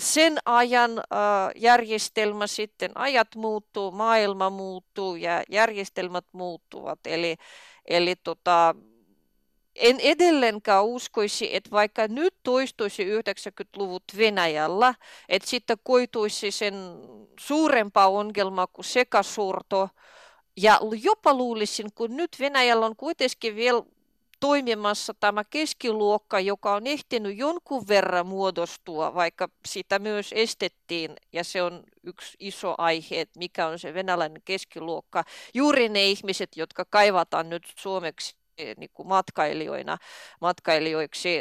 sen 0.00 0.38
ajan 0.44 0.90
järjestelmä 1.56 2.46
sitten, 2.46 2.90
ajat 2.94 3.34
muuttuu, 3.36 3.90
maailma 3.90 4.50
muuttuu 4.50 5.16
ja 5.16 5.42
järjestelmät 5.50 6.24
muuttuvat. 6.32 6.98
Eli, 7.06 7.36
eli 7.84 8.14
tota, 8.16 8.74
en 9.74 10.00
edelleenkään 10.00 10.84
uskoisi, 10.84 11.56
että 11.56 11.70
vaikka 11.70 12.08
nyt 12.08 12.34
toistuisi 12.42 13.04
90-luvut 13.04 14.04
Venäjällä, 14.16 14.94
että 15.28 15.48
sitten 15.48 15.76
koituisi 15.82 16.50
sen 16.50 16.74
suurempaa 17.40 18.08
ongelmaa 18.08 18.66
kuin 18.66 18.84
sekasorto, 18.84 19.88
ja 20.56 20.80
jopa 21.02 21.34
luulisin, 21.34 21.86
kun 21.94 22.16
nyt 22.16 22.30
Venäjällä 22.40 22.86
on 22.86 22.96
kuitenkin 22.96 23.56
vielä 23.56 23.82
toimimassa 24.40 25.14
tämä 25.14 25.44
keskiluokka, 25.44 26.40
joka 26.40 26.74
on 26.74 26.86
ehtinyt 26.86 27.38
jonkun 27.38 27.88
verran 27.88 28.26
muodostua, 28.26 29.14
vaikka 29.14 29.48
sitä 29.66 29.98
myös 29.98 30.30
estettiin, 30.32 31.16
ja 31.32 31.44
se 31.44 31.62
on 31.62 31.84
yksi 32.02 32.36
iso 32.40 32.74
aihe, 32.78 33.20
että 33.20 33.38
mikä 33.38 33.66
on 33.66 33.78
se 33.78 33.94
venäläinen 33.94 34.42
keskiluokka. 34.44 35.24
Juuri 35.54 35.88
ne 35.88 36.06
ihmiset, 36.06 36.56
jotka 36.56 36.84
kaivataan 36.90 37.50
nyt 37.50 37.62
suomeksi 37.78 38.36
niin 38.76 38.90
kuin 38.94 39.08
matkailijoina, 39.08 39.98
matkailijoiksi, 40.40 41.40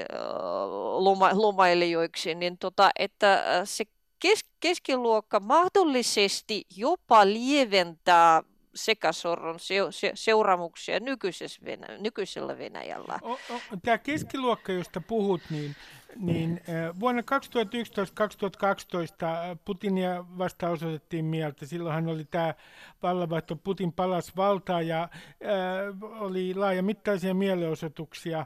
loma, 0.98 1.30
lomailijoiksi, 1.34 2.36
niin 2.36 2.58
tota, 2.58 2.92
että 3.00 3.44
se 3.66 3.86
kes, 4.20 4.46
keskiluokka 4.60 5.40
mahdollisesti 5.40 6.66
jopa 6.76 7.26
lieventää 7.26 8.44
sekasorron 8.76 9.60
se, 9.60 9.76
se, 9.90 10.12
seuraamuksia 10.14 11.00
nykyisessä 11.00 11.62
Venä, 11.66 11.88
nykyisellä 12.00 12.58
Venäjällä. 12.58 13.20
O, 13.22 13.32
o, 13.32 13.38
tämä 13.84 13.98
keskiluokka, 13.98 14.72
josta 14.72 15.02
puhut, 15.02 15.42
niin, 15.50 15.76
niin 16.16 16.62
vuonna 17.00 17.22
2011-2012 17.22 17.26
Putinia 19.66 20.26
vasta 20.38 20.70
osoitettiin 20.70 21.26
mieltä. 21.26 21.66
Silloinhan 21.66 22.08
oli 22.08 22.26
tämä 22.26 22.54
vallanvaihto, 23.04 23.56
Putin 23.56 23.94
palasi 23.94 24.32
valtaan 24.36 24.88
ja 24.88 25.02
äh, 25.04 25.10
oli 26.22 26.54
laajamittaisia 26.54 27.34
mielenosoituksia 27.34 28.40
äh, 28.40 28.46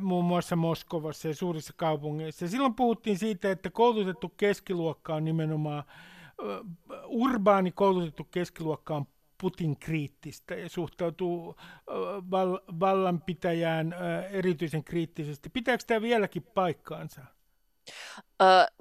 muun 0.00 0.24
muassa 0.24 0.56
Moskovassa 0.56 1.28
ja 1.28 1.34
suurissa 1.34 1.72
kaupungeissa. 1.76 2.48
Silloin 2.48 2.74
puhuttiin 2.74 3.18
siitä, 3.18 3.50
että 3.50 3.70
koulutettu 3.70 4.28
keskiluokka 4.36 5.14
on 5.14 5.24
nimenomaan 5.24 5.84
urbaani 7.06 7.72
koulutettu 7.72 8.24
keskiluokka 8.24 8.96
on 8.96 9.06
Putin 9.40 9.76
kriittistä 9.78 10.54
ja 10.54 10.68
suhtautuu 10.68 11.56
val- 12.30 12.60
vallanpitäjään 12.80 13.94
erityisen 14.30 14.84
kriittisesti. 14.84 15.48
Pitääkö 15.48 15.84
tämä 15.86 16.02
vieläkin 16.02 16.42
paikkaansa? 16.42 17.20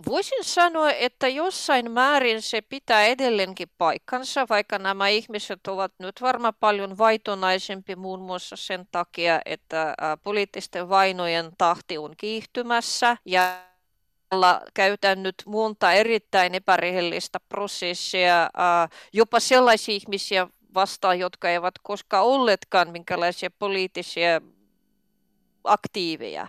Voisin 0.06 0.44
sanoa, 0.44 0.92
että 0.92 1.28
jossain 1.28 1.92
määrin 1.92 2.42
se 2.42 2.62
pitää 2.62 3.06
edelleenkin 3.06 3.70
paikkansa, 3.78 4.46
vaikka 4.50 4.80
nämä 4.80 5.08
ihmiset 5.08 5.68
ovat 5.68 5.94
nyt 6.00 6.22
varmaan 6.22 6.54
paljon 6.60 6.98
vaitonaisempi 6.98 7.96
muun 7.96 8.22
muassa 8.22 8.56
sen 8.56 8.88
takia, 8.92 9.42
että 9.46 9.96
poliittisten 10.24 10.90
vainojen 10.90 11.52
tahti 11.58 11.98
on 11.98 12.14
kiihtymässä 12.18 13.18
ja 13.26 13.73
käytän 14.74 15.24
nyt 15.24 15.36
monta 15.46 15.94
erittäin 15.94 16.56
epärehellistä 16.56 17.40
prosessia, 17.50 18.50
jopa 19.14 19.40
sellaisia 19.40 19.96
ihmisiä 19.96 20.48
vastaan, 20.74 21.20
jotka 21.20 21.50
eivät 21.50 21.76
koskaan 21.84 22.26
olleetkaan 22.26 22.92
minkälaisia 22.92 23.50
poliittisia 23.60 24.42
aktiiveja. 25.64 26.48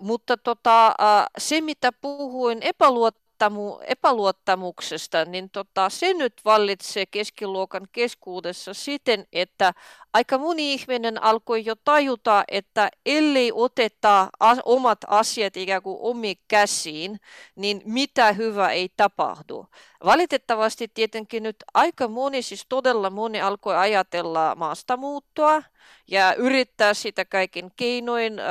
mutta 0.00 0.36
tota, 0.36 0.94
se, 1.38 1.60
mitä 1.60 1.92
puhuin 1.92 2.58
epäluot 2.62 3.16
epäluottamu, 3.38 3.78
epäluottamuksesta, 3.86 5.24
niin 5.24 5.50
tota, 5.50 5.90
se 5.90 6.14
nyt 6.14 6.32
vallitsee 6.44 7.06
keskiluokan 7.06 7.88
keskuudessa 7.92 8.74
siten, 8.74 9.26
että 9.32 9.74
aika 10.12 10.38
moni 10.38 10.74
ihminen 10.74 11.22
alkoi 11.22 11.64
jo 11.64 11.74
tajuta, 11.84 12.44
että 12.48 12.90
ellei 13.06 13.52
oteta 13.54 14.28
as, 14.40 14.58
omat 14.64 14.98
asiat 15.06 15.56
ikään 15.56 15.82
kuin 15.82 15.98
omiin 16.00 16.38
käsiin, 16.48 17.20
niin 17.56 17.82
mitä 17.84 18.32
hyvä 18.32 18.70
ei 18.70 18.88
tapahdu. 18.96 19.66
Valitettavasti 20.04 20.88
tietenkin 20.88 21.42
nyt 21.42 21.56
aika 21.74 22.08
moni, 22.08 22.42
siis 22.42 22.66
todella 22.68 23.10
moni 23.10 23.40
alkoi 23.40 23.76
ajatella 23.76 24.54
maastamuuttoa 24.54 25.62
ja 26.10 26.34
yrittää 26.34 26.94
sitä 26.94 27.24
kaikin 27.24 27.70
keinoin 27.76 28.38
äh, 28.38 28.46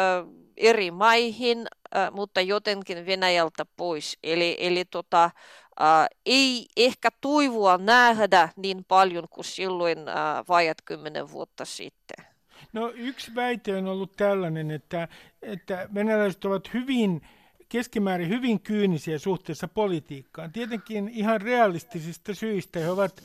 eri 0.58 0.92
maihin, 0.92 1.68
mutta 2.12 2.42
jotenkin 2.42 3.06
Venäjältä 3.06 3.66
pois. 3.78 4.18
Eli, 4.24 4.58
eli 4.60 4.86
tota, 4.86 5.24
äh, 5.82 6.08
ei 6.26 6.66
ehkä 6.78 7.10
toivoa 7.22 7.78
nähdä 7.78 8.50
niin 8.56 8.86
paljon 8.88 9.28
kuin 9.30 9.46
silloin 9.46 9.98
äh, 9.98 10.16
vajat 10.50 10.78
kymmenen 10.86 11.32
vuotta 11.32 11.66
sitten. 11.66 12.26
No 12.74 12.92
yksi 12.96 13.36
väite 13.36 13.76
on 13.76 13.88
ollut 13.88 14.12
tällainen, 14.16 14.72
että, 14.72 15.08
että 15.42 15.90
venäläiset 15.94 16.46
ovat 16.46 16.74
hyvin 16.74 17.22
keskimäärin 17.70 18.30
hyvin 18.30 18.60
kyynisiä 18.60 19.20
suhteessa 19.20 19.68
politiikkaan. 19.68 20.52
Tietenkin 20.52 21.10
ihan 21.10 21.42
realistisista 21.42 22.36
syistä 22.36 22.80
he 22.80 22.90
ovat 22.90 23.24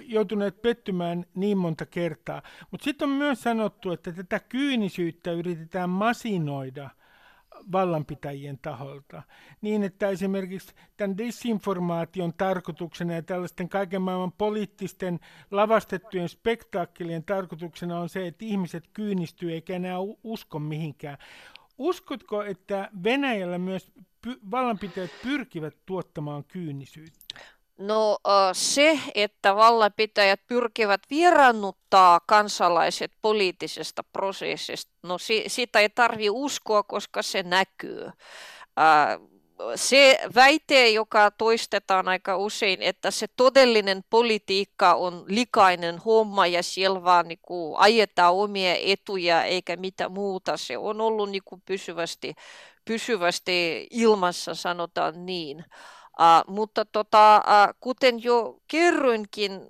joutuneet 0.00 0.62
pettymään 0.62 1.26
niin 1.34 1.58
monta 1.58 1.86
kertaa. 1.86 2.42
Mutta 2.70 2.84
sitten 2.84 3.08
on 3.08 3.14
myös 3.14 3.42
sanottu, 3.42 3.92
että 3.92 4.12
tätä 4.12 4.40
kyynisyyttä 4.40 5.32
yritetään 5.32 5.90
masinoida 5.90 6.90
vallanpitäjien 7.72 8.58
taholta. 8.58 9.22
Niin, 9.60 9.82
että 9.82 10.08
esimerkiksi 10.08 10.74
tämän 10.96 11.18
disinformaation 11.18 12.32
tarkoituksena 12.38 13.14
ja 13.14 13.22
tällaisten 13.22 13.68
kaiken 13.68 14.02
maailman 14.02 14.32
poliittisten 14.32 15.20
lavastettujen 15.50 16.28
spektaakkelien 16.28 17.24
tarkoituksena 17.24 18.00
on 18.00 18.08
se, 18.08 18.26
että 18.26 18.44
ihmiset 18.44 18.88
kyynistyy 18.92 19.52
eikä 19.52 19.76
enää 19.76 19.96
usko 20.24 20.58
mihinkään. 20.58 21.18
Uskotko, 21.78 22.42
että 22.42 22.90
Venäjällä 23.04 23.58
myös 23.58 23.90
py- 24.26 24.40
vallanpitäjät 24.50 25.10
pyrkivät 25.22 25.74
tuottamaan 25.86 26.44
kyynisyyttä? 26.44 27.40
No 27.78 28.18
se, 28.52 29.00
että 29.14 29.56
vallanpitäjät 29.56 30.40
pyrkivät 30.46 31.00
vierannuttaa 31.10 32.20
kansalaiset 32.26 33.12
poliittisesta 33.22 34.02
prosessista, 34.02 34.92
no 35.02 35.18
sitä 35.46 35.80
ei 35.80 35.88
tarvi 35.88 36.30
uskoa, 36.30 36.82
koska 36.82 37.22
se 37.22 37.42
näkyy 37.42 38.10
se 39.74 40.18
väite, 40.34 40.88
joka 40.88 41.30
toistetaan 41.30 42.08
aika 42.08 42.36
usein, 42.36 42.82
että 42.82 43.10
se 43.10 43.26
todellinen 43.36 44.04
politiikka 44.10 44.94
on 44.94 45.24
likainen 45.28 45.98
homma 45.98 46.46
ja 46.46 46.62
siellä 46.62 47.04
vaan 47.04 47.28
niin 47.28 47.38
kuin 47.42 47.76
ajetaan 47.78 48.34
omia 48.34 48.74
etuja 48.74 49.44
eikä 49.44 49.76
mitä 49.76 50.08
muuta, 50.08 50.56
se 50.56 50.78
on 50.78 51.00
ollut 51.00 51.30
niin 51.30 51.42
kuin 51.44 51.62
pysyvästi, 51.66 52.34
pysyvästi 52.84 53.86
ilmassa, 53.90 54.54
sanotaan 54.54 55.26
niin. 55.26 55.64
Uh, 56.20 56.54
mutta 56.54 56.84
tota, 56.84 57.42
uh, 57.46 57.74
kuten 57.80 58.22
jo 58.22 58.58
kerroinkin 58.68 59.52
uh, 59.52 59.66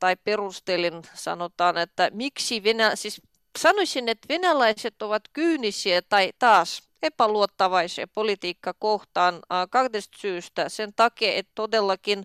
tai 0.00 0.16
perustelin, 0.24 1.02
sanotaan, 1.14 1.78
että 1.78 2.10
miksi 2.12 2.62
Venä, 2.62 2.96
siis 2.96 3.22
sanoisin, 3.58 4.08
että 4.08 4.28
venäläiset 4.28 5.02
ovat 5.02 5.22
kyynisiä 5.32 6.02
tai 6.02 6.32
taas 6.38 6.82
epäluottavaisia 7.04 8.08
politiikka 8.08 8.74
kohtaan 8.78 9.40
kahdesta 9.70 10.18
syystä. 10.18 10.68
Sen 10.68 10.92
takia, 10.96 11.32
että 11.32 11.52
todellakin 11.54 12.24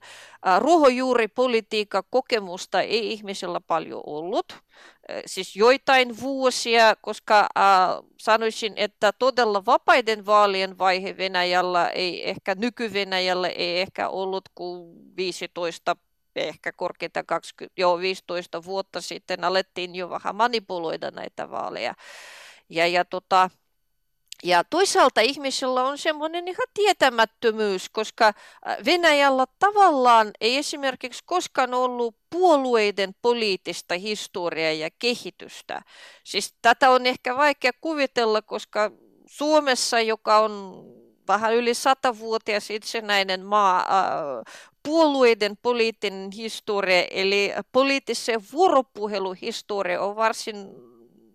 ruohonjuuripolitiikka 0.60 2.04
kokemusta 2.04 2.82
ei 2.82 3.12
ihmisellä 3.12 3.62
paljon 3.62 4.04
ollut. 4.06 4.58
Siis 5.26 5.56
joitain 5.56 6.20
vuosia, 6.22 6.96
koska 7.02 7.48
sanoisin, 8.20 8.74
että 8.76 9.12
todella 9.12 9.66
vapaiden 9.66 10.26
vaalien 10.26 10.78
vaihe 10.78 11.18
Venäjällä 11.18 11.90
ei 11.90 12.30
ehkä, 12.30 12.56
nyky-Venäjällä 12.56 13.48
ei 13.48 13.82
ehkä 13.82 14.10
ollut 14.10 14.50
kuin 14.56 14.96
15 15.18 15.96
ehkä 16.36 16.72
korkeinta 16.72 17.24
20, 17.24 17.82
joo, 17.82 18.00
15 18.00 18.64
vuotta 18.64 19.02
sitten 19.02 19.44
alettiin 19.44 19.96
jo 19.96 20.10
vähän 20.10 20.36
manipuloida 20.36 21.12
näitä 21.12 21.52
vaaleja. 21.52 21.94
Ja, 22.70 22.88
ja 22.88 23.06
tota, 23.06 23.50
ja 24.44 24.64
toisaalta 24.64 25.22
ihmisellä 25.22 25.84
on 25.84 25.98
semmoinen 25.98 26.48
ihan 26.48 26.68
tietämättömyys, 26.74 27.90
koska 27.90 28.28
äh, 28.28 28.78
Venäjällä 28.86 29.46
tavallaan 29.60 30.32
ei 30.42 30.58
esimerkiksi 30.58 31.24
koskaan 31.26 31.74
ollut 31.74 32.16
puolueiden 32.30 33.16
poliittista 33.22 33.96
historiaa 33.96 34.72
ja 34.72 34.90
kehitystä. 35.00 35.82
Siis 36.24 36.54
tätä 36.62 36.90
on 36.90 37.06
ehkä 37.06 37.38
vaikea 37.38 37.72
kuvitella, 37.82 38.42
koska 38.42 38.92
Suomessa, 39.26 40.00
joka 40.00 40.40
on 40.40 40.84
vähän 41.28 41.56
yli 41.56 41.74
satavuotias 41.74 42.70
itsenäinen 42.70 43.46
maa, 43.46 43.80
äh, 43.80 44.54
puolueiden 44.84 45.58
poliittinen 45.62 46.32
historia, 46.32 47.04
eli 47.12 47.54
poliittisen 47.72 48.42
vuoropuheluhistoria 48.54 50.02
on 50.02 50.16
varsin 50.16 50.90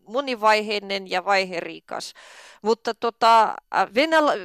monivaiheinen 0.07 1.11
ja 1.11 1.25
vaiherikas. 1.25 2.15
Mutta 2.63 2.95
tota, 2.95 3.55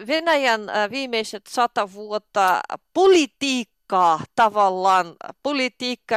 Venäjän 0.07 0.61
viimeiset 0.91 1.47
sata 1.47 1.93
vuotta 1.93 2.61
politiikkaa 2.93 4.19
tavallaan, 4.35 5.15
politiikka 5.43 6.15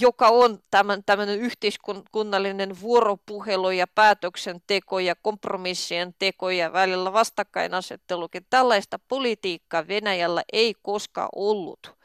joka 0.00 0.28
on 0.28 0.58
tämän, 0.70 1.02
tämmöinen 1.06 1.38
yhteiskunnallinen 1.38 2.80
vuoropuhelu 2.80 3.70
ja 3.70 3.86
päätöksenteko 3.86 4.98
ja 4.98 5.14
kompromissien 5.22 6.14
teko 6.18 6.50
ja 6.50 6.72
välillä 6.72 7.12
vastakkainasettelukin. 7.12 8.46
Tällaista 8.50 8.98
politiikkaa 9.08 9.88
Venäjällä 9.88 10.42
ei 10.52 10.74
koskaan 10.82 11.28
ollut 11.34 11.95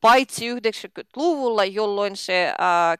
paitsi 0.00 0.54
90-luvulla, 0.54 1.64
jolloin 1.64 2.16
se 2.16 2.52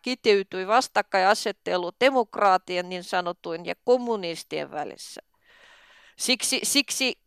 kiteytyi 0.03 0.67
vastakkainasettelu 0.67 1.91
demokraatien 2.01 2.89
niin 2.89 3.05
sanottujen 3.05 3.67
ja 3.67 3.75
kommunistien 3.85 4.71
välissä. 4.71 5.21
Siksi, 6.19 6.61
siksi 6.63 7.19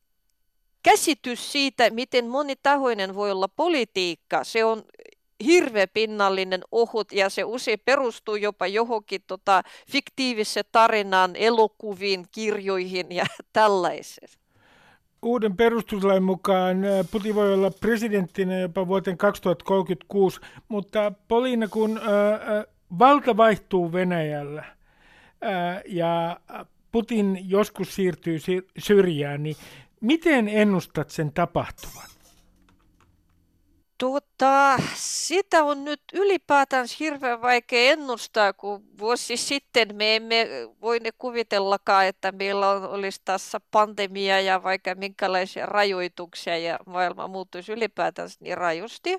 käsitys 0.84 1.51
siitä, 1.51 1.89
miten 1.89 2.28
monitahoinen 2.28 3.15
voi 3.15 3.32
olla 3.32 3.47
politiikka, 3.47 4.43
se 4.43 4.65
on 4.65 4.84
hirveän 5.45 5.88
pinnallinen, 5.93 6.61
ohut 6.71 7.11
ja 7.11 7.30
se 7.30 7.43
usein 7.43 7.80
perustuu 7.86 8.36
jopa 8.36 8.67
johonkin 8.67 9.21
tota, 9.28 9.63
fiktiiviseen 9.91 10.65
tarinaan, 10.71 11.36
elokuviin, 11.36 12.26
kirjoihin 12.32 13.11
ja 13.11 13.26
tällaiseen 13.53 14.43
uuden 15.24 15.55
perustuslain 15.57 16.24
mukaan 16.24 16.78
Putin 17.11 17.36
voi 17.36 17.53
olla 17.53 17.71
presidenttinä 17.71 18.59
jopa 18.59 18.88
vuoteen 18.88 19.17
2036, 19.17 20.41
mutta 20.67 21.11
Poliina, 21.28 21.67
kun 21.67 22.01
valta 22.99 23.38
vaihtuu 23.38 23.93
Venäjällä 23.93 24.65
ja 25.86 26.39
Putin 26.91 27.39
joskus 27.49 27.95
siirtyy 27.95 28.39
syrjään, 28.78 29.43
niin 29.43 29.55
miten 30.01 30.47
ennustat 30.47 31.09
sen 31.09 31.32
tapahtuvan? 31.34 32.12
Tuota, 33.98 34.78
sitä 34.96 35.64
on 35.64 35.84
nyt 35.84 36.02
ylipäätään 36.14 36.88
hirveän 37.00 37.41
vaikea 37.41 37.91
ennustaa, 37.91 38.54
kun 38.54 38.84
vuosi 39.00 39.38
sitten 39.38 39.96
me 39.96 40.16
emme 40.16 40.48
voi 40.82 41.00
ne 41.00 41.12
kuvitellakaan, 41.18 42.06
että 42.06 42.32
meillä 42.32 42.70
on, 42.70 42.89
olisi 42.89 43.22
tässä 43.26 43.60
pandemia 43.72 44.41
ja 44.41 44.64
vaikka 44.64 44.96
minkälaisia 44.96 45.66
rajoituksia 45.66 46.58
ja 46.58 46.80
maailma 46.86 47.28
muuttuisi 47.28 47.72
ylipäätään 47.72 48.30
niin 48.39 48.58
rajusti. 48.58 49.18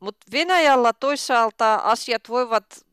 Mutta 0.00 0.26
Venäjällä 0.32 0.92
toisaalta 0.92 1.74
asiat 1.74 2.22
voivat 2.28 2.86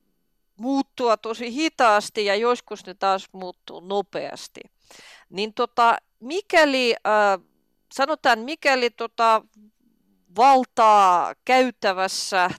muuttua 0.57 1.17
tosi 1.17 1.53
hitaasti 1.53 2.26
ja 2.26 2.36
joskus 2.36 2.86
ne 2.86 2.93
taas 2.93 3.30
muuttuu 3.32 3.80
nopeasti. 3.80 4.61
Niin 5.30 5.53
tota, 5.53 5.97
mikäli, 6.19 6.95
äh, 7.07 7.39
sanotaan, 7.93 8.39
mikäli 8.39 8.89
tota, 8.89 9.41
valtaa 10.36 11.34
käyttävässä 11.45 12.49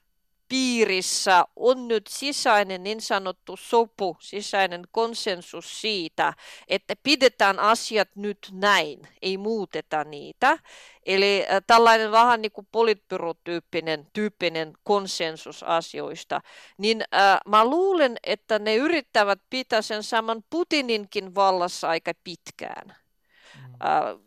piirissä 0.52 1.44
on 1.56 1.88
nyt 1.88 2.06
sisäinen 2.06 2.82
niin 2.82 3.00
sanottu 3.00 3.56
sopu, 3.56 4.16
sisäinen 4.20 4.82
konsensus 4.90 5.80
siitä, 5.80 6.32
että 6.68 6.94
pidetään 7.02 7.58
asiat 7.58 8.08
nyt 8.16 8.38
näin, 8.52 9.00
ei 9.22 9.36
muuteta 9.36 10.04
niitä. 10.04 10.58
Eli 11.06 11.44
tällainen 11.66 12.10
vähän 12.10 12.42
niin 12.42 12.52
kuin 12.52 12.68
politbyrotyyppinen 12.72 14.06
tyyppinen 14.12 14.72
konsensus 14.84 15.62
asioista. 15.62 16.40
Niin 16.78 17.04
äh, 17.14 17.38
mä 17.48 17.64
luulen, 17.64 18.16
että 18.24 18.58
ne 18.58 18.76
yrittävät 18.76 19.40
pitää 19.50 19.82
sen 19.82 20.02
saman 20.02 20.44
Putininkin 20.50 21.34
vallassa 21.34 21.88
aika 21.88 22.12
pitkään. 22.24 22.86
Mm. 22.88 23.74
Äh, 23.86 24.18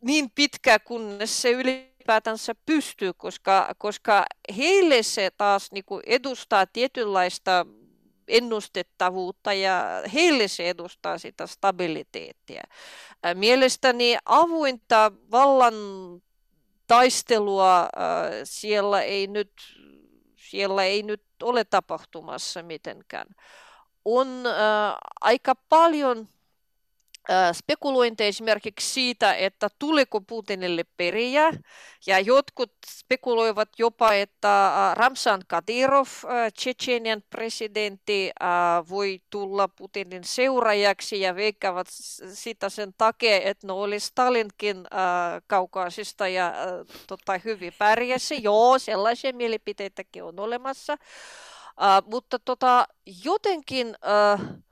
niin 0.00 0.30
pitkään, 0.30 0.80
kunnes 0.84 1.42
se 1.42 1.50
yli 1.50 1.93
ylipäätänsä 2.04 2.54
pystyy, 2.66 3.12
koska, 3.12 3.74
koska 3.78 4.24
heille 4.56 5.02
se 5.02 5.30
taas 5.36 5.72
niin 5.72 5.84
kuin 5.84 6.02
edustaa 6.06 6.66
tietynlaista 6.66 7.66
ennustettavuutta 8.28 9.52
ja 9.52 10.02
heille 10.14 10.48
se 10.48 10.68
edustaa 10.70 11.18
sitä 11.18 11.46
stabiliteettia. 11.46 12.62
Mielestäni 13.34 14.16
avointa 14.26 15.12
vallan 15.30 15.74
taistelua 16.86 17.88
siellä 18.44 19.02
ei 19.02 19.26
nyt, 19.26 19.52
siellä 20.36 20.84
ei 20.84 21.02
nyt 21.02 21.22
ole 21.42 21.64
tapahtumassa 21.64 22.62
mitenkään. 22.62 23.26
On 24.04 24.28
aika 25.20 25.54
paljon 25.68 26.28
spekulointeja 27.52 28.28
esimerkiksi 28.28 28.92
siitä, 28.92 29.34
että 29.34 29.68
tuliko 29.78 30.20
Putinille 30.20 30.84
periä, 30.96 31.50
ja 32.06 32.20
jotkut 32.20 32.72
spekuloivat 32.86 33.68
jopa, 33.78 34.12
että 34.12 34.70
Ramsan 34.94 35.42
Kadyrov, 35.48 36.06
Tsetsenian 36.54 37.22
presidentti, 37.30 38.30
voi 38.88 39.20
tulla 39.30 39.68
Putinin 39.68 40.24
seuraajaksi 40.24 41.20
ja 41.20 41.36
veikkaavat 41.36 41.86
sitä 42.32 42.68
sen 42.68 42.94
takia, 42.98 43.36
että 43.36 43.66
no 43.66 43.80
oli 43.80 44.00
Stalinkin 44.00 44.86
kaukaisista 45.46 46.28
ja 46.28 46.54
tota, 47.06 47.40
hyvin 47.44 47.72
pärjäsi. 47.78 48.42
Joo, 48.42 48.78
sellaisia 48.78 49.32
mielipiteitäkin 49.32 50.24
on 50.24 50.40
olemassa. 50.40 50.96
mutta 52.06 52.38
tota, 52.38 52.86
jotenkin... 53.24 53.88
Uh, 53.88 54.63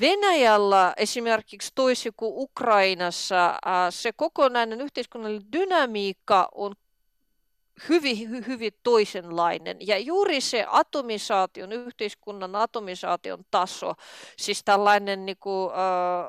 Venäjällä 0.00 0.94
esimerkiksi 0.96 1.72
toisin 1.74 2.12
kuin 2.16 2.32
Ukrainassa 2.34 3.54
se 3.90 4.12
kokonainen 4.12 4.80
yhteiskunnallinen 4.80 5.52
dynamiikka 5.52 6.48
on 6.54 6.74
hyvin, 7.88 8.46
hyvin 8.46 8.72
toisenlainen. 8.82 9.76
Ja 9.80 9.98
juuri 9.98 10.40
se 10.40 10.66
atomisaation, 10.68 11.72
yhteiskunnan 11.72 12.56
atomisaation 12.56 13.44
taso, 13.50 13.94
siis 14.36 14.64
tällainen 14.64 15.26
niin 15.26 15.36
kuin, 15.40 15.70
äh, 15.70 15.78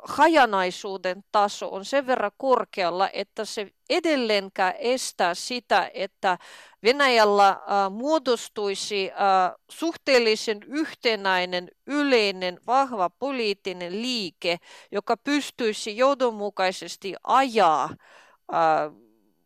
hajanaisuuden 0.04 1.24
taso 1.32 1.70
on 1.72 1.86
sen 1.86 2.08
verran 2.08 2.32
korkealla, 2.38 3.10
että 3.14 3.46
se 3.46 3.72
edelleenkään 3.90 4.74
estää 4.78 5.34
sitä, 5.34 5.92
että 5.94 6.38
Venäjällä 6.84 7.50
äh, 7.50 7.58
muodostuisi 7.92 9.12
äh, 9.12 9.56
suhteellisen 9.70 10.60
yhtenäinen, 10.68 11.72
yleinen, 11.86 12.60
vahva 12.68 13.10
poliittinen 13.10 14.02
liike, 14.02 14.58
joka 14.92 15.18
pystyisi 15.18 15.98
johdonmukaisesti 15.98 17.16
ajaa 17.24 17.84
äh, 17.84 17.90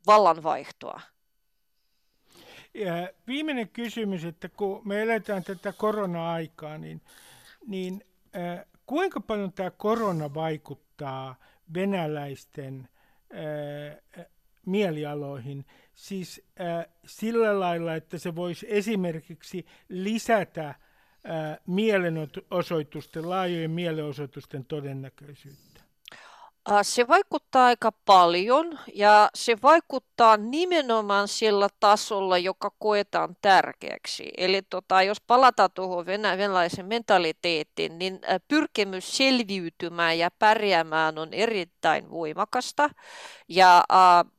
vallanvaihtoa. 0.07 1.01
Ja 2.73 3.09
viimeinen 3.27 3.69
kysymys, 3.69 4.25
että 4.25 4.49
kun 4.49 4.81
me 4.85 5.01
eletään 5.01 5.43
tätä 5.43 5.73
korona-aikaa, 5.73 6.77
niin, 6.77 7.01
niin 7.67 8.05
äh, 8.35 8.65
kuinka 8.85 9.19
paljon 9.19 9.53
tämä 9.53 9.71
korona 9.71 10.33
vaikuttaa 10.33 11.35
venäläisten 11.73 12.89
äh, 14.17 14.25
mielialoihin? 14.65 15.65
Siis 15.95 16.41
äh, 16.61 16.85
sillä 17.05 17.59
lailla, 17.59 17.95
että 17.95 18.17
se 18.17 18.35
voisi 18.35 18.65
esimerkiksi 18.69 19.65
lisätä 19.89 20.69
äh, 20.69 20.77
mielenosoitusten, 21.67 23.29
laajojen 23.29 23.71
mielenosoitusten 23.71 24.65
todennäköisyyttä. 24.65 25.72
Se 26.81 27.07
vaikuttaa 27.07 27.65
aika 27.65 27.91
paljon 28.05 28.79
ja 28.93 29.29
se 29.35 29.57
vaikuttaa 29.63 30.37
nimenomaan 30.37 31.27
sillä 31.27 31.67
tasolla, 31.79 32.37
joka 32.37 32.71
koetaan 32.79 33.35
tärkeäksi. 33.41 34.31
Eli 34.37 34.61
tota, 34.61 35.03
jos 35.03 35.21
palataan 35.21 35.69
tuohon 35.73 36.05
venä- 36.05 36.37
venäläisen 36.37 36.85
mentaliteettiin, 36.85 37.99
niin 37.99 38.19
pyrkimys 38.47 39.17
selviytymään 39.17 40.19
ja 40.19 40.31
pärjäämään 40.39 41.17
on 41.17 41.33
erittäin 41.33 42.11
voimakasta. 42.11 42.89
Ja 43.47 43.83
äh, 43.91 44.31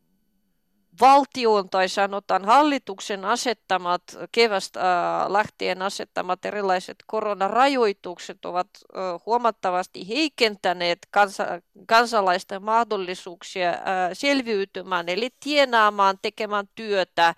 valtion 1.00 1.70
tai 1.70 1.88
sanotaan 1.88 2.44
hallituksen 2.44 3.24
asettamat 3.24 4.02
kevästä 4.32 4.80
äh, 4.80 5.30
lähtien 5.30 5.82
asettamat 5.82 6.44
erilaiset 6.44 6.96
koronarajoitukset 7.06 8.44
ovat 8.44 8.68
äh, 8.74 9.02
huomattavasti 9.26 10.08
heikentäneet 10.08 10.98
kansa, 11.10 11.46
kansalaisten 11.86 12.62
mahdollisuuksia 12.62 13.70
äh, 13.70 13.78
selviytymään, 14.12 15.08
eli 15.08 15.30
tienaamaan, 15.40 16.18
tekemään 16.22 16.68
työtä, 16.74 17.34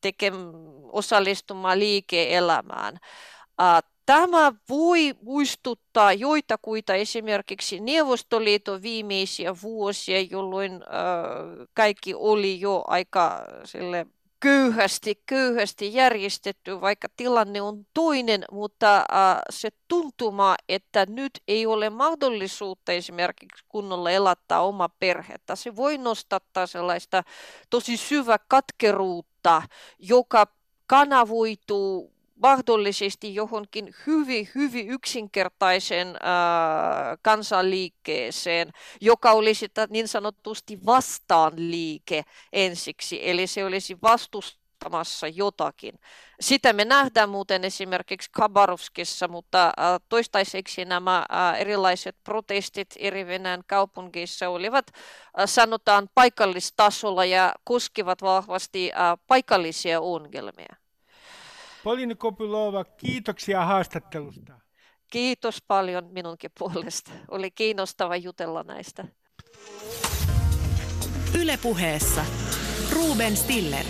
tekem, 0.00 0.34
osallistumaan 0.92 1.78
liike-elämään. 1.78 2.98
Tämä 4.06 4.52
voi 4.68 5.14
muistuttaa 5.22 6.12
joitakuita 6.12 6.94
esimerkiksi 6.94 7.80
Neuvostoliiton 7.80 8.82
viimeisiä 8.82 9.54
vuosia, 9.62 10.20
jolloin 10.20 10.72
kaikki 11.74 12.14
oli 12.14 12.60
jo 12.60 12.84
aika 12.86 13.46
sille 13.64 14.06
köyhästi, 14.40 15.22
köyhästi 15.26 15.94
järjestetty, 15.94 16.80
vaikka 16.80 17.08
tilanne 17.16 17.62
on 17.62 17.86
toinen, 17.94 18.44
mutta 18.52 19.04
se 19.50 19.68
tuntuma, 19.88 20.54
että 20.68 21.06
nyt 21.08 21.42
ei 21.48 21.66
ole 21.66 21.90
mahdollisuutta 21.90 22.92
esimerkiksi 22.92 23.64
kunnolla 23.68 24.10
elättää 24.10 24.60
oma 24.60 24.88
perhettä, 24.88 25.56
se 25.56 25.76
voi 25.76 25.98
nostattaa 25.98 26.66
sellaista 26.66 27.24
tosi 27.70 27.96
syvä 27.96 28.38
katkeruutta, 28.48 29.62
joka 29.98 30.46
kanavoituu 30.86 32.13
mahdollisesti 32.42 33.34
johonkin 33.34 33.94
hyvin, 34.06 34.48
hyvin 34.54 34.90
yksinkertaisen 34.90 36.08
äh, 36.08 36.16
kansanliikkeeseen, 37.22 38.70
joka 39.00 39.32
olisi 39.32 39.68
niin 39.90 40.08
sanotusti 40.08 40.78
vastaan 40.86 41.52
liike 41.56 42.24
ensiksi, 42.52 43.30
eli 43.30 43.46
se 43.46 43.64
olisi 43.64 43.96
vastustamassa 44.02 45.28
jotakin. 45.28 45.94
Sitä 46.40 46.72
me 46.72 46.84
nähdään 46.84 47.28
muuten 47.28 47.64
esimerkiksi 47.64 48.30
Khabarovskissa, 48.30 49.28
mutta 49.28 49.66
äh, 49.66 49.72
toistaiseksi 50.08 50.84
nämä 50.84 51.16
äh, 51.32 51.60
erilaiset 51.60 52.16
protestit 52.24 52.94
eri 52.98 53.26
Venäjän 53.26 53.62
kaupungeissa 53.66 54.48
olivat 54.48 54.86
äh, 54.94 55.44
sanotaan 55.46 56.08
paikallistasolla 56.14 57.24
ja 57.24 57.54
koskivat 57.64 58.22
vahvasti 58.22 58.92
paikallisia 59.26 60.00
ongelmia. 60.00 60.83
Polini 61.84 62.14
Kopylova, 62.14 62.84
kiitoksia 62.84 63.64
haastattelusta. 63.64 64.60
Kiitos 65.10 65.62
paljon 65.68 66.08
minunkin 66.12 66.50
puolesta. 66.58 67.10
Oli 67.30 67.50
kiinnostava 67.50 68.16
jutella 68.16 68.62
näistä. 68.62 69.04
Ylepuheessa 71.40 72.24
Ruben 72.92 73.36
Stiller. 73.36 73.84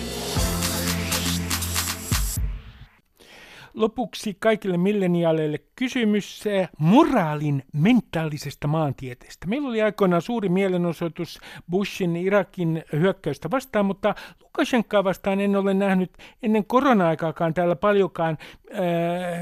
Lopuksi 3.75 4.37
kaikille 4.39 4.77
milleniaaleille 4.77 5.59
kysymys 5.77 6.45
moraalin 6.79 7.63
mentaalisesta 7.73 8.69
maantieteestä. 8.69 9.47
Meillä 9.47 9.69
oli 9.69 9.83
aikoinaan 9.83 10.23
suuri 10.23 10.49
mielenosoitus 10.49 11.41
Bushin 11.71 12.17
Irakin 12.17 12.85
hyökkäystä 12.93 13.51
vastaan, 13.51 13.87
mutta 13.87 14.15
Lukashenkaa 14.43 15.05
vastaan 15.05 15.41
en 15.41 15.57
ole 15.57 15.75
nähnyt 15.75 16.11
ennen 16.43 16.65
korona-aikaakaan 16.65 17.55
täällä 17.55 17.77
paljonkaan 17.77 18.39
äh, 18.41 18.79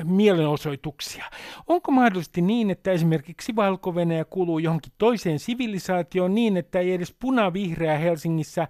mielenosoituksia. 0.05 1.25
Onko 1.67 1.93
mahdollisesti 1.93 2.43
niin, 2.43 2.71
että 2.71 2.91
esimerkiksi 2.91 3.57
valko 3.57 3.95
kuuluu 4.31 4.59
johonkin 4.59 4.93
toiseen 4.99 5.39
sivilisaatioon 5.39 6.35
niin, 6.35 6.57
että 6.57 6.79
ei 6.79 6.93
edes 6.93 7.17
punavihreä 7.21 7.99
Helsingissä 7.99 8.63
äh, 8.63 8.69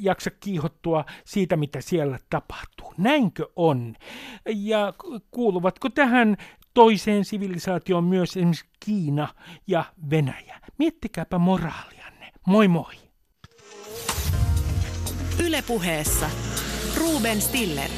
jaksa 0.00 0.30
kiihottua 0.30 1.04
siitä, 1.24 1.56
mitä 1.56 1.80
siellä 1.80 2.18
tapahtuu? 2.30 2.94
Näinkö 2.98 3.48
on? 3.56 3.94
Ja 4.54 4.92
kuuluvatko 5.30 5.90
tähän 5.90 6.36
toiseen 6.74 7.24
sivilisaatioon 7.24 8.04
myös 8.04 8.36
esimerkiksi 8.36 8.64
Kiina 8.80 9.28
ja 9.66 9.84
Venäjä? 10.10 10.60
Miettikääpä 10.78 11.38
moraalianne. 11.38 12.32
Moi 12.46 12.68
moi! 12.68 12.94
Ylepuheessa 15.46 16.30
Ruben 16.96 17.40
Stiller. 17.40 17.90